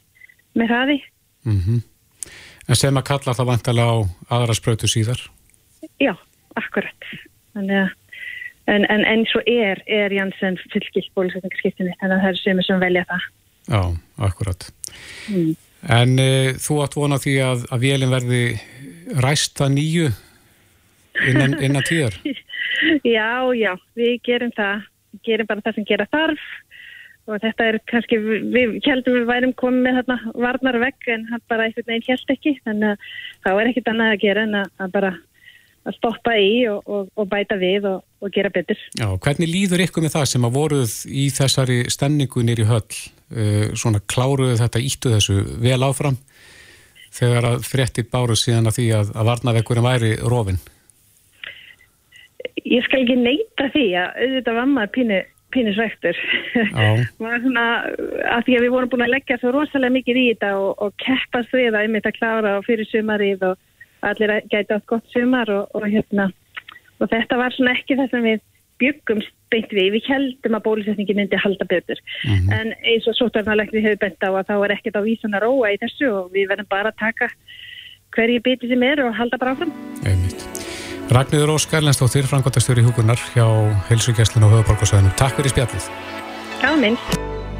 með 0.58 0.74
hraði 0.74 0.98
Mm 1.46 1.80
En 2.68 2.76
sem 2.76 2.96
að 3.00 3.06
kalla 3.08 3.32
það 3.32 3.46
vantarlega 3.48 3.92
á 3.96 3.98
aðra 4.36 4.52
sprautu 4.52 4.88
síðar? 4.92 5.22
Já, 5.96 6.12
akkurat. 6.52 7.06
Að 7.56 7.70
En, 8.68 8.84
en, 8.84 9.04
en 9.08 9.24
svo 9.30 9.40
er, 9.48 9.80
er 9.88 10.12
Janssen 10.12 10.58
fylgilt 10.68 11.08
bólusetningarskiptinni, 11.16 11.94
þannig 12.02 12.18
að 12.18 12.24
það 12.24 12.30
er 12.30 12.40
sömur 12.42 12.66
sem 12.66 12.82
velja 12.82 13.04
það. 13.08 13.28
Já, 13.68 13.80
akkurat. 14.28 14.66
Mm. 15.32 15.54
En 15.96 16.12
e, 16.20 16.32
þú 16.60 16.76
átt 16.84 16.98
vona 16.98 17.20
því 17.22 17.34
að, 17.46 17.64
að 17.72 17.86
vélinn 17.86 18.12
verði 18.12 18.42
ræst 19.24 19.60
að 19.64 19.74
nýju 19.78 20.06
innan, 21.28 21.58
innan 21.64 21.86
tíðar? 21.88 22.16
Já, 23.02 23.50
já, 23.56 23.72
við 23.98 24.16
gerum 24.26 24.54
það. 24.56 24.88
Við 25.08 25.22
gerum 25.24 25.48
bara 25.48 25.64
það 25.64 25.78
sem 25.78 25.88
gera 25.88 26.08
þarf 26.12 26.48
og 27.28 27.40
þetta 27.42 27.68
er 27.68 27.78
kannski, 27.88 28.18
við, 28.24 28.44
við 28.54 28.76
heldum 28.86 29.16
við 29.18 29.24
værum 29.28 29.54
komið 29.60 29.84
með 29.84 29.96
þarna 29.98 30.34
varnar 30.46 30.78
vegg 30.80 31.08
en 31.12 31.26
hann 31.28 31.42
bara 31.50 31.66
einhvern 31.66 31.88
veginn 31.90 32.06
held 32.08 32.32
ekki, 32.34 32.54
þannig 32.64 32.92
að 32.94 33.08
þá 33.44 33.50
er 33.52 33.70
ekkit 33.70 33.90
annað 33.92 34.12
að 34.12 34.22
gera 34.22 34.44
en 34.46 34.56
að, 34.62 34.70
að 34.80 34.94
bara 34.94 35.10
að 35.88 35.96
stoppa 35.96 36.34
í 36.40 36.52
og, 36.68 36.80
og, 36.88 37.10
og 37.16 37.28
bæta 37.30 37.58
við 37.60 37.88
og, 37.88 38.00
og 38.24 38.32
gera 38.34 38.52
betur. 38.52 38.80
Já, 38.96 39.06
hvernig 39.24 39.52
líður 39.52 39.84
ykkur 39.86 40.04
með 40.04 40.16
það 40.16 40.26
sem 40.32 40.48
að 40.48 40.56
voruð 40.56 40.96
í 41.08 41.28
þessari 41.36 41.78
stemningu 41.92 42.44
nýri 42.44 42.66
höll, 42.68 42.84
uh, 42.84 43.64
svona 43.78 44.02
kláruðu 44.10 44.58
þetta 44.60 44.84
íttu 44.84 45.12
þessu 45.14 45.38
vel 45.64 45.80
áfram 45.84 46.18
þegar 47.14 47.48
að 47.52 47.64
fréttir 47.68 48.08
báruð 48.12 48.42
síðan 48.42 48.70
að 48.70 48.78
því 48.78 48.86
að, 48.98 49.14
að 49.14 49.30
varnavekkurum 49.30 49.88
væri 49.88 50.12
rofin? 50.22 50.60
Ég 52.68 52.84
skal 52.86 53.02
ekki 53.04 53.18
neyta 53.18 53.68
því 53.74 53.86
að 53.98 54.22
auðvitað 54.24 54.58
var 54.58 54.68
maður 54.72 54.92
pínu, 54.96 55.20
pínu 55.54 55.74
svektur. 55.76 56.20
að 56.74 58.42
því 58.46 58.58
að 58.58 58.66
við 58.66 58.72
vorum 58.74 58.92
búin 58.92 59.06
að 59.06 59.14
leggja 59.14 59.38
svo 59.40 59.54
rosalega 59.54 59.96
mikið 59.96 60.20
í 60.20 60.26
þetta 60.32 60.52
og 60.58 60.92
keppast 61.04 61.54
við 61.54 61.70
að 61.72 61.80
einmitt 61.86 62.10
að 62.10 62.18
klára 62.18 62.58
fyrir 62.66 62.90
sumarið 62.90 63.48
og 63.52 63.64
allir 64.08 64.34
gæti 64.50 64.74
átt 64.74 64.86
gott 64.86 65.06
sumar 65.14 65.50
og, 65.50 65.72
og, 65.74 65.86
hérna, 65.88 66.28
og 66.98 67.10
þetta 67.10 67.38
var 67.40 67.54
svona 67.54 67.74
ekki 67.78 67.98
það 67.98 68.12
sem 68.12 68.26
við 68.26 68.44
byggum 68.80 69.22
beint 69.52 69.72
við, 69.72 69.92
við 69.96 70.08
heldum 70.10 70.58
að 70.58 70.64
bólusetningi 70.66 71.16
myndi 71.16 71.40
halda 71.40 71.64
betur. 71.68 72.00
Mm 72.24 72.34
-hmm. 72.34 72.52
en 72.58 72.74
eins 72.84 73.08
og 73.08 73.16
sótarnalekni 73.16 73.82
hefur 73.84 74.02
bent 74.04 74.20
á 74.24 74.30
að 74.30 74.48
þá 74.50 74.56
er 74.64 74.74
ekkert 74.76 75.00
á 75.00 75.02
vísan 75.08 75.36
að 75.36 75.44
róa 75.46 75.72
í 75.72 75.80
þessu 75.82 76.06
og 76.12 76.32
við 76.32 76.48
verðum 76.50 76.68
bara 76.68 76.92
að 76.92 77.00
taka 77.00 77.30
hverju 78.16 78.40
biti 78.42 78.68
sem 78.68 78.82
er 78.82 79.04
og 79.04 79.14
halda 79.14 79.38
bara 79.38 79.52
áfram. 79.52 79.72
Einmitt. 80.04 80.40
Ragnhildur 81.08 81.54
Óskar 81.56 81.82
Lensdóttir, 81.82 82.26
frangotastjóri 82.28 82.82
húkunar 82.84 83.20
hjá 83.32 83.46
Helsugjæslun 83.88 84.44
og 84.44 84.52
Höfuborgarsæðinu 84.52 85.14
Takk 85.16 85.40
fyrir 85.40 85.54
spjallið. 85.54 85.88
Já, 86.60 86.70
minn 86.76 86.98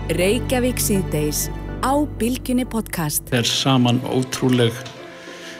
Reykjavík 0.08 0.80
síðdeis 0.80 1.48
á 1.84 1.92
Bilginni 2.18 2.64
podcast. 2.64 3.28
Það 3.28 3.38
er 3.38 3.48
saman 3.48 4.00
ótrúleg 4.04 4.72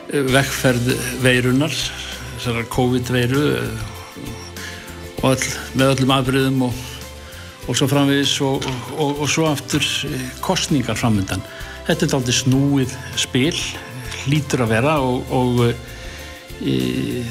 vekkferð 0.09 0.89
veirunar 1.21 1.73
þessara 1.73 2.65
COVID-veiru 2.73 3.45
all, 5.27 5.39
með 5.79 5.95
öllum 5.95 6.15
afbröðum 6.15 6.65
og, 6.69 6.83
og 7.69 7.79
svo 7.79 7.89
framvegis 7.91 8.37
og, 8.47 8.67
og, 8.97 9.23
og 9.25 9.31
svo 9.31 9.49
aftur 9.51 9.85
kostningar 10.45 10.99
framöndan. 10.99 11.43
Þetta 11.89 12.07
er 12.07 12.17
aldrei 12.19 12.37
snúið 12.37 12.95
spil, 13.19 13.57
lítur 14.29 14.65
að 14.65 14.75
vera 14.77 14.99
og 15.03 15.63
e, 15.67 17.25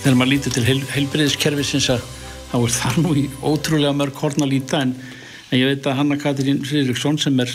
þegar 0.00 0.16
maður 0.16 0.32
lítur 0.34 0.54
til 0.54 0.66
heil, 0.68 0.80
heilbreyðiskerfisins 0.94 1.90
að 1.96 2.04
þá 2.50 2.58
er 2.60 2.74
það 2.76 3.00
nú 3.04 3.14
í 3.18 3.24
ótrúlega 3.46 3.96
mörg 3.96 4.20
horn 4.22 4.46
að 4.46 4.52
líta 4.54 4.82
en, 4.84 4.94
en 5.50 5.58
ég 5.58 5.70
veit 5.70 5.86
að 5.86 5.98
Hanna 6.00 6.18
Katrín 6.20 6.62
Fridriksson 6.66 7.18
sem 7.20 7.36
er 7.42 7.52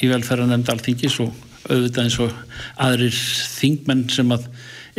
í 0.00 0.10
velferðanemnd 0.10 0.72
alltingis 0.72 1.20
og 1.24 1.32
auðvitað 1.64 2.02
eins 2.02 2.18
og 2.20 2.34
aðrir 2.84 3.14
þingmenn 3.14 4.08
sem 4.12 4.34
að 4.34 4.48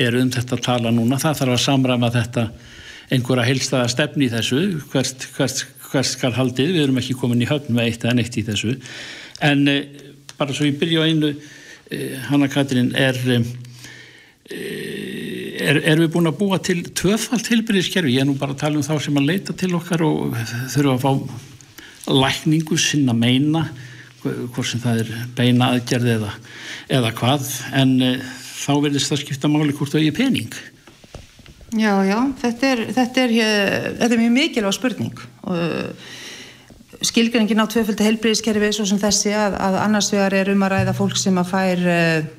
eru 0.02 0.24
um 0.24 0.32
þetta 0.34 0.58
að 0.58 0.64
tala 0.66 0.92
núna, 0.92 1.20
það 1.22 1.42
þarf 1.42 1.56
að 1.56 1.66
samræma 1.66 2.10
þetta 2.16 2.48
einhverja 3.14 3.46
heilstaða 3.46 3.90
stefni 3.92 4.28
í 4.28 4.34
þessu 4.34 4.62
hvert, 4.92 5.28
hvert, 5.36 5.64
hvert 5.92 6.10
skal 6.10 6.34
haldið. 6.36 6.74
Við 6.76 6.86
erum 6.88 7.00
ekki 7.02 7.18
komin 7.20 7.44
í 7.44 7.50
höfn 7.50 7.76
með 7.76 7.92
eitt 7.92 8.06
eða 8.06 8.18
neitt 8.20 8.40
í 8.40 8.46
þessu. 8.48 8.76
En 9.46 9.66
e, 9.70 9.78
bara 10.40 10.56
svo 10.56 10.68
ég 10.68 10.80
byrja 10.82 11.06
á 11.06 11.08
einu 11.08 11.32
e, 11.32 12.02
Hanna 12.30 12.50
Katrín 12.52 12.94
er, 12.98 13.20
e, 13.26 13.40
er 15.66 15.82
er 15.82 16.02
við 16.02 16.14
búin 16.16 16.32
að 16.32 16.40
búa 16.42 16.62
til 16.64 16.82
tvöfald 16.98 17.46
tilbyrðiskerfi, 17.48 18.16
ég 18.18 18.26
er 18.26 18.30
nú 18.30 18.38
bara 18.40 18.56
að 18.56 18.64
tala 18.66 18.82
um 18.82 18.86
þá 18.86 18.96
sem 19.04 19.20
að 19.22 19.30
leita 19.30 19.58
til 19.58 19.74
okkar 19.78 20.06
og 20.06 20.38
þurfa 20.74 20.96
að 20.96 21.04
fá 21.06 21.12
lækningu 22.16 22.78
sinna 22.78 23.16
meina 23.18 23.68
hvort 24.26 24.66
sem 24.66 24.82
það 24.82 25.04
er 25.04 25.10
beina 25.38 25.68
aðgerð 25.74 26.08
eða, 26.16 26.32
eða 26.98 27.12
hvað. 27.18 27.50
En 27.78 27.92
þá 28.66 28.72
verðist 28.82 29.12
það 29.12 29.22
skipta 29.22 29.52
máli 29.52 29.76
hvort 29.78 29.94
það 29.94 30.08
er 30.08 30.18
pening 30.18 30.56
Já, 31.74 31.92
já, 32.06 32.20
þetta 32.44 32.68
er, 32.70 32.84
þetta 32.94 33.24
er, 33.24 33.32
þetta 33.98 34.14
er 34.14 34.22
mjög 34.22 34.34
mikilvæg 34.36 34.76
spurning. 34.78 35.24
Og 35.50 35.58
eh, 35.58 36.12
skilgjörningin 37.06 37.64
á 37.66 37.68
tvöföldi 37.70 38.06
heilbríðiskerfi 38.06 38.70
svo 38.76 38.86
sem 38.90 39.02
þessi 39.02 39.34
að, 39.36 39.58
að 39.58 39.80
annars 39.82 40.12
vegar 40.14 40.36
er 40.38 40.52
um 40.54 40.66
að 40.66 40.76
ræða 40.76 40.94
fólk 40.98 41.18
sem 41.20 41.42
að 41.42 41.50
fær 41.50 41.82
uh, 41.90 42.30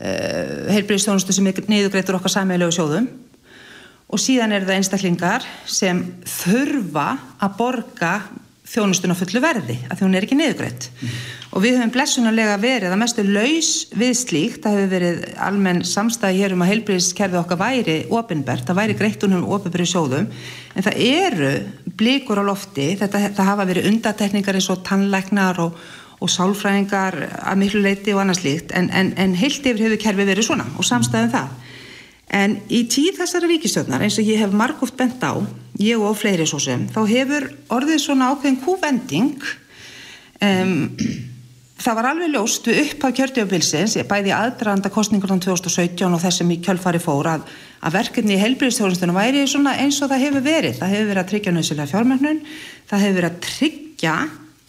uh, 0.00 0.72
heilbríðistónustu 0.72 1.36
sem 1.36 1.50
er 1.50 1.62
niðugreitur 1.68 2.18
okkar 2.18 2.32
sammeilegu 2.32 2.74
sjóðum. 2.74 3.10
Og 4.06 4.22
síðan 4.22 4.54
er 4.54 4.66
það 4.66 4.80
einstaklingar 4.80 5.46
sem 5.68 6.02
þurfa 6.24 7.08
að 7.42 7.56
borga 7.60 8.12
þjónustun 8.66 9.14
á 9.14 9.16
fullu 9.18 9.40
verði 9.42 9.76
að 9.90 10.02
hún 10.02 10.16
er 10.16 10.24
ekki 10.26 10.36
niðugrætt 10.38 10.88
mm. 10.90 11.18
og 11.54 11.62
við 11.64 11.76
höfum 11.78 11.92
blessunarlega 11.94 12.56
verið 12.62 12.94
að 12.94 13.00
mestu 13.02 13.24
laus 13.26 13.70
við 13.94 14.14
slíkt, 14.18 14.62
það 14.64 14.78
hefur 14.78 14.90
verið 14.92 15.20
almenn 15.46 15.82
samstæði 15.86 16.40
hér 16.40 16.54
um 16.56 16.64
að 16.64 16.72
heilbríðiskerfi 16.72 17.38
okkar 17.40 17.60
væri 17.60 17.98
ofinbært, 18.10 18.66
það 18.66 18.80
væri 18.80 18.96
greitt 18.98 19.26
unum 19.28 19.46
ofinbæri 19.56 19.86
sjóðum, 19.90 20.26
en 20.74 20.86
það 20.86 21.04
eru 21.06 21.52
blíkur 22.00 22.42
á 22.42 22.44
lofti, 22.48 22.88
þetta, 22.98 23.22
það 23.38 23.52
hafa 23.52 23.68
verið 23.70 23.90
undatekningar 23.92 24.58
eins 24.58 24.70
og 24.74 24.82
tannleiknar 24.86 25.62
og, 25.62 25.78
og 26.18 26.32
sálfræðingar 26.32 27.20
að 27.38 27.62
miklu 27.62 27.84
leiti 27.84 28.16
og 28.16 28.24
annars 28.24 28.42
líkt, 28.44 28.74
en, 28.74 28.90
en, 28.90 29.14
en 29.20 29.38
heilt 29.38 29.62
yfir 29.62 29.86
hefur 29.86 30.02
kerfi 30.08 30.26
verið 30.26 30.50
svona 30.50 30.66
og 30.74 30.88
samstæðum 30.88 31.32
það. 31.36 31.54
En 32.36 32.56
í 32.74 32.82
tíð 32.90 33.20
þessara 33.20 33.46
ríkistjóðnar 33.46 34.02
eins 34.02 34.18
og 34.18 34.26
ég 34.26 34.40
hef 34.42 34.54
margóft 34.56 34.96
bent 34.98 35.22
á, 35.22 35.38
ég 35.82 36.00
og 36.00 36.16
fleiri 36.18 36.46
svo 36.48 36.60
sem, 36.62 36.86
þá 36.92 37.00
hefur 37.10 37.48
orðið 37.76 38.02
svona 38.02 38.30
ákveðin 38.32 38.60
kúvending. 38.64 39.48
Um, 40.44 40.74
það 41.80 41.98
var 41.98 42.08
alveg 42.10 42.32
ljóst 42.32 42.68
við 42.68 42.80
upp 42.82 43.06
á 43.06 43.08
kjörtjöfubilsins, 43.18 43.96
bæði 44.08 44.32
aðdraðanda 44.36 44.92
kostningunum 44.92 45.40
2017 45.44 46.08
og 46.08 46.22
þessum 46.22 46.52
í 46.54 46.58
kjölfari 46.64 47.00
fór 47.02 47.30
að, 47.34 47.46
að 47.84 47.98
verkefni 47.98 48.36
í 48.36 48.40
heilbríðstjórnustunum 48.40 49.18
væri 49.18 49.44
svona 49.50 49.76
eins 49.82 50.00
og 50.00 50.12
það 50.12 50.26
hefur 50.26 50.46
verið. 50.46 50.80
Það 50.80 50.94
hefur 50.94 51.10
verið 51.12 51.22
að 51.22 51.30
tryggja 51.32 51.54
nöðsilega 51.56 51.92
fjármögnun, 51.92 52.42
það 52.90 53.04
hefur 53.06 53.18
verið 53.20 53.30
að 53.30 53.40
tryggja 53.50 54.16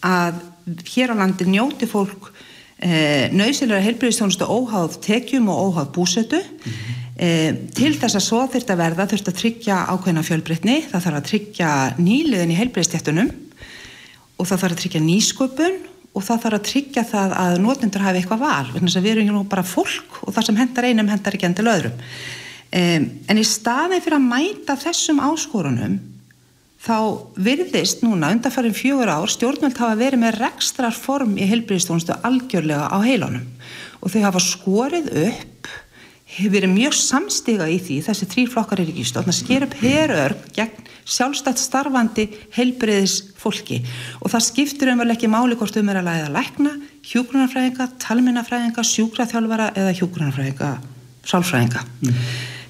að 0.08 0.44
hér 0.92 1.16
á 1.16 1.20
landi 1.24 1.48
njóti 1.48 1.88
fólk 1.90 2.32
eh, 2.80 3.30
nöðsilega 3.34 3.84
heilbríðstjónustu 3.86 4.46
óháð 4.46 5.00
tekjum 5.06 5.50
og 5.50 5.72
óháð 5.72 5.92
búsötu. 5.96 6.42
Mm 6.42 6.72
-hmm. 6.72 6.98
E, 7.18 7.30
til 7.74 7.96
þess 7.98 8.14
að 8.14 8.26
svo 8.28 8.44
þurft 8.46 8.70
að 8.70 8.82
verða 8.84 9.06
þurft 9.10 9.30
að 9.32 9.38
tryggja 9.40 9.76
ákveðna 9.90 10.22
fjölbreytni 10.22 10.76
það 10.86 11.06
þarf 11.06 11.18
að 11.18 11.30
tryggja 11.32 11.70
nýliðin 11.98 12.52
í 12.54 12.58
heilbreyðstjættunum 12.60 13.32
og 14.38 14.46
það 14.46 14.60
þarf 14.62 14.76
að 14.76 14.82
tryggja 14.84 15.02
nýsköpun 15.02 15.80
og 16.14 16.26
það 16.28 16.44
þarf 16.44 16.58
að 16.60 16.68
tryggja 16.68 17.04
það 17.10 17.34
að 17.42 17.56
nótendur 17.64 18.06
hafi 18.06 18.22
eitthvað 18.22 18.44
val 18.46 18.70
við 18.86 19.10
erum 19.16 19.32
nú 19.34 19.42
bara 19.50 19.66
fólk 19.66 20.20
og 20.28 20.36
það 20.36 20.46
sem 20.46 20.60
hendar 20.62 20.90
einum 20.92 21.10
hendar 21.10 21.40
ekki 21.40 21.50
endil 21.50 21.66
öðrum 21.74 21.98
e, 22.70 22.84
en 23.34 23.42
í 23.42 23.48
staði 23.50 23.98
fyrir 24.06 24.20
að 24.20 24.30
mæta 24.30 24.78
þessum 24.78 25.24
áskorunum 25.26 25.98
þá 26.88 27.00
virðist 27.44 28.04
núna 28.06 28.32
undanfærin 28.32 28.76
fjögur 28.76 29.12
ár 29.12 29.28
stjórnvöld 29.32 29.80
hafa 29.82 30.00
verið 30.00 30.24
með 30.24 30.40
rekstrar 30.40 30.96
form 30.96 31.36
í 31.36 31.48
heilbreyðstjónustu 31.50 32.16
algjörlega 32.28 32.88
á 32.88 32.98
heilunum. 33.04 33.44
Og 34.00 34.14
þau 34.14 34.22
hafa 34.24 34.44
skorið 34.44 35.12
upp 35.26 35.72
hefur 36.38 36.54
verið 36.54 36.74
mjög 36.74 36.96
samstiga 36.96 37.68
í 37.72 37.78
því 37.82 38.02
þessi 38.08 38.28
þrý 38.32 38.44
flokkar 38.52 38.82
er 38.84 38.92
ekki 38.92 39.06
stótt 39.08 39.30
að 39.32 39.38
sker 39.40 39.66
upp 39.66 39.76
herörg 39.82 40.44
gegn 40.56 40.90
sjálfstætt 41.08 41.62
starfandi 41.62 42.26
heilbreyðis 42.56 43.16
fólki 43.40 43.80
og 44.20 44.34
það 44.34 44.46
skiptur 44.50 44.92
umvel 44.92 45.14
ekki 45.14 45.30
máli 45.32 45.56
hvort 45.60 45.80
um 45.80 45.92
er 45.92 46.02
að 46.02 46.10
læða 46.10 46.34
lækna, 46.36 46.74
hjúgrunarfræðinga, 47.08 47.88
talminnafræðinga, 48.04 48.84
sjúkraþjálfara 48.92 49.70
eða 49.80 49.96
hjúgrunarfræðinga, 50.02 50.74
sálfræðinga. 51.32 51.86
Mm. 52.04 52.22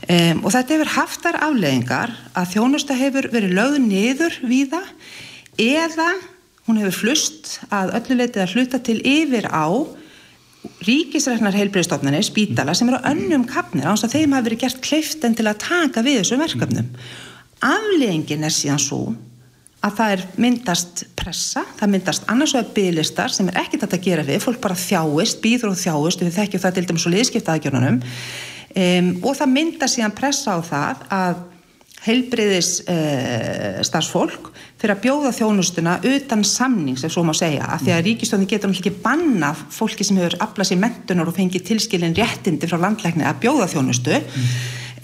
Um, 0.07 0.41
og 0.43 0.53
þetta 0.55 0.75
hefur 0.75 0.93
haftar 0.95 1.39
afleðingar 1.47 2.15
að 2.37 2.51
þjónusta 2.55 2.97
hefur 2.97 3.29
verið 3.33 3.55
lögð 3.57 3.77
niður 3.85 4.39
víða 4.47 4.81
eða 5.57 6.09
hún 6.67 6.81
hefur 6.81 6.99
flust 7.01 7.57
að 7.71 7.95
ölluleitið 8.01 8.43
að 8.43 8.55
hluta 8.55 8.81
til 8.83 8.99
yfir 9.01 9.47
á 9.49 9.67
ríkisræknar 10.83 11.55
heilbreyðstofnarnir, 11.55 12.25
spítala 12.25 12.73
sem 12.75 12.89
eru 12.91 12.99
önnum 13.07 13.45
kapnir 13.47 13.87
ánst 13.87 14.07
að 14.07 14.17
þeim 14.17 14.35
hafi 14.35 14.49
verið 14.49 14.63
gert 14.65 14.81
kleiften 14.83 15.37
til 15.37 15.47
að 15.47 15.61
taka 15.63 16.03
við 16.05 16.21
þessum 16.21 16.43
verkefnum. 16.43 16.89
Afleggingin 17.63 18.45
er 18.45 18.53
síðan 18.53 18.81
svo 18.81 19.01
að 19.85 19.95
það 19.99 20.13
er 20.15 20.23
myndast 20.41 21.03
pressa 21.17 21.63
það 21.77 21.91
myndast 21.93 22.27
annars 22.31 22.53
vegar 22.55 22.73
bygglistar 22.75 23.33
sem 23.33 23.49
er 23.51 23.59
ekkit 23.61 23.85
að 23.87 23.97
gera 24.03 24.25
við, 24.25 24.41
fólk 24.43 24.59
bara 24.61 24.77
þjáist 24.77 25.41
býður 25.43 25.71
og 25.71 25.79
þjáist, 25.79 26.23
við 26.25 26.37
þekkjum 26.41 26.63
það 26.65 26.77
til 26.77 26.85
dæmis 26.89 27.07
og 27.07 27.15
liðskiptaðagjörnunum 27.15 27.99
um, 28.77 29.13
og 29.25 29.37
það 29.37 29.53
myndast 29.53 29.97
síðan 29.97 30.17
pressa 30.17 30.57
á 30.57 30.59
það 30.61 31.05
að 31.17 31.45
heilbriðis 32.07 32.71
uh, 32.87 33.81
starfsfólk 33.85 34.51
fyrir 34.77 34.93
að 34.93 35.03
bjóða 35.03 35.33
þjónustuna 35.35 35.97
utan 36.05 36.43
samnings, 36.45 37.03
ef 37.05 37.13
svo 37.13 37.23
má 37.25 37.33
segja, 37.37 37.65
af 37.73 37.83
því 37.83 37.93
að 37.95 38.03
ríkistöndin 38.05 38.49
getur 38.49 38.71
náttúrulega 38.71 38.93
ekki 38.93 39.03
banna 39.03 39.51
fólki 39.53 40.05
sem 40.05 40.19
hefur 40.21 40.37
aflað 40.45 40.71
sér 40.71 40.81
mentunar 40.83 41.29
og 41.29 41.37
fengið 41.37 41.65
tilskilin 41.71 42.15
réttindi 42.17 42.69
frá 42.69 42.77
landlækni 42.83 43.25
að 43.27 43.41
bjóða 43.45 43.69
þjónustu. 43.73 44.19
Mm. 44.21 44.51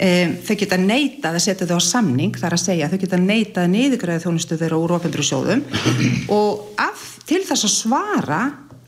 um, 0.06 0.36
þau 0.46 0.54
geta 0.62 0.78
neitað 0.80 1.40
að 1.40 1.44
setja 1.48 1.68
þau 1.70 1.80
á 1.82 1.88
samning, 1.90 2.38
þar 2.38 2.56
að 2.56 2.64
segja 2.68 2.90
þau 2.92 2.98
geta 3.02 3.20
neitað 3.20 3.66
að 3.66 3.74
niðugræða 3.74 4.24
þjónustu 4.26 4.60
þeirra 4.62 4.82
úr 4.84 4.96
ofendru 4.98 5.26
sjóðum. 5.26 5.66
Og 6.38 6.78
af, 6.78 7.08
til 7.26 7.42
þess 7.42 7.66
að 7.66 7.74
svara 7.74 8.42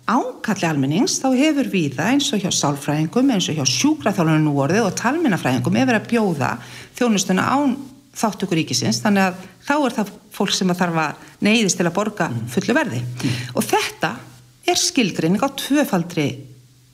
ánkalli 0.07 0.69
almennings 0.69 1.19
þá 1.23 1.29
hefur 1.35 1.69
við 1.73 1.97
það 1.99 2.13
eins 2.13 2.31
og 2.35 2.43
hjá 2.45 2.51
sálfræðingum, 2.55 3.33
eins 3.35 3.49
og 3.51 3.59
hjá 3.59 3.67
sjúkraþjálfunum 3.73 4.47
nú 4.47 4.55
orðið 4.63 4.87
og 4.87 4.97
talmennafræðingum 5.01 5.79
hefur 5.81 5.99
að 5.99 6.09
bjóða 6.13 6.51
þjónustuna 6.99 7.47
án 7.51 7.77
þáttökur 8.17 8.61
ríkisins, 8.61 9.03
þannig 9.05 9.27
að 9.27 9.41
þá 9.67 9.75
er 9.77 9.97
það 9.99 10.13
fólk 10.37 10.55
sem 10.57 10.71
að 10.73 10.79
þarf 10.81 11.01
að 11.03 11.25
neyðist 11.45 11.81
til 11.81 11.87
að 11.89 11.97
borga 11.99 12.29
fullu 12.53 12.77
verði. 12.77 13.01
Mm. 13.03 13.41
Og 13.59 13.67
þetta 13.67 14.13
er 14.67 14.81
skilgrinning 14.81 15.43
á 15.43 15.49
tvöfaldri 15.53 16.29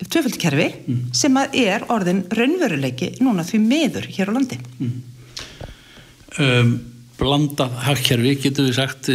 tvöfaldi 0.02 0.40
kerfi 0.42 0.66
mm. 0.82 1.02
sem 1.14 1.36
að 1.38 1.58
er 1.62 1.84
orðin 1.92 2.24
raunveruleiki 2.34 3.12
núna 3.22 3.44
því 3.46 3.60
meður 3.62 4.08
hér 4.16 4.32
á 4.32 4.36
landi. 4.36 4.58
Mm. 4.80 4.96
Um, 6.42 6.72
blandað 7.20 7.78
hagkerfi, 7.86 8.34
getur 8.48 8.70
við 8.70 8.76
sagt... 8.80 9.12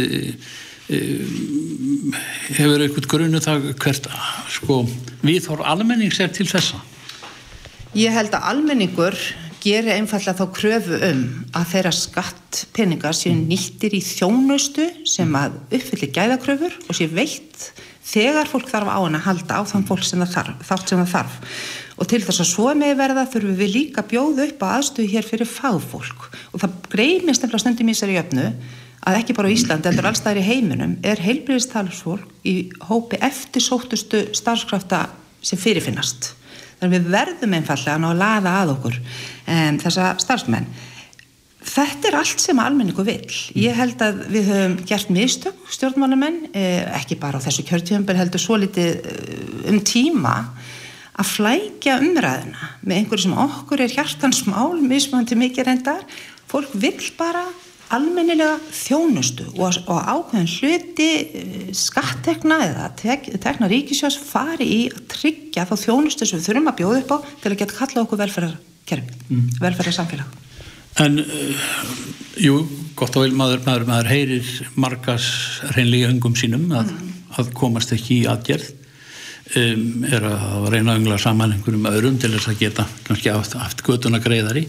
E 0.88 0.98
Ehm, 0.98 2.14
hefur 2.56 2.80
eitthvað 2.80 3.08
grunu 3.10 3.40
það 3.44 3.66
hvert 3.82 4.06
sko, 4.52 4.78
viðhór 5.20 5.60
almennings 5.68 6.20
er 6.24 6.30
til 6.32 6.46
þessa? 6.48 6.80
Ég 7.96 8.14
held 8.14 8.32
að 8.36 8.46
almenningur 8.52 9.16
gerir 9.60 9.98
einfallega 9.98 10.38
þá 10.38 10.54
kröfu 10.56 11.00
um 11.10 11.22
að 11.56 11.68
þeirra 11.74 11.92
skattpeningar 11.92 13.16
séu 13.16 13.34
mm. 13.34 13.44
nýttir 13.50 13.98
í 13.98 14.00
þjónustu 14.04 14.86
sem 15.08 15.36
að 15.36 15.58
uppfyllir 15.66 16.14
gæðakröfur 16.14 16.80
og 16.86 16.96
séu 16.96 17.10
veitt 17.12 17.68
þegar 18.08 18.48
fólk 18.48 18.70
þarf 18.70 18.88
á 18.88 18.98
hann 19.02 19.18
að 19.18 19.26
halda 19.26 19.60
á 19.60 19.62
þann 19.68 19.86
fólk 19.88 20.06
sem 20.06 20.24
það 20.24 20.34
þarf, 20.38 20.66
þátt 20.70 20.88
sem 20.92 21.02
það 21.02 21.14
þarf 21.16 21.38
og 21.98 22.08
til 22.08 22.24
þess 22.24 22.44
að 22.46 22.52
svo 22.54 22.72
með 22.78 22.96
verða 23.02 23.28
þurfum 23.28 23.58
við 23.58 23.74
líka 23.74 24.04
að 24.04 24.12
bjóða 24.14 24.46
upp 24.48 24.64
á 24.64 24.68
aðstöðu 24.78 25.12
hér 25.12 25.26
fyrir 25.26 25.50
fagfólk 25.50 26.28
og 26.54 26.62
það 26.62 26.78
greimist 26.94 27.42
nefnilega 27.42 27.64
stundum 27.66 27.90
í 27.92 27.98
sér 27.98 28.14
í 28.14 28.20
öfnu 28.22 28.52
að 29.06 29.20
ekki 29.20 29.36
bara 29.36 29.50
á 29.50 29.54
Íslandi, 29.54 29.88
heldur 29.90 30.08
allstæðir 30.10 30.42
í 30.42 30.48
heiminum 30.48 30.96
er 31.06 31.22
heilbyrðistalsfólk 31.22 32.48
í 32.48 32.56
hópi 32.88 33.20
eftirsóttustu 33.24 34.26
starfskrafta 34.36 35.06
sem 35.44 35.60
fyrirfinnast. 35.60 36.32
Þannig 36.78 36.94
við 36.94 37.10
verðum 37.14 37.56
einfallega 37.58 37.96
að 37.96 38.04
ná 38.04 38.08
að 38.10 38.20
laða 38.22 38.54
að 38.60 38.72
okkur 38.76 38.98
um, 38.98 39.80
þessa 39.82 40.12
starfsmenn. 40.22 40.68
Þetta 41.68 42.08
er 42.08 42.16
allt 42.16 42.40
sem 42.40 42.60
almenningu 42.62 43.04
vil. 43.04 43.26
Ég 43.58 43.76
held 43.76 44.00
að 44.02 44.22
við 44.32 44.50
höfum 44.52 44.76
gert 44.88 45.10
mistök 45.12 45.72
stjórnmálumenn, 45.74 46.38
eh, 46.56 46.86
ekki 46.96 47.18
bara 47.20 47.42
á 47.42 47.44
þessu 47.44 47.64
kjörtjöfumbil, 47.68 48.16
heldur 48.16 48.40
svo 48.40 48.56
litið 48.62 49.04
eh, 49.04 49.72
um 49.72 49.80
tíma 49.84 50.36
að 51.18 51.32
flækja 51.34 51.98
umræðina 52.00 52.70
með 52.86 53.00
einhverju 53.00 53.26
sem 53.26 53.36
okkur 53.44 53.82
er 53.84 53.94
hjartansmál, 53.96 54.78
mismöndi 54.80 55.36
mikið 55.38 55.68
reyndar. 55.68 56.06
Fólk 56.48 56.72
vil 56.78 56.96
bara 57.18 57.44
almennilega 57.94 58.58
þjónustu 58.74 59.46
og, 59.56 59.78
og 59.88 59.98
ákveðin 59.98 60.50
hluti 60.50 61.08
eh, 61.08 61.68
skattekna 61.76 62.58
eða 62.66 62.88
tek, 62.98 63.30
tekna 63.40 63.70
ríkisjós 63.70 64.18
fari 64.20 64.68
í 64.68 64.80
að 64.92 65.04
tryggja 65.14 65.66
þá 65.68 65.74
þjónustu 65.84 66.28
sem 66.28 66.40
við 66.40 66.50
þurfum 66.50 66.72
að 66.72 66.78
bjóða 66.82 67.02
upp 67.02 67.14
á 67.14 67.18
til 67.42 67.52
að 67.52 67.58
geta 67.62 67.78
kalla 67.78 68.04
okkur 68.04 68.22
velferðarkerfi, 68.22 69.18
mm. 69.28 69.46
velferðarsamfélag. 69.62 70.36
En, 70.98 71.20
uh, 71.22 71.68
jú, 72.42 72.62
gott 72.98 73.16
og 73.16 73.26
vel 73.26 73.36
maður, 73.38 73.62
maður, 73.66 73.86
maður 73.88 74.12
heyrir 74.12 74.54
margas 74.74 75.28
reynlega 75.76 76.10
hungum 76.10 76.36
sínum 76.38 76.66
að, 76.74 76.92
mm. 76.92 77.12
að 77.40 77.52
komast 77.56 77.94
ekki 77.96 78.22
í 78.22 78.30
aðgerð 78.30 78.72
um, 79.56 80.08
er 80.08 80.26
að 80.28 80.72
reyna 80.74 80.94
að 80.94 81.02
öngla 81.02 81.20
saman 81.22 81.54
einhverjum 81.56 81.92
öðrum 81.92 82.18
til 82.20 82.32
þess 82.34 82.50
að 82.50 82.64
geta 82.64 82.88
kannski 83.06 83.32
aft, 83.32 83.54
aft 83.60 83.84
göduna 83.86 84.20
greiðari 84.24 84.66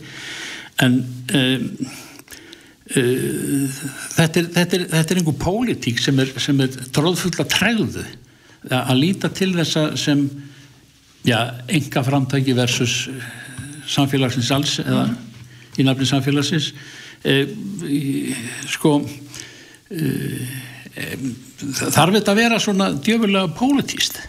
en 0.79 1.01
um, 1.35 1.65
þetta 2.89 4.41
er, 4.41 4.47
þetta 4.55 4.77
er, 4.77 4.85
þetta 4.89 5.13
er 5.13 5.19
einhver 5.21 5.37
pólitík 5.37 5.99
sem 6.01 6.19
er, 6.23 6.31
er 6.33 6.87
tróðfull 6.95 7.35
að 7.37 7.51
træðu 7.53 8.05
að 8.67 8.95
líta 8.97 9.29
til 9.31 9.51
þessa 9.53 9.91
sem 9.99 10.23
já, 11.27 11.37
enga 11.67 12.03
framtæki 12.03 12.55
versus 12.57 13.07
eh, 13.11 13.27
samfélagsins 13.89 14.49
alls 14.55 14.79
eða 14.83 15.05
í 15.79 15.85
nafni 15.87 16.07
samfélagsins. 16.09 16.73
Uh, 17.19 17.49
sko 18.71 18.93
uh, 19.03 20.43
þarf 21.59 22.13
þetta 22.15 22.31
að 22.31 22.37
vera 22.39 22.59
svona 22.63 22.93
djöfulega 22.95 23.49
pólitíst? 23.57 24.21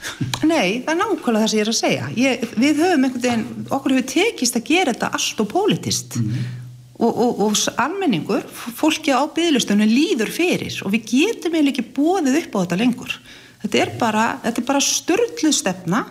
Nei, 0.43 0.83
það 0.83 0.91
er 0.91 0.99
nákvæmlega 0.99 1.43
það 1.45 1.53
sem 1.53 1.61
ég 1.61 1.63
er 1.63 1.71
að 1.71 1.79
segja. 1.79 2.09
Ég, 2.19 2.49
við 2.57 2.83
höfum 2.83 3.07
einhvern 3.07 3.25
veginn, 3.25 3.45
okkur 3.71 3.95
hefur 3.95 4.09
tekist 4.11 4.59
að 4.59 4.67
gera 4.73 4.95
þetta 4.95 5.13
allt 5.21 5.45
og 5.45 5.51
pólitíst 5.55 6.19
mm 6.19 6.33
-hmm 6.33 6.60
og, 7.01 7.11
og, 7.11 7.41
og 7.47 7.57
almenningur, 7.81 8.45
fólki 8.51 9.13
á 9.13 9.25
bygglustunum 9.25 9.89
líður 9.89 10.33
fyrir 10.35 10.77
og 10.85 10.93
við 10.95 11.07
getum 11.15 11.57
eiginlega 11.57 11.81
ekki 11.81 11.95
bóðið 11.97 12.39
upp 12.43 12.57
á 12.57 12.63
þetta 12.63 12.81
lengur. 12.81 13.17
Þetta 13.63 13.81
er 13.81 13.93
bara, 14.01 14.25
bara 14.69 14.83
störtluð 14.85 15.57
stefna 15.57 16.05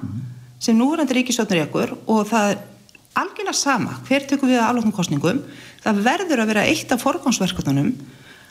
sem 0.62 0.78
núverandi 0.78 1.18
ríkisjónur 1.18 1.64
ykkur 1.66 1.96
og 2.10 2.26
það 2.30 2.54
er 2.54 2.64
algjörlega 3.20 3.58
sama 3.58 3.98
hver 4.08 4.26
tökum 4.30 4.52
við 4.52 4.62
að 4.62 4.70
alveg 4.70 4.96
kostningum 4.96 5.44
það 5.84 6.02
verður 6.06 6.44
að 6.44 6.52
vera 6.54 6.66
eitt 6.70 6.92
af 6.94 7.04
forgámsverkundunum 7.06 7.94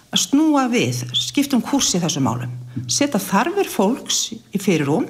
að 0.08 0.22
snúa 0.22 0.64
við 0.72 1.02
skiptum 1.18 1.62
kursi 1.64 2.00
þessum 2.00 2.24
málum. 2.24 2.54
Setja 2.88 3.20
þarfur 3.20 3.68
fólks 3.68 4.22
í 4.32 4.62
fyrirrúm 4.62 5.08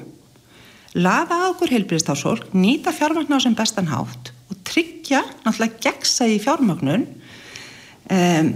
laða 0.98 1.44
á 1.44 1.50
okkur 1.52 1.70
heilbyrðistásfólk 1.76 2.50
nýta 2.56 2.92
fjármagnar 2.96 3.44
sem 3.44 3.54
bestan 3.56 3.92
hátt 3.92 4.32
tryggja 4.68 5.24
náttúrulega 5.44 5.82
gegsa 5.88 6.28
í 6.28 6.38
fjármagnun 6.42 7.06
um, 8.12 8.52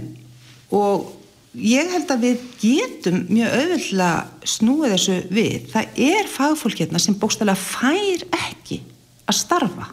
og 0.73 1.11
ég 1.53 1.91
held 1.93 2.13
að 2.13 2.23
við 2.27 2.45
getum 2.61 3.19
mjög 3.29 3.57
auðvitað 3.59 4.47
snúið 4.53 4.95
þessu 4.95 5.17
við. 5.29 5.67
Það 5.73 5.99
er 6.07 6.31
fagfólk 6.31 6.79
hérna 6.81 7.01
sem 7.01 7.17
bókstæðilega 7.21 7.61
fær 7.61 8.23
ekki 8.39 8.79
að 9.29 9.39
starfa 9.39 9.89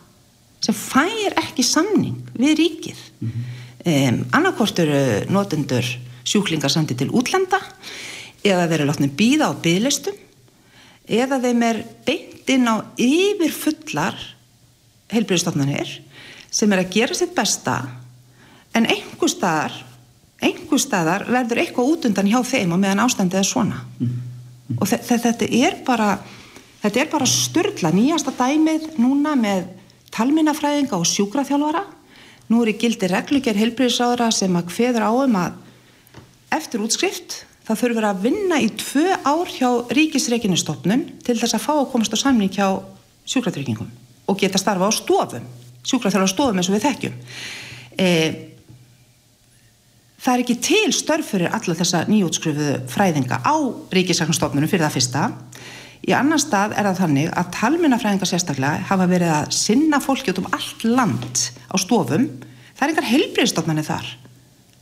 sem 0.61 0.77
fær 0.77 1.37
ekki 1.41 1.65
samning 1.65 2.31
við 2.37 2.57
ríkið. 2.61 3.03
Mm 3.21 3.29
-hmm. 3.29 3.45
um, 3.93 4.25
annarkort 4.37 4.79
eru 4.79 5.03
notendur 5.33 5.87
sjúklingar 6.25 6.73
samtið 6.73 7.03
til 7.03 7.11
útlanda 7.17 7.61
eða 8.45 8.67
þeir 8.69 8.81
eru 8.81 8.91
látnið 8.91 9.17
býða 9.17 9.53
á 9.53 9.53
bygglistum 9.63 10.17
eða 11.09 11.41
þeim 11.43 11.63
er 11.67 11.81
beint 12.07 12.53
inn 12.53 12.69
á 12.69 12.77
yfir 12.97 13.53
fullar 13.53 14.17
heilbyrjastofnanir 15.11 16.01
sem 16.51 16.73
er 16.73 16.83
að 16.83 16.93
gera 16.97 17.17
sitt 17.17 17.35
besta 17.37 17.77
en 18.75 18.89
einhver 18.91 19.31
staðar 19.31 19.77
einhver 20.41 20.81
staðar 20.81 21.27
verður 21.29 21.63
eitthvað 21.63 21.95
út 21.95 22.07
undan 22.09 22.29
hjá 22.31 22.41
þeim 22.47 22.75
og 22.75 22.83
meðan 22.83 23.05
ástandið 23.05 23.43
er 23.43 23.49
svona 23.49 23.81
mm. 23.99 24.11
Mm. 24.71 24.79
og 24.81 24.89
þetta 24.89 25.47
er 25.47 25.81
bara 25.87 26.15
þetta 26.81 27.03
er 27.03 27.11
bara 27.13 27.29
störla 27.29 27.93
nýjasta 27.95 28.35
dæmið 28.39 28.95
núna 29.01 29.37
með 29.39 29.69
talminnafræðinga 30.15 30.99
og 30.99 31.09
sjúkraþjálfara 31.09 31.85
nú 32.51 32.65
er 32.65 32.73
í 32.73 32.79
gildi 32.81 33.11
reglugjör 33.11 33.61
heilbríðisáðra 33.61 34.31
sem 34.35 34.57
að 34.59 34.73
hveður 34.75 35.07
áum 35.07 35.37
að 35.39 35.59
eftir 36.57 36.83
útskrift 36.83 37.43
það 37.69 37.83
þurfur 37.85 38.09
að 38.09 38.23
vinna 38.25 38.59
í 38.59 38.71
tvö 38.81 39.07
ár 39.23 39.51
hjá 39.53 39.69
ríkisreikinustofnun 39.95 41.05
til 41.23 41.37
þess 41.39 41.55
að 41.55 41.67
fá 41.67 41.75
að 41.77 41.91
komast 41.93 42.17
á 42.17 42.19
samning 42.19 42.51
hjá 42.51 42.81
sjúkratryggingum 43.29 43.91
og 44.27 44.41
geta 44.41 44.59
starfa 44.59 44.89
á 44.89 44.93
stofum 44.95 45.47
sjúkraþjálfara 45.87 46.33
stofum 46.35 46.61
eins 46.61 46.71
og 46.71 46.77
við 46.77 46.87
þekkjum. 46.89 47.19
Eða 48.01 48.31
það 50.21 50.35
er 50.35 50.43
ekki 50.45 50.57
til 50.65 50.93
störf 50.95 51.33
fyrir 51.33 51.55
alla 51.57 51.77
þessa 51.79 52.05
nýjútskrifuðu 52.11 52.77
fræðinga 52.93 53.41
á 53.41 53.57
ríkisaknastofnunum 53.95 54.71
fyrir 54.71 54.87
það 54.87 54.97
fyrsta. 54.99 55.27
Í 56.01 56.15
annan 56.17 56.41
stað 56.41 56.75
er 56.77 56.89
það 56.89 57.03
þannig 57.03 57.35
að 57.37 57.51
talminnafræðingar 57.57 58.31
sérstaklega 58.31 58.87
hafa 58.89 59.09
verið 59.09 59.35
að 59.35 59.53
sinna 59.57 60.01
fólki 60.01 60.33
út 60.33 60.41
um 60.43 60.49
allt 60.57 60.87
land 60.89 61.45
á 61.73 61.77
stofum. 61.81 62.27
Það 62.77 62.87
er 62.87 62.95
engar 62.95 63.11
helbriðstofnani 63.11 63.85
þar. 63.85 64.09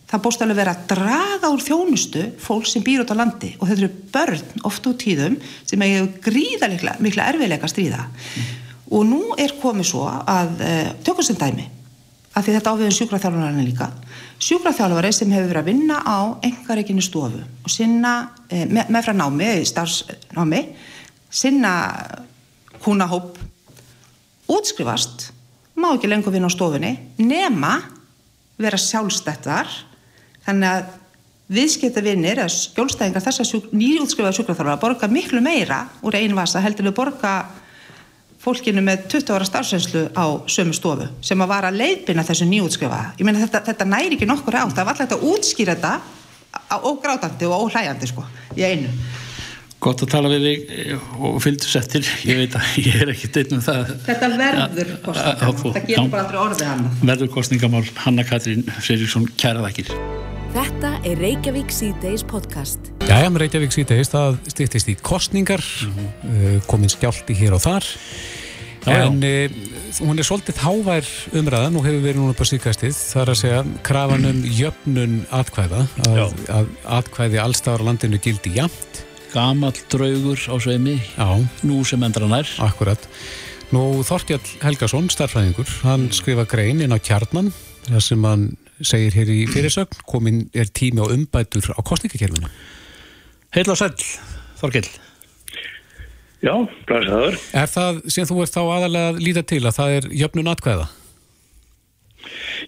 Það 0.09 0.23
búst 0.25 0.43
alveg 0.43 0.61
verið 0.63 0.73
að 0.73 0.85
draga 0.95 1.51
úr 1.53 1.65
þjónustu 1.67 2.23
fólk 2.41 2.69
sem 2.71 2.85
býr 2.87 3.03
út 3.03 3.11
á 3.13 3.19
landi 3.19 3.51
og 3.59 3.69
þetta 3.69 3.83
eru 3.83 4.07
börn 4.15 4.63
oft 4.71 4.87
út 4.89 5.03
tíðum 5.03 5.37
sem 5.69 5.83
hefur 5.85 6.31
gríða 6.31 6.71
mikla 7.03 7.27
erfiðleika 7.29 7.69
stríða. 7.69 8.07
Mm. 8.09 8.68
Og 8.89 9.05
nú 9.09 9.23
er 9.39 9.57
komið 9.61 9.91
svo 9.91 10.07
að 10.09 10.63
uh, 10.65 10.93
tökum 11.05 11.27
sem 11.27 11.39
dæmi 11.39 11.67
að 12.39 12.47
því 12.47 12.55
þetta 12.55 12.73
áviðum 12.73 12.95
sjúkraþjálfarinn 12.95 13.67
líka. 13.67 13.89
Sjúkraþjálfari 14.39 15.11
sem 15.15 15.33
hefur 15.35 15.51
verið 15.51 15.63
að 15.63 15.71
vinna 15.73 15.99
á 16.07 16.19
engareikinu 16.47 17.03
stofu 17.03 17.41
og 17.43 17.73
sinna 17.73 18.13
eh, 18.47 18.67
með, 18.69 18.93
með 18.95 19.09
frá 19.09 19.15
námi, 19.17 19.49
starfsnámi 19.67 20.63
sinna 21.29 21.73
húnahóp 22.85 23.41
útskrifast 24.49 25.33
má 25.79 25.91
ekki 25.93 26.11
lengur 26.11 26.35
vinna 26.35 26.51
á 26.51 26.55
stofunni 26.55 26.95
nema 27.19 27.75
vera 28.59 28.79
sjálfstættar. 28.79 29.71
Þannig 30.47 30.71
að 30.71 30.95
viðskipta 31.59 32.03
vinnir 32.05 32.39
eða 32.43 32.53
skjólstæðingar 32.53 33.25
þess 33.25 33.43
að 33.43 33.71
nýjútskrifaða 33.73 34.37
sjúkraþjálfara 34.37 34.81
borga 34.83 35.11
miklu 35.11 35.43
meira 35.43 35.87
úr 36.05 36.19
einu 36.19 36.37
vasa 36.39 36.63
heldur 36.63 36.91
við 36.91 36.97
borga 36.99 37.35
fólkinu 38.43 38.85
með 38.85 39.09
20 39.17 39.35
ára 39.35 39.49
starfsreynslu 39.49 40.05
á 40.15 40.27
sömu 40.51 40.77
stofu 40.77 41.09
sem 41.25 41.41
að 41.43 41.53
vara 41.55 41.73
leiðbina 41.75 42.27
þessu 42.27 42.47
nýjútskrifa 42.49 43.01
ég 43.19 43.27
meina 43.27 43.43
þetta, 43.43 43.65
þetta 43.71 43.89
næri 43.89 44.19
ekki 44.19 44.29
nokkur 44.31 44.61
átt 44.61 44.77
það 44.77 44.89
var 44.89 45.03
alltaf 45.03 45.19
að 45.19 45.33
útskýra 45.33 45.75
þetta 45.75 45.97
ógrátandi 46.83 47.49
og 47.49 47.67
óhlægandi 47.67 48.11
sko 48.11 48.25
í 48.57 48.65
einu. 48.67 48.93
Gott 49.79 50.03
að 50.03 50.11
tala 50.11 50.31
við 50.33 50.47
þig 50.47 50.71
eh, 50.75 51.11
og 51.23 51.37
fylgdu 51.43 51.69
settir, 51.71 52.09
ég 52.27 52.41
veit 52.41 52.57
að 52.59 52.79
ég 52.83 52.97
er 53.05 53.13
ekki 53.13 53.31
deitnum 53.37 53.63
það. 53.63 53.93
Þetta 54.09 54.31
verður 54.35 54.91
kostningamál, 55.05 55.55
það 55.63 55.87
getur 55.93 56.11
bara 56.17 56.25
aldrei 56.25 56.41
orðið 56.43 56.73
hann. 56.73 56.89
Verður 57.05 57.31
kostningamál, 57.37 57.85
Hanna 58.03 58.27
Katrín 58.27 58.67
Fredriksson, 58.81 59.31
kæraðakir. 59.39 59.95
Þetta 60.59 60.89
er 61.07 61.21
Reykjavík 61.23 61.69
C-Days 61.71 62.25
podcast. 62.27 62.89
Jæja, 63.07 63.29
með 63.31 63.45
Reykjavík 63.45 63.75
C-Days, 63.77 64.09
það 64.11 64.39
stýttist 64.51 64.89
í 64.91 64.97
kostningar, 65.07 65.63
mm 65.63 65.93
-hmm. 65.93 66.65
komin 66.67 66.91
skjálti 66.91 67.37
hér 67.39 67.55
og 67.55 67.63
þar, 67.63 67.87
já, 68.83 69.07
en 69.07 69.23
já. 69.23 69.51
hún 70.03 70.19
er 70.19 70.27
svolítið 70.27 70.59
hávær 70.59 71.07
umræðan 71.31 71.79
og 71.79 71.87
hefur 71.87 72.03
verið 72.03 72.19
núna 72.19 72.35
på 72.35 72.49
síkastið, 72.51 72.91
það 72.91 73.23
er 73.23 73.31
að 73.31 73.39
segja 73.39 73.63
krafanum 73.87 74.43
jöfnun 74.43 75.15
atkvæða, 75.31 75.87
að, 76.09 76.35
að 76.51 76.67
atkvæði 76.99 77.39
allstafar 77.39 77.87
landinu 77.87 78.19
gildi 78.19 78.51
jamt 78.59 79.07
gamal 79.31 79.75
draugur 79.89 80.41
á 80.43 80.55
sveimi 80.59 80.99
Já. 81.15 81.39
nú 81.63 81.85
sem 81.85 82.03
endran 82.03 82.35
er 82.35 82.49
Akkurat. 82.59 82.99
Nú 83.71 84.03
Þortjall 84.03 84.59
Helgason, 84.61 85.07
starfræðingur, 85.07 85.71
hann 85.85 86.11
skrifa 86.11 86.45
grein 86.45 86.81
inn 86.81 86.91
á 86.91 86.99
kjarnan 86.99 87.53
það 87.87 88.03
sem 88.03 88.25
hann 88.25 88.57
segir 88.83 89.17
hér 89.19 89.33
í 89.35 89.41
fyrirsögn 89.51 90.05
komin 90.09 90.47
er 90.55 90.71
tími 90.71 91.03
á 91.03 91.07
umbætur 91.09 91.73
á 91.75 91.81
kostningakerfinu 91.83 92.51
Heil 93.57 93.69
og 93.73 93.79
sæl, 93.81 93.95
Þorkell 94.61 94.89
Já, 96.45 96.55
blæsaður 96.87 97.41
Er 97.57 97.73
það 97.73 98.05
sem 98.15 98.29
þú 98.29 98.43
ert 98.45 98.55
þá 98.55 98.63
aðalega 98.63 99.13
að 99.15 99.21
líta 99.25 99.43
til 99.43 99.65
að 99.65 99.77
það 99.81 99.99
er 99.99 100.11
jöfnun 100.23 100.53
atkvæða? 100.53 100.89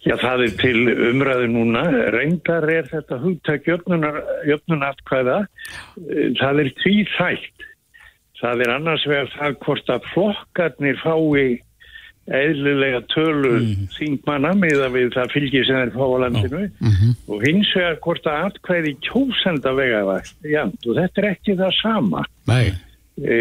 Já, 0.06 0.14
það 0.20 0.44
er 0.46 0.52
til 0.60 0.76
umræðu 1.10 1.48
núna. 1.52 1.82
Reyndar 2.14 2.66
er 2.72 2.86
þetta 2.88 3.18
hugtak 3.20 3.66
jöfnunatkvæða. 3.68 5.40
Það 6.40 6.62
er 6.62 6.70
tvíþægt. 6.80 7.66
Það 8.40 8.62
er 8.64 8.72
annars 8.72 9.04
vegar 9.08 9.32
það 9.34 9.58
hvort 9.66 9.92
að 9.92 10.06
flokkarnir 10.14 11.00
fái 11.02 11.58
eðlilega 12.30 13.00
tölu 13.10 13.54
mm. 13.58 13.86
þingmanna 13.96 14.52
með 14.58 14.84
að 14.86 14.98
við 14.98 15.08
það 15.16 15.32
fylgir 15.34 15.66
sem 15.68 15.80
er 15.80 15.94
fá 15.94 16.04
á 16.06 16.22
landinu 16.24 16.62
mm 16.66 16.92
-hmm. 16.92 17.16
og 17.26 17.46
hins 17.46 17.72
vegar 17.76 17.98
hvort 18.04 18.28
að 18.30 18.44
atkvæði 18.50 18.92
kjósenda 19.08 19.72
vega 19.74 20.04
það. 20.10 20.30
Og 20.86 20.94
þetta 21.00 21.22
er 21.22 21.30
ekki 21.30 21.56
það 21.58 21.74
sama. 21.80 22.22
E, 23.20 23.36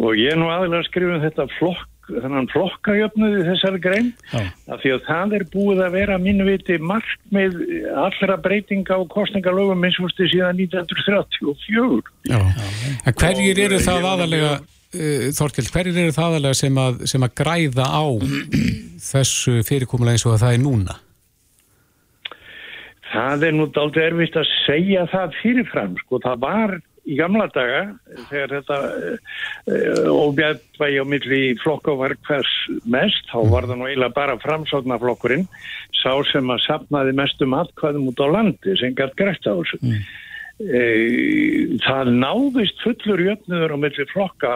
og 0.00 0.16
ég 0.18 0.32
er 0.32 0.40
nú 0.40 0.48
aðeins 0.50 0.80
að 0.80 0.88
skrifa 0.88 1.18
um 1.18 1.26
þetta 1.26 1.46
flokk 1.58 1.92
þannan 2.06 2.46
flokkajöfnuði 2.52 3.42
þessari 3.48 3.80
grein 3.82 4.12
Já. 4.30 4.44
af 4.70 4.82
því 4.82 4.92
að 4.94 5.00
það 5.08 5.32
er 5.38 5.44
búið 5.50 5.80
að 5.82 5.96
vera 5.96 6.18
mínu 6.22 6.46
viti 6.46 6.78
mark 6.78 7.16
með 7.34 7.58
allra 7.98 8.36
breytinga 8.42 8.98
og 9.02 9.08
kostningalögum 9.10 9.82
eins 9.86 9.98
og 9.98 10.12
stu 10.14 10.28
síðan 10.30 10.60
1934 10.62 11.98
Já. 12.30 12.38
En 13.06 13.18
hverjir 13.18 13.62
eru 13.66 13.82
það 13.82 14.08
aðalega 14.12 14.52
uh, 14.94 15.28
Þorkild, 15.36 15.72
hverjir 15.74 16.00
eru 16.04 16.14
það 16.16 16.28
aðalega 16.30 16.60
sem 16.60 16.80
að, 16.82 17.02
sem 17.10 17.26
að 17.26 17.34
græða 17.42 17.86
á 17.90 18.04
þessu 19.12 19.60
fyrirkomulega 19.66 20.18
eins 20.18 20.26
og 20.28 20.36
að 20.36 20.44
það 20.44 20.56
er 20.58 20.64
núna? 20.64 20.98
Það 23.06 23.46
er 23.46 23.54
nú 23.54 23.70
aldrei 23.80 24.04
erfitt 24.10 24.36
að 24.36 24.52
segja 24.66 25.06
það 25.12 25.40
fyrirfram, 25.40 25.96
sko, 26.02 26.20
það 26.24 26.42
var 26.42 26.78
í 27.06 27.14
gamla 27.18 27.46
daga 27.54 27.82
þegar 28.28 28.52
þetta 28.56 28.76
uh, 28.90 30.08
óbjæðvægi 30.10 31.02
á 31.02 31.04
milli 31.06 31.40
flokka 31.62 31.94
var 31.98 32.16
hvers 32.26 32.52
mest, 32.82 33.28
þá 33.30 33.38
var 33.52 33.68
það 33.70 33.80
nú 33.80 33.88
eiginlega 33.88 34.16
bara 34.16 34.38
framsóknarflokkurinn 34.42 35.46
sá 36.00 36.12
sem 36.32 36.50
að 36.50 36.64
sapnaði 36.66 37.14
mestum 37.16 37.54
atkvæðum 37.56 38.10
út 38.10 38.22
á 38.22 38.26
landi 38.38 38.76
sem 38.80 38.94
gætt 38.98 39.14
greitt 39.18 39.46
á 39.46 39.54
þessu. 39.54 39.78
Mm. 39.82 40.02
Uh, 40.56 41.76
það 41.84 42.12
náðist 42.16 42.78
fullur 42.80 43.20
jöfnöður 43.20 43.74
á 43.76 43.78
milli 43.82 44.06
flokka 44.08 44.52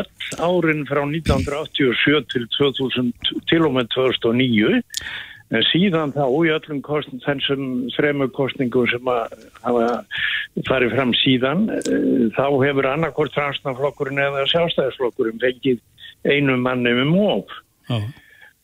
öll 0.00 0.06
árin 0.40 0.86
frá 0.88 1.02
1987 1.04 2.22
til 2.32 2.46
2000 2.56 3.12
til 3.50 3.60
og 3.66 3.76
með 3.76 3.90
2009 3.92 4.80
En 5.52 5.64
síðan 5.68 6.14
þá 6.14 6.24
í 6.24 6.50
öllum 6.54 6.80
kostn, 6.84 7.20
þessum 7.20 7.64
þremu 7.92 8.28
kostningum 8.32 8.86
sem 8.88 9.08
að 9.12 9.34
hafa 9.60 9.88
farið 10.68 10.94
fram 10.96 11.12
síðan, 11.20 11.66
eh, 11.76 12.30
þá 12.32 12.46
hefur 12.62 12.88
annarkort 12.88 13.36
fransnaflokkurinn 13.36 14.22
eða 14.22 14.46
sjálfstæðisflokkurinn 14.48 15.42
fengið 15.42 15.82
einu 16.24 16.56
manni 16.56 16.94
með 16.96 17.12
móf. 17.12 17.52
Oh. 17.92 18.08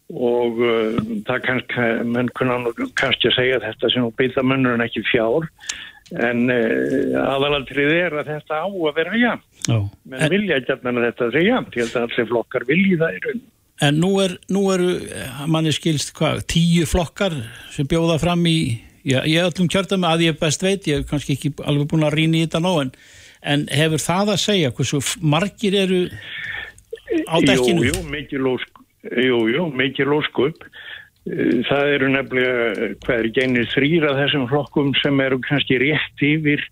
Og 0.08 0.62
uh, 0.64 0.96
það 1.28 1.42
kannski, 1.44 1.86
menn 2.08 2.30
kunna 2.38 2.56
kannski 2.96 3.32
segja 3.36 3.60
þetta 3.60 3.90
sem 3.92 4.08
beita 4.16 4.44
mönnur 4.46 4.78
en 4.78 4.84
ekki 4.86 5.02
fjár, 5.04 5.44
en 6.16 6.46
uh, 6.48 7.18
aðalaltrið 7.26 7.92
er 7.98 8.16
að 8.22 8.32
þetta 8.32 8.62
á 8.64 8.68
að 8.68 8.96
vera 8.96 9.20
jæmt. 9.20 9.46
Menn 9.68 10.24
en... 10.24 10.32
vilja 10.32 10.56
ekki 10.62 10.78
að 10.78 11.04
þetta 11.04 11.30
sé 11.34 11.44
jæmt, 11.44 11.76
ég 11.76 11.84
held 11.84 12.00
að 12.00 12.06
allir 12.08 12.30
flokkar 12.32 12.64
vilji 12.70 12.96
það 12.96 13.18
í 13.18 13.22
rauninu. 13.26 13.52
En 13.78 14.00
nú, 14.02 14.10
er, 14.18 14.34
nú 14.50 14.64
eru, 14.74 14.88
manni 15.46 15.70
skilst 15.76 16.10
hvað, 16.16 16.40
tíu 16.50 16.88
flokkar 16.88 17.36
sem 17.70 17.86
bjóða 17.86 18.16
fram 18.18 18.40
í, 18.50 18.56
já, 19.06 19.20
ég 19.22 19.38
er 19.38 19.46
allum 19.46 19.68
kjörðum 19.70 20.06
að 20.08 20.24
ég 20.24 20.40
best 20.40 20.64
veit, 20.64 20.88
ég 20.90 20.98
er 20.98 21.06
kannski 21.06 21.36
ekki 21.36 21.52
alveg 21.62 21.86
búin 21.92 22.08
að 22.08 22.16
rýna 22.16 22.40
í 22.40 22.48
þetta 22.48 22.64
nóg, 22.64 22.80
en, 22.82 22.90
en 23.52 23.68
hefur 23.70 24.02
það 24.02 24.32
að 24.34 24.42
segja, 24.48 24.72
hversu 24.74 24.98
margir 25.22 25.78
eru 25.84 26.00
á 27.30 27.36
dekkinu? 27.44 27.86
Jú, 27.86 27.92
jú, 27.92 28.02
mikið 28.10 28.44
lósk, 28.48 28.82
jú, 29.02 29.42
jú, 29.52 29.66
mikið 29.74 30.10
lóskup. 30.14 30.64
Það 31.68 31.92
eru 31.92 32.08
nefnilega, 32.14 32.88
hvað 33.04 33.18
er 33.18 33.30
genið 33.36 33.70
þrýra 33.74 34.14
þessum 34.16 34.46
flokkum 34.48 34.94
sem 35.02 35.20
eru 35.20 35.38
kannski 35.44 35.76
rétt 35.82 36.24
yfir 36.24 36.62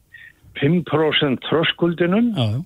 5% 0.57 1.43
tröskuldinum 1.45 2.31
já, 2.33 2.47
já. 2.55 2.61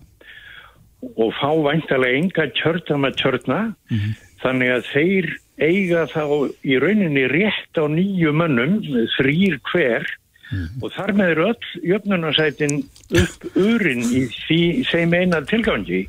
og 1.17 1.33
fá 1.35 1.51
væntalega 1.51 2.21
enga 2.21 2.51
kjörðama 2.61 3.11
kjörna. 3.19 3.63
Mm 3.91 3.99
-hmm 3.99 4.19
Þannig 4.41 4.73
að 4.73 4.87
þeir 4.89 5.29
eiga 5.61 6.07
þá 6.09 6.23
í 6.65 6.79
rauninni 6.81 7.27
rétt 7.29 7.77
á 7.77 7.85
nýju 7.93 8.33
mönnum, 8.33 8.79
þrýr 9.19 9.59
hver 9.69 10.07
mm. 10.49 10.81
og 10.81 10.95
þar 10.95 11.13
með 11.19 11.33
eru 11.35 11.49
öll 11.51 11.91
jöfnunarsætin 11.91 12.79
upp 13.21 13.45
urinn 13.61 14.07
í 14.07 14.25
því 14.33 14.63
sem 14.89 15.17
eina 15.17 15.43
tilgangi. 15.51 16.07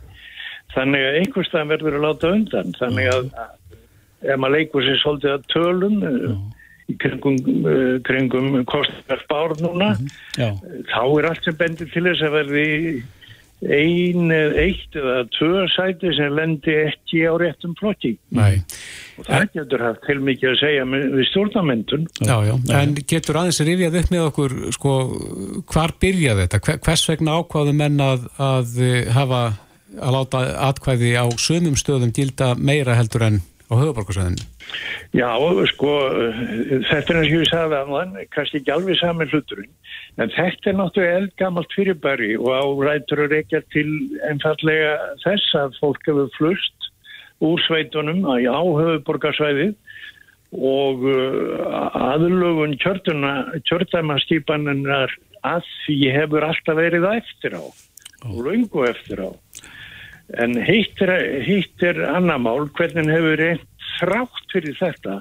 Þannig 0.71 1.05
að 1.07 1.19
einhverstað 1.21 1.71
verður 1.73 1.97
að 1.97 2.05
láta 2.07 2.33
undan. 2.35 2.75
Þannig 2.79 3.11
að 3.11 3.31
ef 4.21 4.41
maður 4.41 4.57
leikur 4.57 4.85
sér 4.85 4.99
svolítið 5.01 5.33
að 5.35 5.47
tölum 5.51 5.95
mm. 6.01 6.35
í 6.91 6.97
kringum, 7.01 7.39
uh, 7.63 7.95
kringum 8.07 8.51
kostnarspár 8.69 9.57
núna, 9.63 9.95
mm. 9.97 10.61
þá 10.91 11.01
er 11.05 11.31
allt 11.31 11.47
sem 11.47 11.57
bendir 11.57 11.89
til 11.93 12.05
þess 12.09 12.27
að 12.27 12.37
verði 12.37 12.69
ein, 13.61 14.31
eitt 14.33 14.95
eða 14.97 15.19
tvö 15.35 15.65
sæti 15.69 16.11
sem 16.17 16.33
lendi 16.33 16.73
ekki 16.87 17.25
á 17.29 17.33
réttum 17.37 17.75
flokki 17.77 18.15
Nei. 18.33 18.63
og 19.19 19.27
það 19.27 19.35
en, 19.37 19.51
getur 19.53 19.83
haft 19.85 20.01
til 20.07 20.17
mikið 20.25 20.49
að 20.49 20.57
segja 20.63 20.87
við 20.89 21.25
stjórnamöndun 21.29 22.07
já, 22.25 22.35
já. 22.47 22.53
En 22.79 22.95
getur 22.97 23.37
aðeins 23.41 23.61
rifjað 23.67 23.99
upp 24.01 24.13
með 24.15 24.25
okkur 24.31 24.55
sko, 24.77 24.95
hvar 25.69 25.93
byrjaði 26.01 26.47
þetta? 26.47 26.79
Hvers 26.87 27.05
vegna 27.11 27.37
ákvaðu 27.37 27.75
menn 27.77 28.01
að, 28.01 28.25
að 28.41 28.73
hafa 29.13 29.43
að 29.99 30.13
láta 30.15 30.39
atkvæði 30.69 31.11
á 31.19 31.25
sömum 31.41 31.75
stöðum 31.79 32.11
gilda 32.15 32.53
meira 32.55 32.95
heldur 32.95 33.23
en 33.27 33.41
á 33.71 33.73
höfuborgarsöðinu? 33.79 34.43
Já, 35.15 35.29
sko, 35.71 35.91
þetta 36.87 37.13
er 37.13 37.19
eins 37.19 37.31
og 37.31 37.41
ég 37.41 37.49
sagði 37.49 37.75
að 37.79 37.91
hann, 37.95 38.13
kannski 38.31 38.57
ekki 38.61 38.75
alveg 38.75 38.95
saman 38.99 39.31
hluturinn, 39.31 39.73
en 40.19 40.29
þetta 40.35 40.65
er 40.71 40.77
náttúrulega 40.79 41.19
eldgamalt 41.21 41.71
fyrirbæri 41.75 42.31
og 42.39 42.49
á 42.51 42.63
rætur 42.87 43.23
að 43.25 43.31
reykja 43.35 43.59
til 43.75 43.89
einfallega 44.29 44.91
þess 45.25 45.47
að 45.59 45.69
fólk 45.79 46.03
hefur 46.07 46.29
flust 46.37 46.79
úr 47.41 47.59
sveitunum 47.65 48.19
á 48.27 48.29
höfuborgarsvæðið 48.39 49.73
og 50.51 50.97
uh, 51.07 52.11
aðlögun 52.11 52.75
kjörtæmaskipaninnar 52.83 55.09
að 55.47 55.61
því 55.85 55.97
hefur 56.11 56.43
alltaf 56.45 56.75
verið 56.77 57.03
eftir 57.15 57.53
á 57.55 57.63
og 58.21 58.37
lungu 58.45 58.83
eftir 58.85 59.17
á. 59.25 59.33
En 60.39 60.55
hitt 60.63 61.01
er, 61.03 61.11
er 61.83 61.99
annamál, 62.07 62.69
hvernig 62.77 63.11
hefur 63.11 63.39
reynd 63.41 63.67
þrátt 63.97 64.53
fyrir 64.53 64.77
þetta 64.79 65.19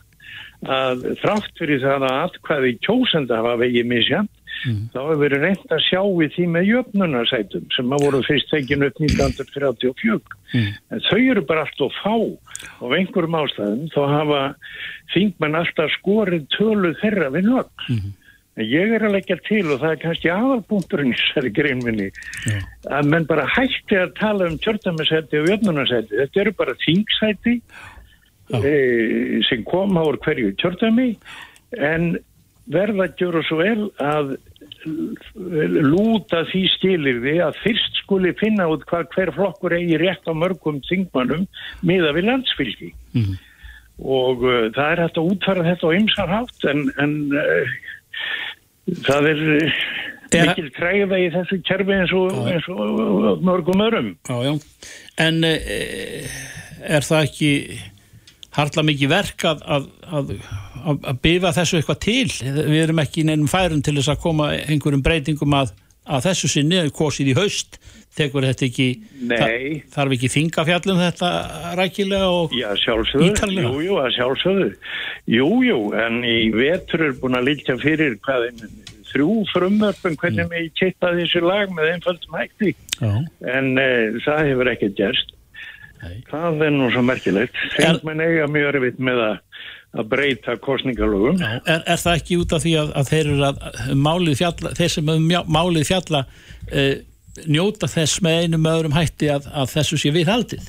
að 0.68 1.06
þrátt 1.22 1.56
fyrir 1.56 1.80
það 1.80 2.04
að 2.04 2.18
atkvæði 2.26 2.74
kjósenda 2.84 3.38
hafa 3.40 3.54
vegið 3.62 3.86
misjant 3.88 4.30
mm. 4.68 4.80
þá 4.92 4.98
hefur 5.08 5.34
reynd 5.40 5.72
að 5.72 5.82
sjá 5.86 6.00
við 6.04 6.34
því 6.34 6.46
með 6.54 6.68
jöfnunarsætum 6.68 7.66
sem 7.76 7.94
að 7.96 8.04
voru 8.04 8.20
fyrst 8.26 8.50
tekin 8.52 8.84
upp 8.84 9.00
1934 9.00 10.18
mm. 10.52 10.68
en 10.92 11.04
þau 11.08 11.20
eru 11.22 11.44
bara 11.48 11.64
allt 11.64 11.84
og 11.86 11.96
fá 11.96 12.12
og 12.12 12.96
einhverjum 12.98 13.38
ástæðum 13.40 13.88
þá 13.94 14.00
hafa 14.12 14.42
þingmenn 15.14 15.60
alltaf 15.62 15.94
skorið 15.96 16.44
tölu 16.58 16.92
þeirra 17.00 17.32
við 17.32 17.48
nögg 17.48 17.88
mm. 17.88 18.12
Ég 18.58 18.92
er 18.96 19.04
að 19.06 19.14
leggja 19.14 19.36
til 19.46 19.62
og 19.70 19.80
það 19.82 19.92
er 19.92 20.00
kannski 20.04 20.32
aðalpunkturinn 20.34 21.12
í 21.14 21.18
þessari 21.18 21.52
greinminni 21.54 22.08
yeah. 22.10 22.64
að 22.98 23.12
menn 23.12 23.28
bara 23.30 23.46
hætti 23.54 23.98
að 24.00 24.14
tala 24.18 24.48
um 24.50 24.58
kjörtamiðsæti 24.64 25.40
og 25.40 25.50
jöfnunarsæti 25.52 26.18
þetta 26.18 26.42
eru 26.42 26.54
bara 26.58 26.76
þingsæti 26.82 27.54
e, 28.58 28.74
sem 29.48 29.62
koma 29.68 30.04
úr 30.08 30.18
hverju 30.24 30.56
kjörtami 30.60 31.12
en 31.78 32.16
verða 32.70 33.06
að 33.06 33.22
gjöra 33.22 33.44
svo 33.46 33.60
vel 33.62 33.90
að 34.02 34.34
lúta 35.84 36.42
því 36.48 36.62
skilirði 36.74 37.36
að 37.44 37.58
fyrst 37.64 38.00
skuli 38.02 38.32
finna 38.40 38.68
út 38.72 38.84
hvað 38.88 39.10
hver 39.14 39.32
flokkur 39.36 39.76
eigi 39.76 39.98
rétt 40.00 40.26
á 40.28 40.32
mörgum 40.32 40.80
þingmannum 40.88 41.46
miða 41.86 42.12
við 42.16 42.28
landsfylgi 42.30 42.90
Mhm. 43.12 43.38
og 44.00 44.44
uh, 44.46 44.70
það 44.72 44.92
er 44.92 45.00
hægt 45.04 45.18
að 45.18 45.30
útfæra 45.34 45.66
þetta 45.66 45.86
á 45.90 45.96
ymsar 45.98 46.30
hátt 46.30 46.68
en, 46.70 46.84
en 47.02 47.14
uh, 47.34 47.72
það 49.06 49.30
er 49.32 49.42
Er- 50.30 50.46
mikil 50.46 50.68
træða 50.76 51.18
í 51.18 51.30
þessu 51.34 51.56
kerfi 51.66 51.94
eins 51.96 52.12
og, 52.14 52.36
eins 52.46 52.66
og 52.70 53.40
mörgum 53.42 53.82
örum 53.82 54.12
Já, 54.28 54.36
já. 54.46 54.52
En 55.18 55.42
e, 55.44 55.54
er 56.86 57.02
það 57.02 57.26
ekki 57.26 57.50
harla 58.54 58.84
mikið 58.86 59.10
verk 59.10 59.44
að, 59.50 59.64
að, 59.66 59.88
að, 60.06 60.32
að, 60.86 61.18
byfa 61.22 61.52
þessu 61.58 61.80
eitthvað 61.80 62.00
til? 62.06 62.28
Við 62.46 62.78
erum 62.82 63.02
ekki 63.02 63.22
í 63.22 63.26
neinum 63.28 63.50
færum 63.50 63.82
til 63.82 63.96
þess 63.98 64.12
að 64.14 64.22
koma 64.24 64.50
einhverjum 64.58 65.04
breytingum 65.06 65.58
að, 65.58 65.74
að 66.06 66.28
þessu 66.30 66.50
sinni, 66.54 66.82
kosið 66.94 67.32
í 67.32 67.36
haust, 67.38 67.80
tekur 68.18 68.44
þetta 68.48 68.66
ekki, 68.66 68.86
Nei. 69.22 69.38
þa- 69.38 69.94
þarf 69.94 70.14
ekki 70.16 70.30
þingafjallum 70.34 71.00
þetta 71.04 71.30
rækilega 71.78 72.28
og 72.34 72.54
Ítarlega. 72.54 73.70
jú, 73.70 73.82
jú, 73.86 73.98
að 74.02 74.14
sjálfsögðu. 74.18 74.70
Jú, 75.30 75.48
jú, 75.64 75.80
en 75.94 76.22
í 76.26 76.38
vetur 76.54 77.06
er 77.08 77.18
búin 77.20 77.38
að 77.38 77.48
líka 77.52 77.76
fyrir 77.80 78.16
hvað 78.26 78.48
þrjú 79.10 79.30
frumvörpum 79.50 80.16
hvernig 80.20 80.46
mm. 80.46 80.56
ég 80.58 80.72
kippa 80.78 81.12
þessu 81.16 81.42
lag 81.42 81.70
með 81.74 81.92
einfaldum 81.96 82.38
hætti. 82.38 82.74
En 83.02 83.72
uh, 83.78 84.18
það 84.26 84.42
hefur 84.50 84.72
ekki 84.74 84.92
gerst. 84.98 85.36
Það 86.30 86.62
er 86.64 86.70
nú 86.72 86.88
svo 86.94 87.02
merkilegt. 87.04 87.56
Þengmenn 87.76 88.22
eiga 88.24 88.46
mjög 88.48 88.74
erfitt 88.74 89.00
með 89.02 89.24
að 89.26 89.38
að 89.98 90.06
breyta 90.06 90.54
kostningalögum 90.62 91.40
er, 91.42 91.62
er 91.82 91.98
það 91.98 92.18
ekki 92.20 92.36
út 92.38 92.52
af 92.54 92.62
því 92.62 92.74
að, 92.78 92.90
að 93.00 93.08
þeir 93.10 93.30
eru 93.32 93.46
að 93.48 93.94
málið 93.98 94.36
fjalla, 94.38 94.70
þeir 94.78 94.92
sem 94.94 95.08
um 95.10 95.24
mjá- 95.26 95.48
málið 95.50 95.88
fjalla 95.88 96.20
e, 96.70 96.84
njóta 97.48 97.88
þess 97.90 98.20
með 98.24 98.44
einum 98.44 98.68
öðrum 98.70 98.96
hætti 98.96 99.30
að, 99.32 99.48
að 99.54 99.72
þessu 99.76 100.00
sé 100.00 100.12
viðhaldið? 100.14 100.68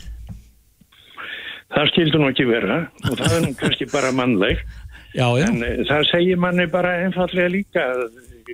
það 1.72 1.92
skildur 1.94 2.22
nú 2.22 2.32
ekki 2.32 2.48
vera 2.50 2.80
og 3.08 3.18
það 3.20 3.36
er 3.38 3.46
nú 3.46 3.52
kannski 3.60 3.88
bara 3.92 4.14
mannleg 4.16 4.62
Já, 5.12 5.28
já. 5.36 5.44
en 5.50 5.60
uh, 5.60 5.80
það 5.90 6.06
segir 6.08 6.38
manni 6.40 6.66
bara 6.72 6.94
einfallega 7.04 7.52
líka 7.52 7.84
að 7.84 8.04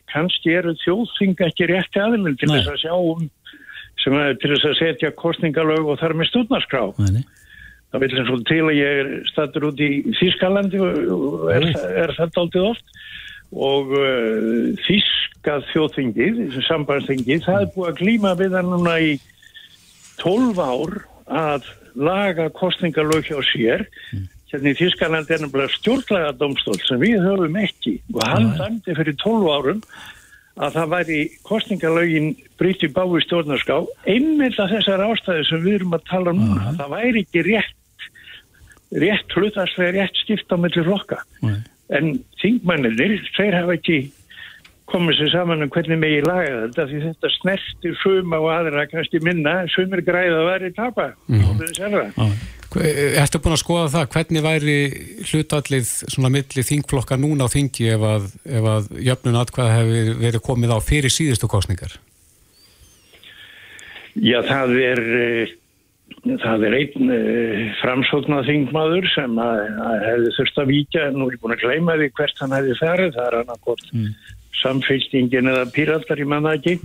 kannski 0.09 0.55
eru 0.57 0.73
þjóðþing 0.81 1.43
ekki 1.45 1.67
rétti 1.69 2.01
aðlun 2.01 2.37
til 2.37 2.49
Nei. 2.49 2.55
þess 2.57 2.71
að 2.73 2.79
sjá 2.81 2.93
um 2.97 3.27
sem 4.01 4.15
að 4.17 4.31
til 4.41 4.51
þess 4.53 4.69
að 4.69 4.79
setja 4.79 5.11
kostningalög 5.21 5.91
og 5.93 5.99
þar 6.01 6.15
með 6.17 6.31
stúdnarskrá 6.31 6.81
það 6.97 8.01
vil 8.03 8.09
eins 8.09 8.33
og 8.33 8.41
til 8.49 8.63
að 8.63 8.77
ég 8.77 9.01
er 9.03 9.11
stattur 9.29 9.67
út 9.69 9.85
í 9.85 9.91
Þískalandi 10.17 10.81
og 10.81 11.45
er, 11.53 11.69
er 12.03 12.15
þetta 12.17 12.43
aldrei 12.43 12.65
oft 12.71 12.97
og 13.55 13.93
uh, 13.95 14.73
Þíska 14.85 15.59
þjóðþingið, 15.71 16.41
sambandsþingið, 16.67 17.43
það 17.45 17.61
er 17.61 17.69
búið 17.75 17.91
að 17.91 18.01
glíma 18.01 18.33
við 18.39 18.57
það 18.57 18.71
núna 18.73 18.95
í 18.99 19.13
12 20.21 20.59
ár 20.63 20.97
að 21.27 21.69
laga 21.97 22.49
kostningalög 22.55 23.29
hjá 23.29 23.39
sér. 23.51 23.87
Hérna 24.47 24.71
í 24.71 24.77
Þískalandi 24.79 25.33
er 25.35 25.41
nefnilega 25.43 25.75
stjórnlega 25.75 26.35
domstól 26.39 26.77
sem 26.87 27.01
við 27.01 27.23
höfum 27.25 27.57
ekki. 27.59 27.97
Og 28.15 28.21
hann 28.23 28.53
dæmdi 28.59 28.95
fyrir 28.95 29.17
12 29.23 29.49
árum 29.51 29.81
að 30.57 30.77
það 30.77 30.93
væri 30.93 31.17
kostningalögin 31.45 32.29
brýtti 32.57 32.89
báði 32.93 33.21
stjórnarská 33.25 33.81
einmitt 34.09 34.57
að 34.61 34.77
þessar 34.77 35.03
ástæði 35.05 35.43
sem 35.49 35.65
við 35.65 35.79
erum 35.79 35.97
að 35.97 36.07
tala 36.09 36.33
um 36.33 36.39
núna, 36.41 36.71
það 36.79 36.93
væri 36.95 37.23
ekki 37.25 37.43
rétt 37.45 37.73
rétt 39.03 39.35
hlutarslega 39.35 39.93
rétt 39.97 40.21
skipt 40.23 40.53
á 40.53 40.55
milli 40.57 40.83
flokka. 40.87 41.19
Nei. 41.43 41.59
En 41.93 42.15
þingmennir, 42.41 43.19
þeir 43.37 43.55
hafa 43.61 43.77
ekki 43.77 43.99
komið 44.87 45.19
sér 45.19 45.31
saman 45.33 45.65
um 45.65 45.71
hvernig 45.71 45.99
megi 45.99 46.19
laga 46.23 46.61
þetta 46.65 46.85
því 46.87 46.99
þetta 47.05 47.31
snertir 47.35 47.97
suma 48.01 48.39
og 48.39 48.51
aðra 48.53 48.85
kannski 48.91 49.19
minna, 49.23 49.59
sumir 49.73 50.03
græða 50.07 50.37
að 50.39 50.47
væri 50.51 50.71
tapa. 50.77 51.09
Mm. 51.27 52.37
Ertu 53.17 53.39
búin 53.41 53.55
að 53.55 53.61
skoða 53.63 53.91
það, 53.93 54.09
hvernig 54.15 54.43
væri 54.45 54.77
hlutallið 55.27 55.91
svona 56.13 56.31
milli 56.31 56.63
þingflokka 56.67 57.17
núna 57.19 57.47
á 57.47 57.49
þingi 57.51 57.87
ef 57.95 58.03
að, 58.07 58.27
ef 58.59 58.67
að 58.73 58.89
jöfnun 59.07 59.39
atkvæða 59.41 59.77
hefur 59.77 60.19
verið 60.23 60.43
komið 60.47 60.75
á 60.75 60.79
fyrir 60.83 61.13
síðustu 61.13 61.49
kostningar? 61.51 61.95
Já, 64.17 64.39
það 64.45 64.75
er 64.81 65.01
eh, 65.21 65.55
það 66.43 66.65
er 66.67 66.77
einn 66.81 67.13
uh, 67.13 67.63
framsóknað 67.81 68.49
þingmaður 68.51 69.09
sem 69.13 69.39
að, 69.43 69.63
að 69.87 70.05
hefði 70.07 70.35
þurft 70.37 70.61
að 70.63 70.71
víkja 70.73 71.07
en 71.07 71.17
nú 71.19 71.29
er 71.29 71.37
ég 71.37 71.43
búin 71.43 71.55
að 71.55 71.63
gleyma 71.65 71.97
því 72.01 72.11
hvert 72.19 72.43
hann 72.43 72.55
hefði 72.57 72.77
farið, 72.81 73.15
það 73.17 73.27
er 73.29 73.39
hann 73.39 73.55
að 73.55 73.65
gott 73.69 73.89
mm. 73.93 74.13
samfélstingin 74.61 75.51
eða 75.53 75.65
píratar, 75.75 76.23
ég 76.23 76.31
manna 76.31 76.55
ekki 76.57 76.77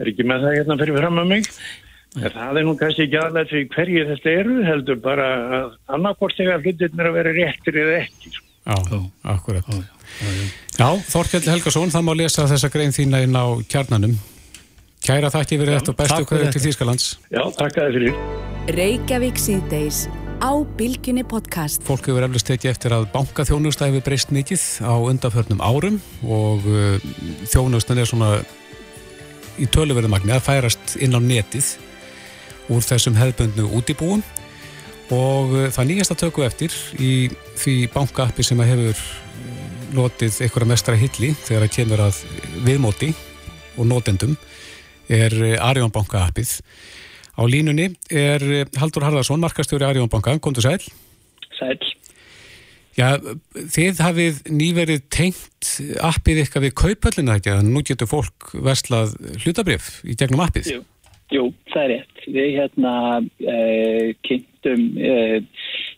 er 0.00 0.12
ekki 0.12 0.28
með 0.28 0.46
það 0.46 0.58
hérna 0.58 0.78
fyrir 0.80 1.00
fram 1.00 1.22
að 1.22 1.32
mig 1.32 1.50
en 2.20 2.32
það 2.34 2.60
er 2.60 2.66
nú 2.66 2.74
kannski 2.80 3.06
ekki 3.06 3.20
aðlægt 3.20 3.52
því 3.52 3.62
hverju 3.72 4.06
þetta 4.10 4.32
eru, 4.42 4.56
heldur 4.66 4.98
bara 5.00 5.28
að 5.58 5.68
annarkvort 5.96 6.36
þegar 6.36 6.64
hlutirnir 6.64 7.08
að 7.08 7.16
vera 7.18 7.36
réttir 7.36 7.78
eða 7.82 8.00
ekki 8.02 8.32
sko. 8.34 8.48
Já, 8.62 8.98
akkurat. 9.32 9.70
Já, 10.76 10.88
Þorkjell 11.08 11.48
Helgason, 11.48 11.90
það 11.90 12.04
má 12.06 12.12
lesa 12.14 12.44
þessa 12.50 12.70
grein 12.70 12.94
þína 12.94 13.24
inn 13.24 13.34
á 13.34 13.46
kjarnanum. 13.66 14.14
Kæra 15.02 15.32
þakki 15.34 15.56
fyrir 15.58 15.74
þetta 15.80 15.90
og 15.90 15.96
bestu 15.98 16.26
hverju 16.30 16.50
til. 16.54 16.60
Þýskalands. 16.62 17.04
Já, 17.32 17.42
takk 17.56 17.78
að 17.82 17.86
þið 17.88 17.96
fyrir 17.96 18.74
Reykjavík 18.76 19.40
síðdeis 19.42 20.04
á 20.38 20.52
Bilginni 20.78 21.24
podcast. 21.26 21.82
Fólk 21.82 22.06
hefur 22.06 22.22
eflust 22.22 22.46
tekið 22.46 22.70
eftir 22.70 22.94
að 22.94 23.08
bankaþjónusta 23.10 23.88
hefur 23.88 24.04
breyst 24.06 24.30
mikið 24.30 24.66
á 24.86 24.94
undanförnum 24.94 25.64
árum 25.64 25.96
og 26.22 26.68
uh, 26.70 27.02
þjónustan 27.50 27.98
er 27.98 28.06
svona 28.06 28.30
í 29.58 29.66
töluverðumagni 29.74 30.36
að 30.36 30.46
færast 30.46 30.94
inn 31.02 31.18
á 31.18 31.20
netið 31.22 31.72
úr 32.70 32.86
þessum 32.86 33.18
hefðbundnu 33.18 33.66
útibúum 33.74 34.22
og 35.10 35.50
uh, 35.50 35.66
það 35.74 35.90
nýjasta 35.90 36.18
tökum 36.22 36.46
eftir 36.46 36.78
í 37.02 37.26
því 37.58 37.76
bankaappi 37.90 38.46
sem 38.46 38.62
að 38.62 38.70
hefur 38.76 39.04
lotið 39.98 40.44
einhverja 40.46 40.72
mestra 40.76 40.94
hilli 40.94 41.34
þegar 41.42 41.66
að 41.66 41.76
kemur 41.80 42.06
að 42.06 42.22
viðmóti 42.62 43.10
og 43.74 43.90
notendum 43.90 44.38
er 45.12 45.38
uh, 45.38 45.56
Arjón 45.68 45.92
banka 45.94 46.26
appið. 46.26 46.58
Á 47.32 47.42
línunni 47.48 47.90
er 48.10 48.44
uh, 48.44 48.62
Haldur 48.80 49.06
Harðarsson, 49.06 49.42
markastjóri 49.42 49.88
Arjón 49.88 50.10
banka, 50.12 50.36
komdu 50.42 50.64
sæl. 50.64 50.80
Sæl. 51.58 51.78
Já, 52.92 53.16
þið 53.72 54.00
hafið 54.04 54.40
nýverið 54.52 55.04
tengt 55.12 55.68
appið 56.04 56.42
ykkar 56.42 56.66
við 56.66 56.74
kaupöllina 56.76 57.38
ekki, 57.38 57.54
að 57.54 57.70
nú 57.72 57.80
getur 57.88 58.10
fólk 58.10 58.50
verslað 58.52 59.14
hlutabrif 59.40 60.02
í 60.04 60.16
gegnum 60.20 60.42
appið. 60.44 60.74
Jú, 60.74 60.82
jú 61.32 61.46
það 61.72 61.84
er 61.84 61.92
rétt. 61.94 62.24
Við 62.36 62.50
hérna 62.58 62.94
uh, 63.22 64.10
kynntum 64.28 64.84
uh, 65.00 65.38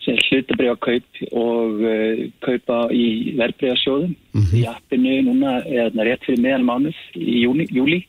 hlutabriðakaup 0.04 1.22
og 1.32 1.82
uh, 1.82 2.22
kaupa 2.44 2.78
í 2.94 3.06
verðbriðasjóðum 3.40 4.14
í 4.54 4.64
appinu 4.70 5.18
núna 5.26 5.58
eða 5.66 6.06
rétt 6.06 6.28
fyrir 6.28 6.44
meðan 6.46 6.68
mánuð 6.68 7.00
í 7.18 7.42
júni, 7.42 7.66
júli 7.74 8.04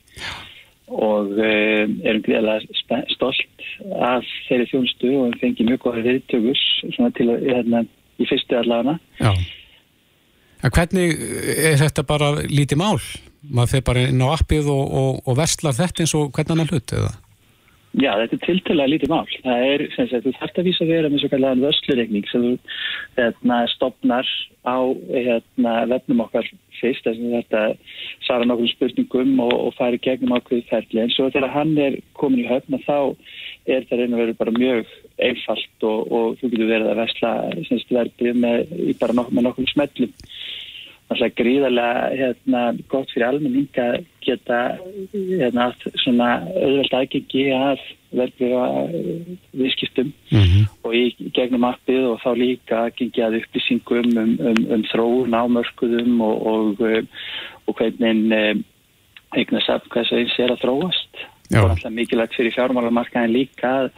og 0.91 1.33
uh, 1.33 1.83
erum 2.05 2.23
greiðlega 2.25 3.01
stolt 3.15 3.67
af 3.97 4.25
þeirri 4.47 4.69
þjónustu 4.71 5.11
og 5.23 5.37
fengið 5.41 5.71
mjög 5.71 5.83
góða 5.85 6.05
viðtökus 6.05 6.63
til 7.17 7.29
að 7.31 7.45
hérna, 7.49 7.85
í 8.21 8.27
fyrstu 8.29 8.59
allafana. 8.59 8.99
Já. 9.19 9.31
En 10.65 10.73
hvernig 10.73 11.15
er 11.71 11.79
þetta 11.81 12.05
bara 12.07 12.31
lítið 12.47 12.79
mál? 12.81 12.99
Maður 13.45 13.73
fer 13.75 13.83
bara 13.85 14.05
inn 14.09 14.23
á 14.25 14.33
appið 14.33 14.69
og, 14.73 14.85
og, 15.01 15.19
og 15.25 15.37
verslar 15.37 15.75
þetta 15.77 16.05
eins 16.05 16.15
og 16.17 16.31
hvernig 16.33 16.55
hann 16.55 16.63
er 16.63 16.71
hlut, 16.73 16.95
eða? 16.97 17.11
Já, 17.95 18.11
þetta 18.19 18.35
er 18.35 18.41
tiltölulega 18.43 18.91
lítið 18.91 19.11
mál. 19.11 19.27
Það 19.45 19.65
er, 19.69 19.81
sem 19.93 20.07
sagt, 20.11 20.25
þú 20.25 20.31
þarft 20.35 20.57
að 20.59 20.67
vísa 20.67 20.83
að 20.83 20.89
vera 20.91 21.11
með 21.11 21.21
svo 21.21 21.29
kallan 21.31 21.61
vörslureikning 21.63 22.25
sem 22.27 22.43
þú 22.43 22.51
hérna, 23.15 23.59
stopnar 23.71 24.31
á 24.67 24.77
hérna, 25.13 25.75
vefnum 25.93 26.23
okkar 26.25 26.49
fyrst, 26.75 27.05
þess 27.05 27.21
að 27.21 27.35
þetta 27.37 27.61
svara 28.25 28.49
nokkrum 28.49 28.71
spurningum 28.73 29.39
og, 29.45 29.55
og 29.69 29.77
fari 29.77 30.01
gegnum 30.03 30.35
ákveðið 30.35 30.67
ferli. 30.73 31.03
En 31.05 31.13
svo 31.15 31.29
þegar 31.29 31.55
hann 31.55 31.71
er 31.79 31.97
komin 32.19 32.43
í 32.43 32.49
höfna 32.49 32.81
þá 32.83 32.97
er 33.71 33.87
það 33.87 34.01
reynir 34.01 34.17
að 34.17 34.23
vera 34.25 34.39
bara 34.43 34.57
mjög 34.59 34.93
einfalt 35.29 35.87
og, 35.87 36.11
og 36.11 36.37
þú 36.41 36.51
getur 36.51 36.71
verið 36.73 36.91
að 36.91 37.01
versla 37.05 37.33
verðið 37.95 38.43
með, 38.43 38.77
með 38.99 39.47
nokkrum 39.47 39.71
smellum. 39.71 40.11
Er 41.13 41.29
gríðarlega 41.37 42.07
hérna, 42.17 42.61
gott 42.89 43.11
fyrir 43.13 43.27
almenning 43.27 43.77
að 43.77 43.99
geta 44.25 44.61
hérna, 45.13 45.67
svona 46.01 46.29
auðvelt 46.49 46.95
aðgengi 46.97 47.43
að 47.53 47.83
verðbríða 48.15 48.65
viðskiptum 49.59 50.09
og 50.81 50.97
í 50.97 51.29
gegnum 51.35 51.67
appið 51.69 52.07
og 52.09 52.17
þá 52.23 52.29
líka 52.39 52.81
aðgengi 52.87 53.25
að 53.25 53.37
upplýsingum 53.41 54.17
um, 54.17 54.33
um, 54.49 54.61
um 54.75 54.85
þróun 54.89 55.37
ámörkuðum 55.37 56.25
og, 56.25 56.49
og, 56.51 56.83
og 57.69 57.79
hvernig 57.79 58.65
eignasafn 59.35 59.91
hvað 59.93 60.09
sem 60.09 60.23
eins 60.23 60.37
er 60.41 60.53
að 60.55 60.61
þróast. 60.63 61.25
Já. 61.51 61.59
Er 61.61 61.69
alltaf 61.69 61.93
mikilvægt 61.93 62.37
fyrir 62.39 62.55
fjármálamarkaðin 62.55 63.35
líka 63.35 63.73
að, 63.83 63.91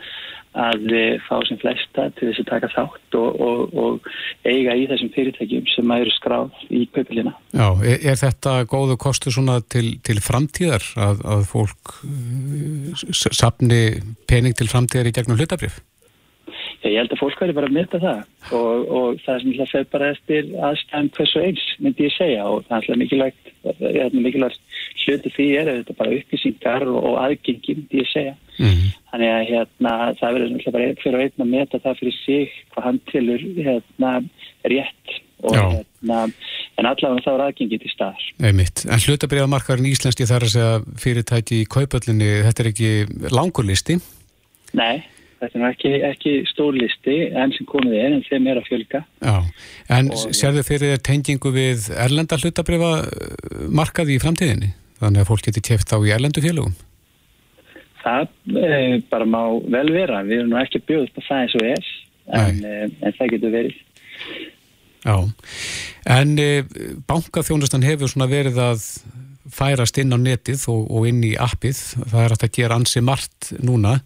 að 0.57 0.93
eh, 0.95 1.17
fá 1.27 1.35
sem 1.47 1.59
flesta 1.61 2.07
til 2.17 2.29
þess 2.29 2.43
að 2.43 2.49
taka 2.49 2.69
þátt 2.73 3.17
og, 3.19 3.41
og, 3.47 3.75
og 3.77 4.09
eiga 4.47 4.75
í 4.77 4.87
þessum 4.89 5.11
fyrirtækjum 5.15 5.67
sem 5.73 5.93
eru 5.97 6.13
skráð 6.15 6.63
í 6.73 6.83
kaupilina. 6.93 7.35
Já, 7.53 7.67
er, 7.81 7.99
er 8.13 8.21
þetta 8.21 8.55
góðu 8.69 8.97
kostu 9.01 9.33
svona 9.33 9.59
til, 9.73 9.97
til 10.05 10.17
framtíðar 10.23 10.85
að, 11.07 11.21
að 11.35 11.45
fólk 11.51 11.93
uh, 12.07 13.05
sapni 13.13 13.83
pening 14.29 14.57
til 14.57 14.69
framtíðar 14.71 15.11
í 15.11 15.15
gegnum 15.19 15.39
hlutabrif? 15.39 15.81
Ég 16.85 16.99
held 16.99 17.13
að 17.13 17.21
fólk 17.21 17.39
verður 17.41 17.57
bara 17.57 17.69
að 17.69 17.75
mynda 17.77 17.99
það. 18.03 18.19
Og, 18.57 18.83
og 18.99 19.21
það 19.25 19.41
sem 19.41 19.55
það 19.57 19.71
fer 19.73 19.87
bara 19.95 20.11
eftir 20.13 20.51
aðstæðan 20.69 21.09
hversu 21.17 21.43
eins, 21.43 21.65
myndi 21.83 22.07
ég 22.07 22.15
segja. 22.15 22.45
Og 22.47 22.67
það 22.69 22.91
er 22.93 23.01
mikilvægt, 23.01 23.51
mikilvægt 24.13 24.77
hluti 25.07 25.31
því 25.33 25.47
er 25.61 25.71
þetta 25.71 25.97
bara 25.97 26.15
upplýsingar 26.19 26.87
og, 26.87 26.99
og 27.01 27.19
aðgengi, 27.23 27.77
myndi 27.79 28.03
ég 28.03 28.11
segja. 28.13 28.37
Mm 28.57 28.87
þannig 29.17 29.33
að 29.33 29.45
hérna, 29.51 29.93
það 30.19 30.35
verður 30.35 30.65
bara 30.67 30.89
fyrir 31.01 31.17
að 31.17 31.23
einna 31.25 31.45
að 31.45 31.53
meta 31.53 31.81
það 31.83 31.99
fyrir 32.01 32.17
sig 32.21 32.55
hvað 32.73 32.87
hann 32.87 32.99
tilur 33.11 33.45
hérna, 33.57 34.13
rétt 34.67 35.15
og 35.47 35.57
hérna 35.57 36.21
en 36.77 36.89
allavega 36.89 37.23
þá 37.25 37.29
er 37.31 37.43
aðgengi 37.47 37.79
til 37.81 37.91
staðar. 37.93 38.25
Einmitt. 38.45 38.83
En 38.85 39.01
hlutabriðamarkarinn 39.01 39.89
íslenski 39.89 40.27
þar 40.29 40.45
að 40.45 40.53
segja 40.53 40.97
fyrirtæki 41.01 41.61
í 41.63 41.69
kaupöllinni, 41.73 42.31
þetta 42.45 42.63
er 42.63 42.71
ekki 42.73 42.91
langurlisti? 43.33 44.01
Nei 44.77 45.05
Þetta 45.37 45.59
er 45.59 45.65
ekki, 45.67 45.89
ekki 46.07 46.31
stórlisti 46.49 47.15
enn 47.37 47.51
sem 47.53 47.67
komið 47.69 47.95
er 47.99 48.15
en 48.15 48.23
þeim 48.25 48.47
er 48.49 48.59
að 48.61 48.69
fjölga. 48.71 49.03
Já, 49.21 49.35
en 49.93 50.09
sérðu 50.33 50.63
fyrir 50.65 50.97
tengingu 51.05 51.51
við 51.53 51.91
erlenda 51.93 52.39
hlutabrifa 52.41 52.91
markaði 53.69 54.17
í 54.17 54.21
framtíðinni? 54.23 54.71
Þannig 54.97 55.21
að 55.21 55.29
fólk 55.29 55.45
getur 55.45 55.65
kæft 55.67 55.93
á 55.93 55.97
í 56.01 56.13
erlendu 56.15 56.41
félögum? 56.41 56.73
Það 58.01 58.25
e, 58.57 58.71
bara 59.11 59.27
má 59.29 59.41
vel 59.69 59.85
vera. 59.93 60.23
Við 60.25 60.41
erum 60.41 60.55
nú 60.55 60.59
ekki 60.61 60.81
bjóðið 60.87 61.13
på 61.13 61.25
það 61.27 61.43
eins 61.43 61.55
og 61.59 61.67
er, 61.67 61.91
en, 62.39 62.59
e, 62.63 62.89
en 63.05 63.17
það 63.19 63.33
getur 63.35 63.53
verið. 63.53 63.79
Já, 65.05 65.17
en 66.17 66.35
e, 66.41 66.49
bankaþjónustan 67.09 67.85
hefur 67.85 68.09
svona 68.09 68.29
verið 68.31 68.57
að 68.63 68.89
færast 69.53 70.01
inn 70.01 70.15
á 70.15 70.19
netið 70.19 70.65
og, 70.73 70.89
og 70.89 71.07
inn 71.11 71.21
í 71.29 71.35
appið. 71.39 71.83
Það 72.09 72.23
er 72.23 72.37
að 72.37 72.49
gera 72.57 72.81
ansi 72.81 73.05
margt 73.05 73.53
núna. 73.61 73.99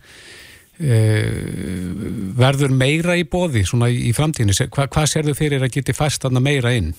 Uh, 0.81 2.31
verður 2.41 2.71
meira 2.73 3.13
í 3.19 3.25
bóði 3.29 3.61
svona 3.69 3.91
í, 3.93 4.09
framtíðinu? 4.17 4.55
Hva, 4.73 4.87
hvað 4.89 5.09
sér 5.11 5.27
þau 5.29 5.37
fyrir 5.37 5.61
að 5.61 5.75
geti 5.75 5.93
fæst 5.93 6.25
aðna 6.25 6.41
meira 6.41 6.71
inn? 6.73 6.95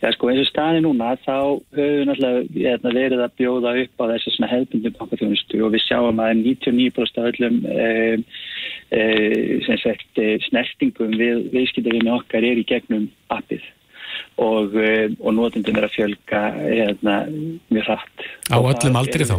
Já 0.00 0.08
sko 0.14 0.30
eins 0.32 0.40
og 0.40 0.48
staði 0.48 0.80
núna 0.80 1.12
þá 1.20 1.34
höfum 1.76 1.76
við 1.76 2.06
náttúrulega 2.08 2.92
verið 2.96 3.22
að 3.22 3.34
bjóða 3.36 3.74
upp 3.82 4.00
á 4.00 4.04
þessu 4.14 4.32
svona 4.32 4.48
hefðbundu 4.54 4.92
bankafjónustu 4.96 5.60
og 5.66 5.74
við 5.74 5.84
sjáum 5.84 6.22
að 6.24 6.40
99% 6.40 7.20
af 7.20 7.28
öllum 7.30 7.58
e, 7.68 7.90
e, 8.96 9.76
sagt, 9.84 10.08
e, 10.16 10.38
snertingum 10.48 11.12
við 11.20 11.44
viðskiptafinni 11.52 12.14
okkar 12.16 12.48
er 12.48 12.62
í 12.62 12.66
gegnum 12.66 13.10
appið 13.36 13.68
og, 14.40 14.74
og 15.20 15.32
nótundin 15.36 15.76
er 15.76 15.86
að 15.86 15.96
fjölga 15.98 16.44
hérna, 16.56 17.22
mjög 17.68 17.90
hratt. 17.92 18.28
Á 18.48 18.56
öllum 18.56 19.00
aldri 19.04 19.28
þá? 19.28 19.36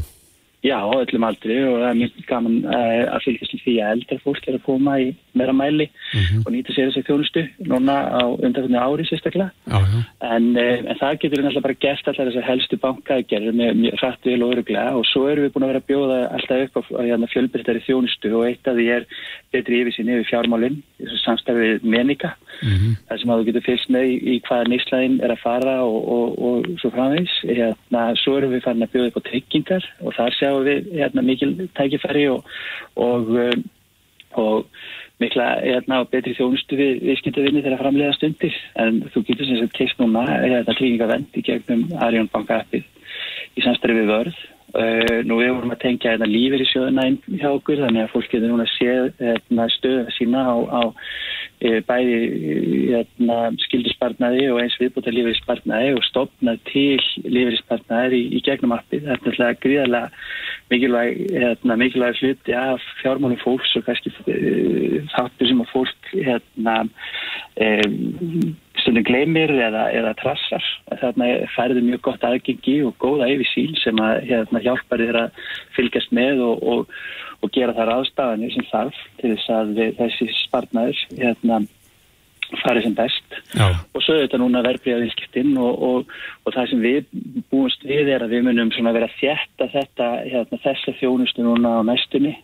Já, 0.62 0.78
öllum 0.94 1.24
aldri 1.26 1.56
og 1.66 1.80
það 1.82 1.88
er 1.88 1.96
mjög 1.98 2.18
gaman 2.30 2.58
uh, 2.70 3.06
að 3.16 3.24
fylgjast 3.26 3.54
til 3.56 3.60
því 3.64 3.74
að 3.82 3.94
eldra 3.96 4.18
fólk 4.22 4.46
er 4.46 4.58
að 4.60 4.66
koma 4.68 4.98
í 5.02 5.08
meira 5.34 5.56
mæli 5.58 5.88
mm 5.90 6.20
-hmm. 6.22 6.44
og 6.46 6.54
nýta 6.54 6.76
sér 6.76 6.92
þessi 6.92 7.08
þjónustu 7.08 7.42
núna 7.66 7.96
á 8.14 8.22
undanfjörnu 8.30 8.78
ári 8.78 9.08
sérstaklega. 9.10 9.50
En, 10.22 10.46
uh, 10.54 10.78
en 10.86 11.00
það 11.02 11.18
getur 11.22 11.38
við 11.42 11.46
náttúrulega 11.46 11.66
bara 11.66 11.82
gert 11.86 12.08
alltaf 12.08 12.28
þessar 12.28 12.50
helstu 12.50 12.78
bankaðgerður 12.78 13.56
með 13.58 13.90
hrætt 13.98 14.24
vil 14.30 14.44
og 14.44 14.54
öruglega 14.54 14.94
og 14.94 15.06
svo 15.10 15.28
erum 15.30 15.44
við 15.46 15.54
búin 15.54 15.66
að 15.66 15.72
vera 15.72 15.82
að 15.82 15.90
bjóða 15.90 16.20
alltaf 16.30 16.62
upp 16.62 16.78
á 16.78 17.02
hérna, 17.10 17.32
fjölbyrtari 17.34 17.82
þjónustu 17.82 18.30
og 18.38 18.46
eitt 18.46 18.68
af 18.68 18.78
því 18.78 18.86
er 18.98 19.04
betri 19.52 19.82
yfir 19.82 19.94
sín 19.98 20.14
yfir 20.14 20.30
fjármálinn 20.30 20.84
samstarfið 21.26 21.82
menika 21.82 22.38
mm 22.62 22.70
-hmm. 22.70 22.94
þar 23.10 23.18
sem 23.20 23.30
að 23.30 23.40
þú 23.40 23.46
getur 23.46 23.66
fylgst 23.66 23.90
með 23.90 24.04
í, 24.14 24.16
í 24.34 24.42
hvaða 24.46 24.70
nýslæðin 24.70 25.24
er 25.26 25.32
að 25.34 25.42
fara 25.42 25.76
og, 25.82 26.00
og, 26.16 26.28
og 26.46 26.66
svo 26.78 26.90
framvegs 26.94 27.34
hérna, 27.50 28.14
svo 28.16 28.38
og 30.52 30.62
sjáum 30.62 30.68
við 30.68 30.90
hérna, 31.00 31.22
mikil 31.22 31.70
tækifæri 31.78 32.28
og, 32.30 32.46
og 34.32 34.66
mikla 35.22 35.48
hérna, 35.62 36.02
betri 36.12 36.34
þjónustu 36.38 36.78
við 36.80 37.04
viðskiptavinni 37.06 37.64
þegar 37.64 37.84
framlega 37.84 38.16
stundir. 38.18 38.56
En 38.76 39.04
þú 39.14 39.26
getur 39.28 39.46
sem 39.48 39.62
sagt 39.62 39.78
keist 39.78 40.00
núna 40.02 40.26
hérna, 40.28 40.74
tryggingavend 40.74 41.38
í 41.38 41.46
gegnum 41.46 41.88
Arjón 42.02 42.32
banka 42.34 42.62
appið 42.64 42.88
í 43.58 43.66
samstarfið 43.66 44.02
við 44.02 44.12
vörð 44.12 44.42
nú 44.72 45.38
við 45.42 45.52
vorum 45.52 45.74
að 45.74 45.82
tengja 45.82 46.14
hérna, 46.14 46.28
lífið 46.32 46.64
í 46.64 46.68
sjöðuna 46.70 47.04
inn 47.10 47.18
hjá 47.42 47.50
okkur 47.50 47.82
þannig 47.82 48.06
að 48.06 48.14
fólk 48.14 48.30
getur 48.32 48.52
núna 48.54 48.68
séð 48.72 49.10
hérna, 49.20 49.66
stöðu 49.74 50.14
sína 50.16 50.44
á, 50.48 50.56
á 50.72 50.82
e, 51.60 51.82
bæði 51.88 52.20
hérna, 52.94 53.38
skildispartnaði 53.66 54.46
og 54.54 54.62
eins 54.64 54.78
viðbúta 54.80 55.12
lífeyrispartnaði 55.12 55.92
og 55.98 56.08
stopnað 56.08 56.64
til 56.72 57.02
lífeyrispartnaði 57.26 58.22
í, 58.22 58.30
í 58.40 58.44
gegnum 58.48 58.78
appið. 58.78 59.10
Þetta 59.10 59.32
er 59.34 59.36
alltaf 59.36 59.62
gríðarlega 59.66 60.08
mikilvæg, 60.72 62.22
hluti 62.22 62.56
af 62.56 62.88
fjármálum 63.02 63.40
fólks 63.44 63.76
og 63.76 63.88
kannski 63.90 64.14
e, 64.32 65.04
þáttur 65.12 65.52
sem 65.52 65.64
að 65.66 65.72
fólk 65.76 66.14
hérna 66.16 66.78
e, 67.60 67.74
stundum 68.80 69.06
gleymir 69.08 69.52
eða, 69.52 69.88
eða 69.94 70.14
trassar. 70.20 70.68
Þarna 71.02 71.32
færður 71.56 71.88
mjög 71.88 72.04
gott 72.08 72.24
aðgengi 72.28 72.78
og 72.88 72.96
góða 73.02 73.30
yfir 73.34 73.50
síl 73.52 73.74
sem 73.82 74.00
að 74.04 74.24
hérna, 74.30 74.64
hjálpar 74.64 75.04
þér 75.04 75.20
að 75.26 75.44
fylgjast 75.76 76.16
með 76.16 76.46
og, 76.48 76.64
og, 76.74 76.96
og 77.42 77.54
gera 77.56 77.76
þar 77.78 77.94
aðstafanir 77.98 78.56
sem 78.56 78.68
þarf 78.72 79.04
til 79.20 79.36
þess 79.36 79.54
að 79.58 79.86
þessi 80.00 80.30
spartnaður 80.40 81.06
hérna, 81.20 81.62
farið 82.60 82.88
sem 82.88 82.96
best. 82.98 83.40
Já. 83.56 83.68
Og 83.96 84.04
svo 84.04 84.16
er 84.16 84.26
þetta 84.26 84.42
núna 84.42 84.64
verbreyða 84.66 85.04
vilskiptinn 85.06 85.52
og, 85.62 86.08
og 86.44 86.56
það 86.56 86.72
sem 86.72 86.84
við 86.84 87.02
búumst 87.52 87.86
við 87.88 88.12
er 88.16 88.26
að 88.26 88.36
við 88.36 88.48
munum 88.50 88.72
vera 88.92 89.12
þjætt 89.20 89.66
að 89.66 89.76
þetta, 89.78 90.10
hérna, 90.28 90.64
þessa 90.66 90.96
þjónustu 91.00 91.46
núna 91.48 91.78
á 91.80 91.82
næstunni 91.88 92.36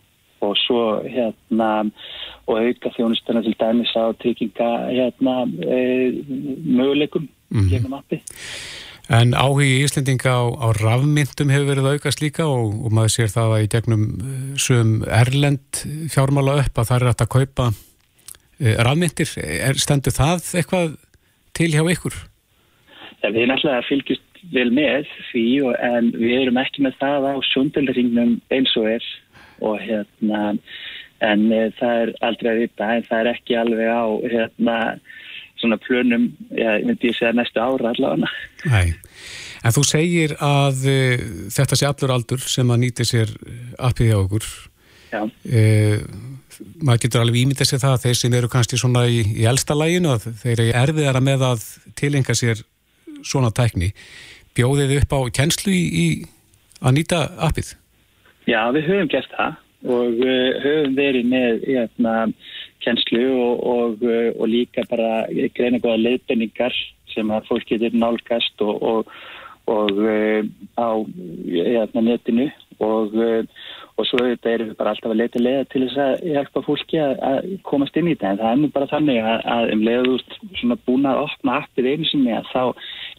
og 0.46 0.54
svo 0.62 0.82
hérna 1.08 1.70
og 2.48 2.60
auka 2.64 2.92
þjónustuna 2.96 3.44
til 3.44 3.56
dæmis 3.60 3.94
á 3.96 4.12
trygginga 4.22 4.70
hérna 4.88 5.36
e, 5.64 5.80
möguleikum 6.64 7.28
mm 7.52 7.70
gegnum 7.72 7.98
appi. 7.98 8.22
En 9.08 9.32
áhugi 9.32 9.68
í 9.78 9.84
Íslendinga 9.86 10.34
á, 10.36 10.44
á 10.52 10.68
rafmyndum 10.76 11.52
hefur 11.52 11.70
verið 11.70 11.92
aukast 11.94 12.20
líka 12.20 12.44
og, 12.44 12.74
og 12.84 12.92
maður 12.92 13.14
sér 13.14 13.32
það 13.32 13.54
að 13.56 13.64
í 13.64 13.70
gegnum 13.72 14.08
e, 14.20 14.38
sögum 14.60 14.96
Erlend 15.08 15.84
fjármála 16.12 16.58
upp 16.64 16.82
að 16.82 16.90
það 16.90 16.98
er 16.98 17.12
að 17.14 17.30
kaupa 17.36 17.70
e, 18.60 18.76
rafmyndir. 18.84 19.32
Er, 19.44 19.80
stendur 19.80 20.16
það 20.16 20.52
eitthvað 20.60 20.98
til 21.56 21.72
hjá 21.72 21.84
ykkur? 21.96 22.20
Ja, 23.24 23.32
við 23.32 23.46
erum 23.46 23.56
alltaf 23.56 23.78
að 23.78 23.88
fylgjast 23.88 24.44
vel 24.54 24.70
með 24.76 25.08
því 25.32 25.46
og, 25.68 25.74
en 25.84 26.12
við 26.16 26.36
erum 26.42 26.60
ekki 26.62 26.84
með 26.86 27.00
það 27.00 27.32
á 27.32 27.36
sundalringnum 27.52 28.38
eins 28.54 28.76
og 28.80 28.92
er 28.92 29.08
og 29.66 29.80
hérna 29.82 30.58
en 31.26 31.48
e, 31.52 31.62
það 31.78 32.02
er 32.02 32.14
aldrei 32.28 32.52
að 32.52 32.62
vita 32.64 32.90
en 32.94 33.08
það 33.08 33.24
er 33.24 33.32
ekki 33.34 33.58
alveg 33.58 33.90
á 33.90 34.06
hérna 34.34 34.78
svona 35.58 35.80
plönum, 35.82 36.30
ég 36.54 36.86
myndi 36.86 37.12
að 37.12 37.18
segja 37.18 37.34
næstu 37.34 37.62
ára 37.62 37.92
allavega. 37.92 38.30
Nei, 38.70 38.94
en 39.66 39.74
þú 39.74 39.84
segir 39.90 40.36
að 40.44 40.86
e, 40.92 41.02
þetta 41.54 41.80
sé 41.80 41.90
allur 41.90 42.14
aldur 42.14 42.44
sem 42.46 42.74
að 42.74 42.82
nýti 42.86 43.08
sér 43.10 43.34
appið 43.90 44.12
hjá 44.12 44.18
okkur. 44.20 44.48
Já. 45.08 45.22
E, 45.50 45.64
maður 46.82 47.04
getur 47.06 47.24
alveg 47.24 47.42
ímyndið 47.42 47.72
sér 47.72 47.82
það 47.82 47.98
að 47.98 48.06
þeir 48.06 48.20
sem 48.22 48.38
eru 48.38 48.52
kannski 48.54 48.80
svona 48.82 49.06
í, 49.10 49.22
í 49.42 49.46
elsta 49.50 49.78
læginu 49.78 50.14
að 50.14 50.30
þeir 50.44 50.56
eru 50.56 50.72
erfiðara 50.84 51.22
með 51.24 51.46
að 51.52 51.68
tilenga 51.98 52.38
sér 52.38 52.64
svona 53.26 53.54
tækni. 53.56 53.94
Bjóðið 54.58 54.98
upp 55.02 55.14
á 55.14 55.20
kjenslu 55.38 55.74
í, 55.74 55.86
í 55.88 56.08
að 56.82 57.00
nýta 57.00 57.24
appið? 57.50 57.74
Já, 58.48 58.62
við 58.74 58.92
höfum 58.92 59.10
gert 59.12 59.34
það 59.34 59.58
og 59.88 60.22
uh, 60.22 60.60
höfum 60.64 60.96
verið 60.98 61.30
með 61.32 61.66
hérna, 61.68 62.14
kjenslu 62.84 63.24
og, 63.34 63.64
og, 63.74 64.06
uh, 64.06 64.30
og 64.36 64.52
líka 64.52 64.86
bara 64.92 65.26
greina 65.56 65.82
góða 65.84 66.04
leiðbenningar 66.04 66.76
sem 67.14 67.32
að 67.34 67.48
fólk 67.50 67.68
getur 67.72 67.96
nálgast 67.98 68.64
og, 68.66 69.10
og 69.72 70.02
uh, 70.04 70.42
á 70.78 70.90
hérna, 71.48 72.06
netinu. 72.12 72.52
Og 72.78 73.10
svo 74.06 74.20
auðvitað 74.22 74.52
erum 74.52 74.68
við 74.70 74.76
bara 74.78 74.92
alltaf 74.94 75.10
að 75.10 75.18
leita 75.18 75.40
leiða 75.42 75.64
til 75.72 75.80
þess 75.88 76.02
að 76.04 76.26
hjálpa 76.36 76.62
fólki 76.68 77.00
að, 77.02 77.14
að 77.26 77.48
komast 77.66 77.96
inn 77.98 78.12
í 78.12 78.14
þetta. 78.14 78.30
En 78.30 78.42
það 78.44 78.52
er 78.52 78.60
nú 78.62 78.70
bara 78.76 78.90
þannig 78.92 79.18
að, 79.24 79.40
að 79.56 79.72
um 79.74 79.86
leiðust 79.88 80.36
svona 80.60 80.78
búin 80.86 81.08
að 81.10 81.22
opna 81.24 81.56
appið 81.64 81.90
einu 81.90 82.06
sinni 82.12 82.36
að 82.38 82.52
þá 82.52 82.62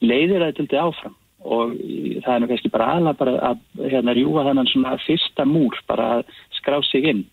leiðir 0.06 0.46
þetta 0.46 0.84
áfram 0.84 1.16
og 1.46 1.74
það 2.24 2.32
er 2.34 2.42
nú 2.42 2.48
kannski 2.50 2.70
bara 2.74 2.92
aðla 2.96 3.14
bara 3.18 3.34
að 3.52 3.90
hérna 3.92 4.14
rjúa 4.16 4.46
þannan 4.48 4.70
svona 4.72 4.96
fyrsta 5.04 5.46
múr 5.46 5.76
bara 5.86 6.08
að 6.18 6.32
skrá 6.58 6.78
sig 6.86 7.06
inn 7.12 7.24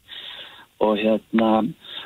og 0.83 0.99
hérna 0.99 1.51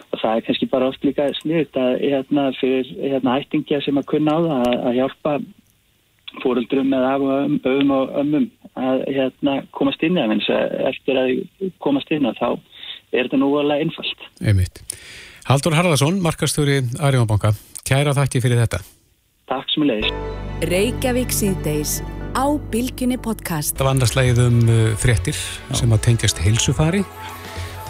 og 0.10 0.22
það 0.22 0.36
er 0.36 0.46
kannski 0.48 0.70
bara 0.72 0.90
oft 0.90 1.06
líka 1.06 1.28
sniðt 1.42 1.78
að 1.78 2.04
hérna 2.06 2.50
fyrir 2.60 2.92
hérna 2.98 3.38
hættingja 3.38 3.82
sem 3.86 4.00
að 4.00 4.10
kunna 4.14 4.36
á 4.36 4.40
það 4.40 4.60
að, 4.60 4.76
að 4.90 5.00
hjálpa 5.00 5.34
fóruldrum 6.44 6.92
með 6.94 7.08
af 7.10 7.26
og 7.26 7.56
öfum 7.66 7.94
og 7.96 8.14
ömmum 8.22 8.46
að 8.80 9.06
hérna 9.10 9.56
komast 9.76 10.04
inn 10.06 10.20
eða 10.22 10.38
eftir 10.92 11.20
að 11.20 11.34
komast 11.84 12.12
inn 12.14 12.30
að 12.30 12.38
þá 12.40 12.50
er 13.12 13.26
þetta 13.26 13.42
nú 13.42 13.50
alveg 13.58 13.86
einfalt. 13.86 14.30
Einmitt. 14.46 14.84
Haldur 15.50 15.74
Harðarsson, 15.74 16.22
markastjóri 16.22 16.84
Arjónbanka, 17.02 17.56
kæra 17.88 18.14
þakki 18.18 18.44
fyrir 18.46 18.62
þetta. 18.62 18.84
Takk 19.50 19.72
sem 19.74 19.86
leiðis. 19.90 20.10
Reykjavík 20.70 21.32
síðdeis 21.34 22.00
á 22.38 22.46
Bilginni 22.70 23.18
podcast. 23.18 23.74
Það 23.80 23.88
var 23.88 23.96
annars 23.96 24.12
leið 24.14 24.42
um 24.44 24.60
uh, 24.68 24.82
fréttir 25.00 25.38
sem 25.74 25.96
að 25.96 26.04
tengjast 26.06 26.42
heilsufari. 26.44 27.02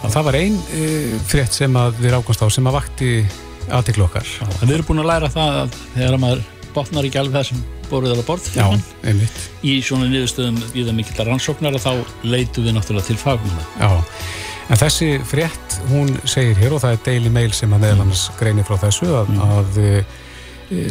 Það 0.00 0.24
var 0.30 0.38
ein 0.38 0.56
uh, 0.56 1.18
frétt 1.28 1.58
sem 1.58 1.76
að 1.76 2.00
við 2.00 2.14
rákumst 2.14 2.40
á 2.40 2.48
sem 2.48 2.70
að 2.70 2.78
vakti 2.78 3.10
aðtiklu 3.68 4.06
okkar. 4.06 4.30
En 4.48 4.70
við 4.70 4.78
erum 4.78 4.88
búin 4.88 5.02
að 5.02 5.10
læra 5.10 5.30
það 5.34 5.58
að 5.58 5.76
þegar 5.98 6.16
maður 6.22 6.48
botnar 6.72 7.10
ekki 7.10 7.20
alveg 7.20 7.36
það 7.36 7.46
sem 7.50 7.60
er 7.90 8.22
á 8.22 8.24
borð 8.24 8.46
Já, 8.54 8.66
einmitt. 9.02 9.38
í 9.66 9.72
svona 9.82 10.06
niðurstöðum 10.06 10.60
í 10.70 10.84
það 10.86 10.96
mikillar 10.96 11.26
rannsóknar 11.26 11.74
og 11.74 11.82
þá 11.82 11.92
leitum 12.22 12.64
við 12.68 12.76
náttúrulega 12.76 13.08
til 13.10 13.18
fagmuna. 13.18 13.64
Já, 13.82 13.90
en 14.70 14.80
þessi 14.80 15.08
frétt, 15.26 15.78
hún 15.90 16.12
segir 16.22 16.56
hér 16.62 16.76
og 16.76 16.84
það 16.84 16.94
er 16.94 17.04
Daily 17.08 17.32
Mail 17.34 17.50
sem 17.52 17.74
að 17.74 17.82
meðal 17.84 18.04
annars 18.06 18.28
greinir 18.38 18.68
frá 18.68 18.78
þessu 18.86 19.10
að, 19.10 19.32
að 19.58 19.80
e, 19.82 19.90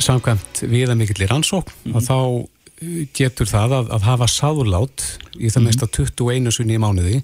samkvæmt 0.04 0.64
viða 0.70 0.96
mikill 1.00 1.24
í 1.24 1.30
rannsókn 1.30 1.96
að 1.96 2.08
þá 2.10 2.18
eh, 2.20 3.02
getur 3.16 3.50
það 3.50 3.76
að, 3.80 3.92
að 3.96 4.08
hafa 4.10 4.30
sáðurlát 4.34 5.06
í 5.40 5.52
það 5.54 5.68
mesta 5.70 5.90
21 6.00 6.52
sunni 6.56 6.78
í 6.78 6.82
mánuði 6.82 7.22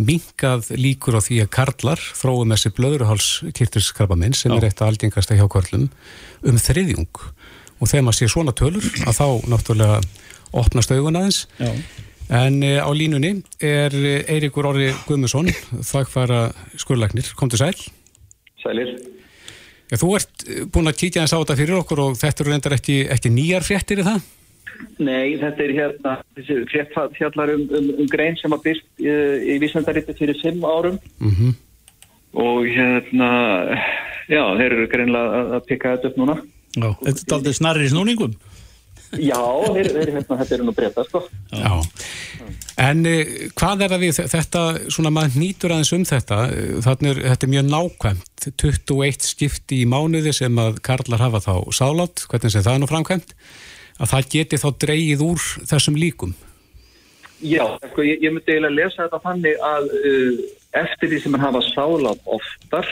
minkað 0.00 0.70
líkur 0.80 1.18
á 1.18 1.24
því 1.24 1.42
að 1.44 1.52
karlar 1.56 2.00
þróu 2.16 2.44
með 2.48 2.62
sér 2.62 2.76
blöðruhálskirtilskrabaminn 2.78 4.36
sem 4.36 4.54
er 4.56 4.68
eitt 4.68 4.80
af 4.80 4.92
algengasta 4.92 5.36
hjá 5.36 5.44
körlum 5.52 5.90
um 6.46 6.60
þriðjung 6.60 7.24
og 7.80 7.88
þegar 7.88 8.06
maður 8.06 8.20
sé 8.20 8.30
svona 8.32 8.56
tölur 8.56 8.86
að 9.04 9.18
þá 9.18 9.26
náttúrulega 9.50 9.98
opnast 10.56 10.92
augun 10.94 11.20
aðeins 11.20 11.44
Já. 11.60 11.72
En 12.30 12.62
uh, 12.62 12.78
á 12.78 12.90
línunni 12.94 13.40
er 13.58 13.90
Eiríkur 14.30 14.68
Orri 14.70 14.92
Guðmusson, 15.08 15.48
þakkfara 15.82 16.52
skurlagnir. 16.78 17.26
Komdu 17.34 17.58
sæl. 17.58 17.74
Sælir. 18.62 18.92
Ja, 19.90 19.98
þú 20.00 20.12
ert 20.18 20.44
uh, 20.46 20.60
búin 20.70 20.90
að 20.90 21.00
kíkja 21.02 21.24
þess 21.24 21.34
á 21.34 21.40
þetta 21.40 21.56
fyrir 21.60 21.80
okkur 21.80 22.04
og 22.04 22.20
þetta 22.20 22.44
eru 22.44 22.52
reyndar 22.54 22.76
ekki, 22.76 23.00
ekki 23.10 23.32
nýjar 23.34 23.66
fréttir 23.66 24.02
í 24.02 24.06
það? 24.06 24.28
Nei, 25.00 25.36
þetta 25.40 25.64
er 25.64 25.72
hérna, 25.76 26.12
þessi 26.38 26.60
frétt 26.70 26.94
fjallar 27.18 27.52
um, 27.52 27.66
um, 27.76 27.90
um 28.00 28.06
grein 28.08 28.38
sem 28.40 28.54
að 28.56 28.62
byrst 28.68 28.86
uh, 29.04 29.36
í 29.44 29.58
vísendaríti 29.60 30.16
fyrir 30.16 30.38
fimm 30.40 30.64
árum 30.64 30.96
Mm 31.20 31.34
-hmm. 31.34 31.52
og 32.32 32.64
hérna, 32.64 33.28
já, 34.28 34.44
þeir 34.56 34.72
eru 34.72 34.88
greinlega 34.88 35.42
að, 35.42 35.52
að 35.58 35.66
pikka 35.68 35.96
þetta 35.96 36.08
upp 36.08 36.16
núna. 36.16 36.36
Já, 36.76 36.88
þetta 37.02 37.20
er 37.26 37.36
aldrei 37.36 37.54
snarri 37.54 37.88
snúningum. 37.90 38.34
Já, 39.18 39.40
þeir, 39.74 39.88
þeir, 39.90 40.10
hérna, 40.14 40.36
þetta 40.38 40.54
eru 40.54 40.66
nú 40.68 40.74
breyta, 40.74 41.04
sko. 41.08 41.22
Já. 41.50 41.72
En 42.80 43.00
uh, 43.10 43.32
hvað 43.58 43.82
er 43.84 43.94
það 43.94 44.04
við 44.04 44.20
þetta, 44.30 44.62
svona 44.94 45.10
maður 45.14 45.40
nýtur 45.42 45.74
aðeins 45.74 45.90
um 45.96 46.04
þetta, 46.06 46.38
uh, 46.46 46.76
þannig 46.86 47.10
er 47.10 47.32
þetta 47.32 47.48
er 47.48 47.52
mjög 47.56 47.66
nákvæmt, 47.72 48.46
21 48.62 49.26
skipti 49.26 49.80
í 49.82 49.88
mánuði 49.90 50.34
sem 50.36 50.62
að 50.62 50.78
karlar 50.86 51.24
hafa 51.26 51.42
þá 51.42 51.54
sálátt, 51.74 52.24
hvernig 52.30 52.54
sem 52.54 52.64
það 52.66 52.78
er 52.78 52.84
nú 52.84 52.90
framkvæmt, 52.92 53.34
að 53.98 54.14
það 54.14 54.30
geti 54.36 54.62
þá 54.62 54.68
dreigið 54.86 55.26
úr 55.26 55.50
þessum 55.72 55.98
líkum. 55.98 56.38
Já, 57.40 57.64
sko, 57.90 58.04
ég, 58.04 58.22
ég 58.22 58.34
myndi 58.36 58.54
eiginlega 58.54 58.76
lesa 58.76 59.06
þetta 59.06 59.22
þannig 59.26 59.62
að 59.64 59.92
uh, 59.98 60.40
eftir 60.76 61.10
því 61.10 61.20
sem 61.22 61.34
mann 61.34 61.42
hafa 61.42 61.62
sálátt 61.66 62.28
oftar, 62.30 62.88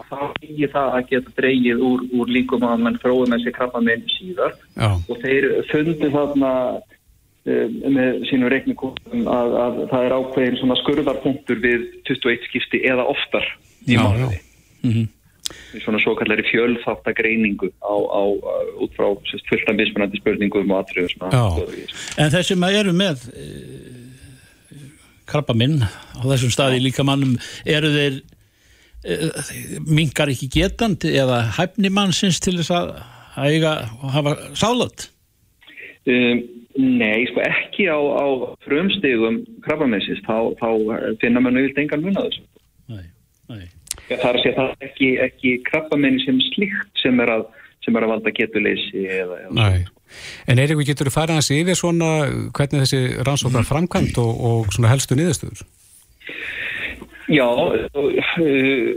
að 0.00 0.10
þá 0.10 0.18
er 0.42 0.72
það 0.72 0.96
að 0.96 1.06
geta 1.12 1.34
dreigið 1.38 1.84
úr, 1.88 2.02
úr 2.18 2.32
líkum 2.36 2.66
að 2.68 2.82
mann 2.84 2.98
þróið 3.02 3.32
með 3.32 3.44
sér 3.44 3.56
krabba 3.56 3.80
minn 3.84 4.04
síðar 4.12 4.52
Já. 4.76 4.90
og 4.92 5.22
þeir 5.22 5.48
fundi 5.70 6.10
þarna 6.12 6.52
uh, 6.76 7.66
með 7.96 8.20
sínum 8.28 8.52
reikningum 8.52 9.24
að, 9.32 9.56
að 9.64 9.80
það 9.94 10.06
er 10.08 10.16
ákveðin 10.18 10.60
svona 10.60 10.78
skurðarpunktur 10.82 11.64
við 11.64 11.88
21 12.10 12.46
skipti 12.50 12.84
eða 12.92 13.08
oftar 13.14 13.48
í 13.88 13.98
mánuði. 13.98 14.40
Mhm. 14.84 15.10
Í 15.76 15.80
svona 15.82 15.98
svo 16.00 16.14
kallari 16.16 16.44
fjölþáttagreiningu 16.46 17.68
á, 17.82 17.92
á, 17.92 18.22
á, 18.24 18.54
út 18.80 18.92
frá 18.96 19.08
sérst, 19.28 19.48
fullta 19.50 19.74
mismunandi 19.76 20.20
spurningum 20.20 20.70
og 20.72 20.92
þessu. 20.92 21.18
En 22.20 22.30
þeir 22.32 22.46
sem 22.46 22.64
eru 22.68 22.94
með 22.96 23.26
e, 23.32 23.48
krabba 25.32 25.56
minn 25.56 25.80
á 25.82 26.22
þessum 26.22 26.52
staði 26.54 26.82
líka 26.84 27.06
mannum, 27.06 27.34
eru 27.64 27.90
þeir 27.96 28.20
e, 29.02 29.18
mingar 29.88 30.30
ekki 30.32 30.50
getandi 30.52 31.16
eða 31.18 31.44
hæfni 31.58 31.90
mannsins 31.92 32.40
til 32.42 32.58
þess 32.60 32.76
að 32.76 32.94
að 33.36 33.56
eiga 33.56 33.72
og 34.00 34.12
hafa 34.12 34.34
sálat? 34.58 35.06
Um, 36.08 36.42
nei, 36.76 37.24
sko 37.30 37.44
ekki 37.44 37.86
á, 37.88 37.98
á 37.98 38.26
frumstigum 38.66 39.42
krabbamessins, 39.64 40.22
þá, 40.26 40.52
þá 40.60 40.68
finna 41.22 41.42
mann 41.44 41.58
auðvitað 41.58 41.84
engan 41.84 42.04
mun 42.04 42.20
að 42.20 42.28
þessu. 42.30 42.44
Nei, 42.92 43.06
nei. 43.52 43.64
Það 44.10 44.28
er 44.28 44.38
að 44.38 44.44
segja 44.44 44.56
það 44.58 44.70
er 44.70 44.86
ekki, 44.88 45.10
ekki 45.28 45.56
krabbamenni 45.68 46.24
sem 46.24 46.40
slíkt 46.50 47.02
sem 47.02 47.20
er 47.22 47.32
að, 47.38 47.46
sem 47.84 47.96
er 47.96 48.06
að 48.06 48.14
valda 48.16 48.34
getuleysi 48.36 49.04
eða, 49.06 49.38
eða 49.46 49.54
Nei. 49.60 49.84
En 50.50 50.60
Eiríkur, 50.62 50.86
getur 50.88 51.10
þú 51.10 51.14
farið 51.14 51.38
hans 51.38 51.52
yfir 51.54 51.78
svona 51.78 52.10
hvernig 52.56 52.84
þessi 52.84 53.22
rannsóknar 53.26 53.68
framkvæmt 53.68 54.18
og, 54.22 54.32
og 54.48 54.74
svona 54.74 54.92
helstu 54.92 55.18
niðurstöður? 55.18 55.64
Já, 57.30 57.46
uh, 57.46 58.88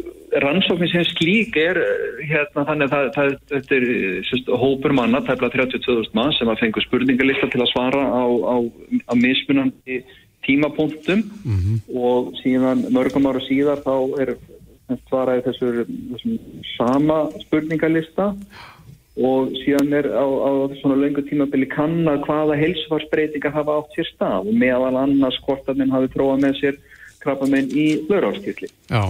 rannsóknin 0.41 0.89
sem 0.91 1.05
slík 1.07 1.55
er 1.61 1.78
uh, 1.78 2.20
hérna 2.26 2.66
þannig 2.68 2.89
að 2.89 3.09
það, 3.16 3.36
þetta 3.53 3.78
er 3.78 3.86
uh, 3.86 4.20
sérst, 4.30 4.51
hópur 4.63 4.95
manna, 4.97 5.22
tæpla 5.28 5.51
32.000 5.53 6.11
mann 6.18 6.34
sem 6.36 6.49
að 6.51 6.63
fengu 6.63 6.84
spurningalista 6.84 7.51
til 7.53 7.61
að 7.63 7.72
svara 7.72 8.01
á, 8.01 8.26
á, 8.26 8.55
á 9.07 9.13
mismunandi 9.20 10.01
tímapunktum. 10.45 11.24
Og 11.95 12.36
síðan 12.41 12.86
mörgum 12.93 13.30
ára 13.30 13.41
síðar 13.45 13.82
þá 13.86 13.95
er 14.22 14.36
svaraði 15.07 15.45
þessur, 15.47 15.80
sama 16.76 17.24
spurningalista. 17.45 18.34
og 18.34 18.75
síðan 19.16 19.93
er 19.95 20.09
á, 20.11 20.26
á 20.28 20.51
svona 20.82 20.97
löngu 20.99 21.24
tímabili 21.24 21.70
kannad 21.72 22.26
hvaða 22.28 22.57
heilsufarsbreytingar 22.59 23.55
hafa 23.55 23.80
átt 23.80 23.95
sér 23.95 24.09
stað 24.11 24.49
og 24.51 24.59
meðal 24.59 24.97
annars 24.99 25.39
hvort 25.45 25.70
að 25.72 25.80
minn 25.80 25.93
hafi 25.93 26.11
tróað 26.11 26.43
með 26.43 26.59
sér 26.59 26.82
krabba 27.24 27.47
minn 27.47 27.72
í 27.72 27.88
blöðrálskilli 28.09 28.70
Já. 28.91 29.03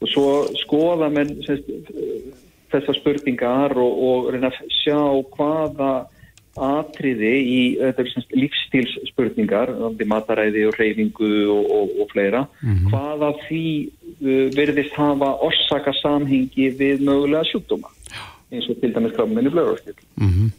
og 0.00 0.08
svo 0.08 0.28
skoða 0.64 1.12
semst, 1.44 1.68
þessar 2.72 2.98
spurningar 3.02 3.76
og, 3.76 4.02
og 4.08 4.32
reyna 4.32 4.50
að 4.50 4.74
sjá 4.80 4.98
hvaða 5.36 5.92
atriði 6.54 7.32
í 7.50 7.60
lífstílsspurningar 8.38 9.72
mataræði 10.06 10.68
og 10.68 10.76
reyfingu 10.78 11.30
og, 11.50 11.64
og, 11.66 11.94
og 12.04 12.12
fleira 12.12 12.44
hvaða 12.92 13.32
því 13.48 13.64
uh, 14.22 14.46
verðist 14.54 14.94
hafa 14.94 15.32
orsaka 15.42 15.94
samhengi 15.98 16.70
við 16.78 17.02
mögulega 17.08 17.44
sjúkdóma 17.50 17.90
eins 18.54 18.68
og 18.70 18.80
til 18.80 18.94
dæmis 18.94 19.16
krabba 19.16 19.34
minn 19.34 19.50
í 19.50 19.54
blöðrálskill 19.54 19.98
Mm 20.16 20.52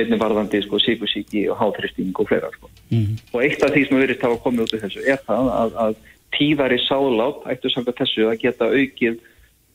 einnig 0.00 0.20
varðandi 0.20 0.60
sko, 0.64 0.80
síkusíki 0.82 1.46
og 1.52 1.58
háþristing 1.60 2.12
og 2.20 2.28
fleira 2.28 2.50
sko. 2.54 2.70
Mhm. 2.90 3.16
og 3.32 3.40
eitt 3.42 3.62
af 3.62 3.72
því 3.72 3.86
sem 3.86 3.98
verðist 3.98 4.22
hafa 4.22 4.42
komið 4.44 4.66
út 4.66 4.74
af 4.74 4.84
þessu 4.84 5.00
er 5.06 5.18
það 5.26 5.48
að, 5.60 5.72
að 5.84 5.96
tíðari 6.36 6.78
sálát 6.84 7.48
ættu 7.52 7.72
samkvæmt 7.72 8.00
þessu 8.02 8.28
að 8.30 8.38
geta 8.44 8.68
aukið 8.70 9.18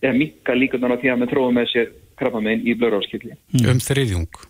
eða 0.02 0.14
mikka 0.18 0.56
líkunar 0.56 0.96
á 0.96 1.02
því 1.02 1.12
að 1.12 1.20
með 1.22 1.32
tróðum 1.34 1.60
með 1.60 1.68
sér 1.74 1.92
krabba 2.20 2.42
minn 2.42 2.66
í 2.66 2.76
blöðrálskilli 2.78 3.36
Um 3.66 3.82
þriðjung. 3.82 4.42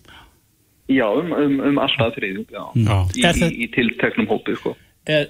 Já, 0.91 1.07
um, 1.07 1.31
um, 1.31 1.59
um 1.69 1.77
alltaf 1.79 2.15
þriðjung, 2.17 2.47
já, 2.51 2.63
Já. 2.75 2.97
Í, 3.15 3.21
í, 3.23 3.51
í 3.63 3.67
tilteknum 3.71 4.27
hópi, 4.27 4.57
sko. 4.59 4.75
Er, 5.07 5.29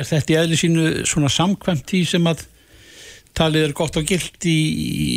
er 0.00 0.06
þetta 0.08 0.32
í 0.32 0.38
eðli 0.40 0.56
sínu 0.58 0.86
svona 1.06 1.28
samkvæmt 1.30 1.84
því 1.90 2.00
sem 2.14 2.26
að 2.26 2.46
talið 3.42 3.68
er 3.68 3.74
gott 3.76 3.98
og 3.98 4.06
gilt 4.08 4.46
í, 4.48 4.58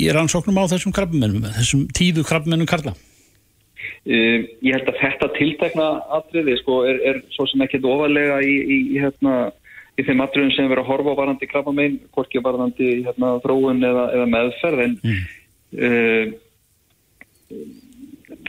í 0.05 0.13
rannsóknum 0.13 0.57
á 0.61 0.71
þessum 0.73 0.93
krabbamennum, 0.95 1.45
þessum 1.59 1.85
tíðu 1.95 2.25
krabbamennum 2.27 2.69
karla? 2.69 2.95
Um, 4.05 4.45
ég 4.61 4.75
held 4.75 4.89
að 4.91 4.99
þetta 5.01 5.29
tiltekna 5.33 5.85
atriði, 6.19 6.57
sko, 6.61 6.81
er, 6.89 6.99
er 7.09 7.21
svo 7.33 7.47
sem 7.49 7.63
ekkert 7.65 7.87
ofalega 7.89 8.37
í, 8.45 8.53
í, 8.61 8.77
í, 8.93 8.99
hérna, 9.01 9.49
í 9.97 10.05
þeim 10.05 10.21
atriðum 10.25 10.53
sem 10.53 10.69
verður 10.69 10.83
að 10.83 10.91
horfa 10.91 11.15
á 11.17 11.19
varandi 11.21 11.49
krabba 11.49 11.73
minn, 11.73 11.97
hvorki 12.13 12.41
varandi 12.45 12.91
hérna, 13.07 13.35
þróun 13.45 13.81
eða, 13.89 14.05
eða 14.17 14.27
meðferð, 14.35 14.83
en 14.85 14.95
mm. 15.01 15.19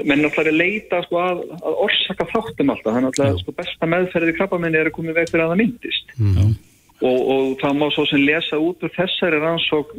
menn 0.05 0.23
náttúrulega 0.25 0.45
er 0.45 0.53
að 0.53 0.61
leita 0.61 1.03
sko, 1.07 1.23
að, 1.25 1.43
að 1.63 1.83
orsaka 1.87 2.29
þáttum 2.35 2.73
alltaf 2.75 2.99
þannig 2.99 3.25
að 3.25 3.41
sko, 3.41 3.57
besta 3.63 3.91
meðferði 3.97 4.37
krabba 4.37 4.61
minni 4.61 4.81
er 4.83 4.93
að 4.93 4.97
koma 4.99 5.15
í 5.15 5.17
veg 5.17 5.33
fyrir 5.33 5.47
að 5.47 5.55
það 5.55 5.63
myndist 5.63 6.17
og, 7.03 7.19
og 7.35 7.57
það 7.61 7.81
má 7.81 7.89
svo 7.95 8.07
sem 8.11 8.23
lesa 8.25 8.61
út 8.63 8.85
úr 8.85 8.95
þessari 8.97 9.41
rannsók 9.43 9.93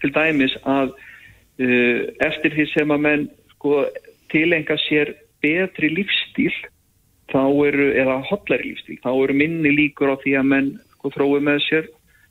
til 0.00 0.12
dæmis 0.16 0.56
að 0.68 0.92
uh, 0.92 2.02
eftir 2.26 2.56
því 2.56 2.66
sem 2.74 2.92
að 2.94 3.04
menn 3.06 3.28
sko, 3.54 3.84
tilenga 4.32 4.76
sér 4.88 5.14
betri 5.44 5.92
lífstíl 5.94 6.52
þá 7.30 7.42
eru, 7.68 7.92
eða 7.94 8.20
hotlari 8.28 8.72
lífstíl 8.72 9.00
þá 9.04 9.10
eru 9.14 9.38
minni 9.38 9.72
líkur 9.76 10.12
á 10.12 10.16
því 10.20 10.36
að 10.40 10.52
menn 10.52 10.70
sko, 10.96 11.12
þrói 11.16 11.40
með 11.46 11.64
sér 11.68 11.90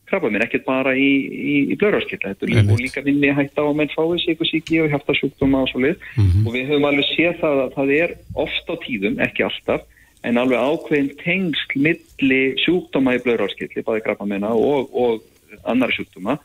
krabba 0.10 0.32
minn, 0.34 0.42
ekkert 0.42 0.66
bara 0.66 0.96
í, 0.98 1.10
í, 1.30 1.56
í 1.70 1.76
líka, 1.78 2.32
og 2.74 2.82
líka 2.82 3.04
minni 3.06 3.30
hætta 3.36 3.62
á 3.62 3.70
að 3.70 3.78
menn 3.78 3.92
fái 3.94 4.18
síkusíki 4.24 4.82
og 4.84 4.90
hjartasjúkdóma 4.94 5.64
og 5.66 5.70
svo 5.70 5.84
lið 5.86 6.02
og 6.48 6.52
við 6.56 6.72
höfum 6.72 6.88
alveg 6.90 7.10
séð 7.12 7.38
það 7.44 7.62
að 7.64 7.76
það 7.78 7.94
er 8.00 8.16
oft 8.46 8.72
á 8.74 8.76
tíðum, 8.86 9.20
ekki 9.26 9.46
alltaf 9.46 9.86
en 10.28 10.40
alveg 10.42 10.60
ákveðin 10.60 11.12
tengsl 11.24 11.76
milli 11.80 12.42
sjúkdóma 12.64 13.16
í 13.16 13.22
blöðrarskilli, 13.24 13.86
bæði 13.86 14.06
krabba 14.06 14.28
minna 14.28 14.54
og, 14.56 14.90
og 14.94 15.62
annar 15.70 15.94
sjúkdóma 15.96 16.40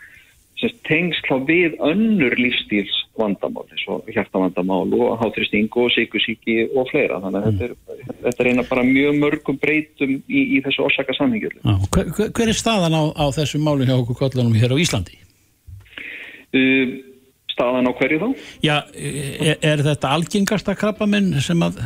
tengsla 0.87 1.39
við 1.49 1.75
önnur 1.83 2.35
lífstíls 2.39 2.93
vandamál 3.19 3.65
eins 3.71 3.85
og 3.91 4.07
hjartavandamál 4.11 4.93
og 4.97 5.19
háþristing 5.21 5.73
og 5.81 5.91
síkusíki 5.95 6.69
og 6.75 6.89
fleira 6.91 7.21
þannig 7.23 7.41
að 7.41 7.49
þetta, 7.49 7.67
er, 7.69 8.15
þetta 8.25 8.45
er 8.45 8.51
eina 8.51 8.65
bara 8.69 8.85
mjög 8.87 9.19
mörgum 9.23 9.59
breytum 9.61 10.15
í, 10.29 10.45
í 10.57 10.63
þessu 10.65 10.85
orsaka 10.87 11.17
samhengjörlu. 11.19 11.63
Hver, 11.95 12.31
hver, 12.31 12.49
er 12.49 12.59
staðan 12.59 12.97
á, 12.97 13.03
á 13.15 13.27
þessu 13.37 13.61
máli 13.63 13.89
hjá 13.89 13.97
okkur 13.97 14.21
kollunum 14.25 14.57
hér 14.59 14.75
á 14.75 14.83
Íslandi? 14.83 15.19
Uh, 16.55 16.97
staðan 17.55 17.91
á 17.91 17.93
hverju 17.99 18.23
þá? 18.23 18.29
Já, 18.65 18.77
er, 18.95 19.59
er 19.61 19.85
þetta 19.91 20.15
algengasta 20.17 20.77
krabbaminn 20.79 21.35
sem 21.45 21.67
að 21.67 21.81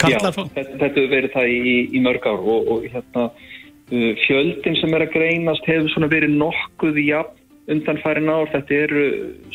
kallar? 0.00 0.32
Já, 0.32 0.32
þetta, 0.36 0.64
þetta 0.72 0.88
hefur 0.88 1.10
verið 1.14 1.34
það 1.34 1.52
í, 1.52 1.76
í 1.96 2.04
mörg 2.04 2.28
ár 2.28 2.40
og, 2.54 2.70
og 2.74 2.86
hérna 2.92 3.24
uh, 3.30 4.12
fjöldin 4.26 4.78
sem 4.80 4.94
er 4.96 5.06
að 5.06 5.14
greinast 5.16 5.68
hefur 5.70 6.08
verið 6.10 6.38
nokkuð 6.38 7.02
jafn 7.06 7.42
undanfærin 7.66 8.30
ár, 8.30 8.50
þetta 8.52 8.76
eru 8.86 9.06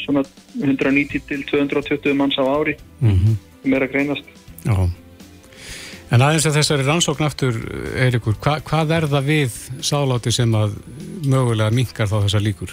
svona 0.02 0.24
190 0.60 1.28
til 1.30 1.46
220 1.48 2.18
manns 2.20 2.36
á 2.36 2.44
ári 2.44 2.76
mm 3.00 3.12
-hmm. 3.12 3.36
sem 3.64 3.74
er 3.74 3.84
að 3.84 3.92
greinast. 3.92 4.26
Já. 4.66 4.89
En 6.12 6.22
aðeins 6.22 6.46
að 6.46 6.58
þessari 6.60 6.84
rannsókn 6.84 7.24
aftur, 7.24 7.56
Eirikur, 7.96 8.36
hva, 8.44 8.60
hvað 8.60 8.92
er 8.92 9.06
það 9.08 9.28
við 9.28 9.52
sáláti 9.80 10.32
sem 10.32 10.56
að 10.56 10.74
mögulega 11.24 11.72
minkar 11.72 12.08
þá 12.08 12.18
þessar 12.26 12.44
líkur? 12.44 12.72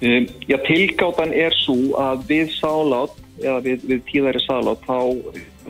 Um, 0.00 0.26
já, 0.48 0.56
tilgáttan 0.64 1.32
er 1.36 1.52
svo 1.52 1.76
að 2.00 2.24
við 2.28 2.54
sálát, 2.56 3.12
eða 3.42 3.60
við, 3.60 3.84
við 3.84 4.00
tíðæri 4.08 4.40
sálát, 4.40 4.80
þá 4.88 4.96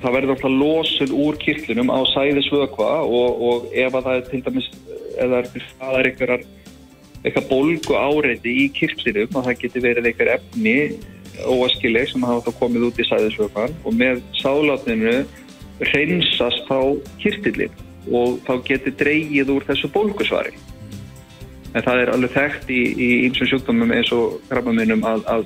það 0.02 0.16
verður 0.16 0.34
alltaf 0.34 0.54
losun 0.54 1.12
úr 1.24 1.38
kirtlunum 1.40 1.92
á 1.92 2.00
sæðisvökva 2.12 2.90
og, 3.04 3.44
og 3.48 3.68
ef 3.72 3.94
að 3.94 4.06
það 4.06 4.16
er 4.16 4.26
til 4.30 4.42
dæmis, 4.46 4.70
eða 5.20 5.42
það 5.52 5.98
er 5.98 6.10
einhverjar 6.10 6.46
eitthvað 7.20 7.48
bólgu 7.50 7.96
áreiti 8.00 8.54
í 8.64 8.66
kirklinum 8.72 9.36
og 9.36 9.46
það 9.46 9.60
getur 9.64 9.84
verið 9.84 10.08
eitthvað 10.10 10.34
efni 10.38 10.76
óaskileg 11.44 12.08
sem 12.10 12.24
hafa 12.24 12.48
þá 12.48 12.58
komið 12.60 12.86
út 12.88 13.00
í 13.00 13.06
sæðisvökan 13.08 13.76
og 13.84 13.96
með 13.96 14.22
sálátninu 14.40 15.14
reynsast 15.92 16.66
þá 16.68 16.78
kirtillin 17.20 17.72
og 18.08 18.40
þá 18.46 18.52
getur 18.66 18.96
dreyið 19.00 19.52
úr 19.52 19.66
þessu 19.68 19.90
bólgusvari. 19.92 20.52
En 21.76 21.84
það 21.86 22.02
er 22.02 22.12
alveg 22.14 22.32
þekkt 22.34 22.70
í 22.74 23.08
einsum 23.28 23.48
sjúkdómum 23.52 23.92
eins 23.94 24.10
og 24.16 24.40
krabbaminum 24.48 25.04
að, 25.06 25.26
að 25.30 25.44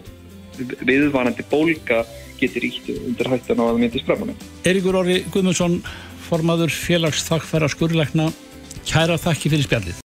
viðvarandi 0.86 1.44
bólga 1.50 2.04
getur 2.44 2.68
ítt 2.70 2.90
undir 2.94 3.30
hættan 3.34 3.60
á 3.60 3.64
að 3.66 3.82
myndist 3.82 4.08
krabbamin 4.08 4.40
Eiríkur 4.64 5.00
Orri 5.02 5.20
Guðmundsson 5.34 5.80
formaður 6.28 6.72
félagsþakkfæra 6.72 7.68
skurleikna 7.72 8.30
kæra 8.88 9.20
þakki 9.20 9.52
fyrir 9.52 9.68
spjallið 9.68 10.02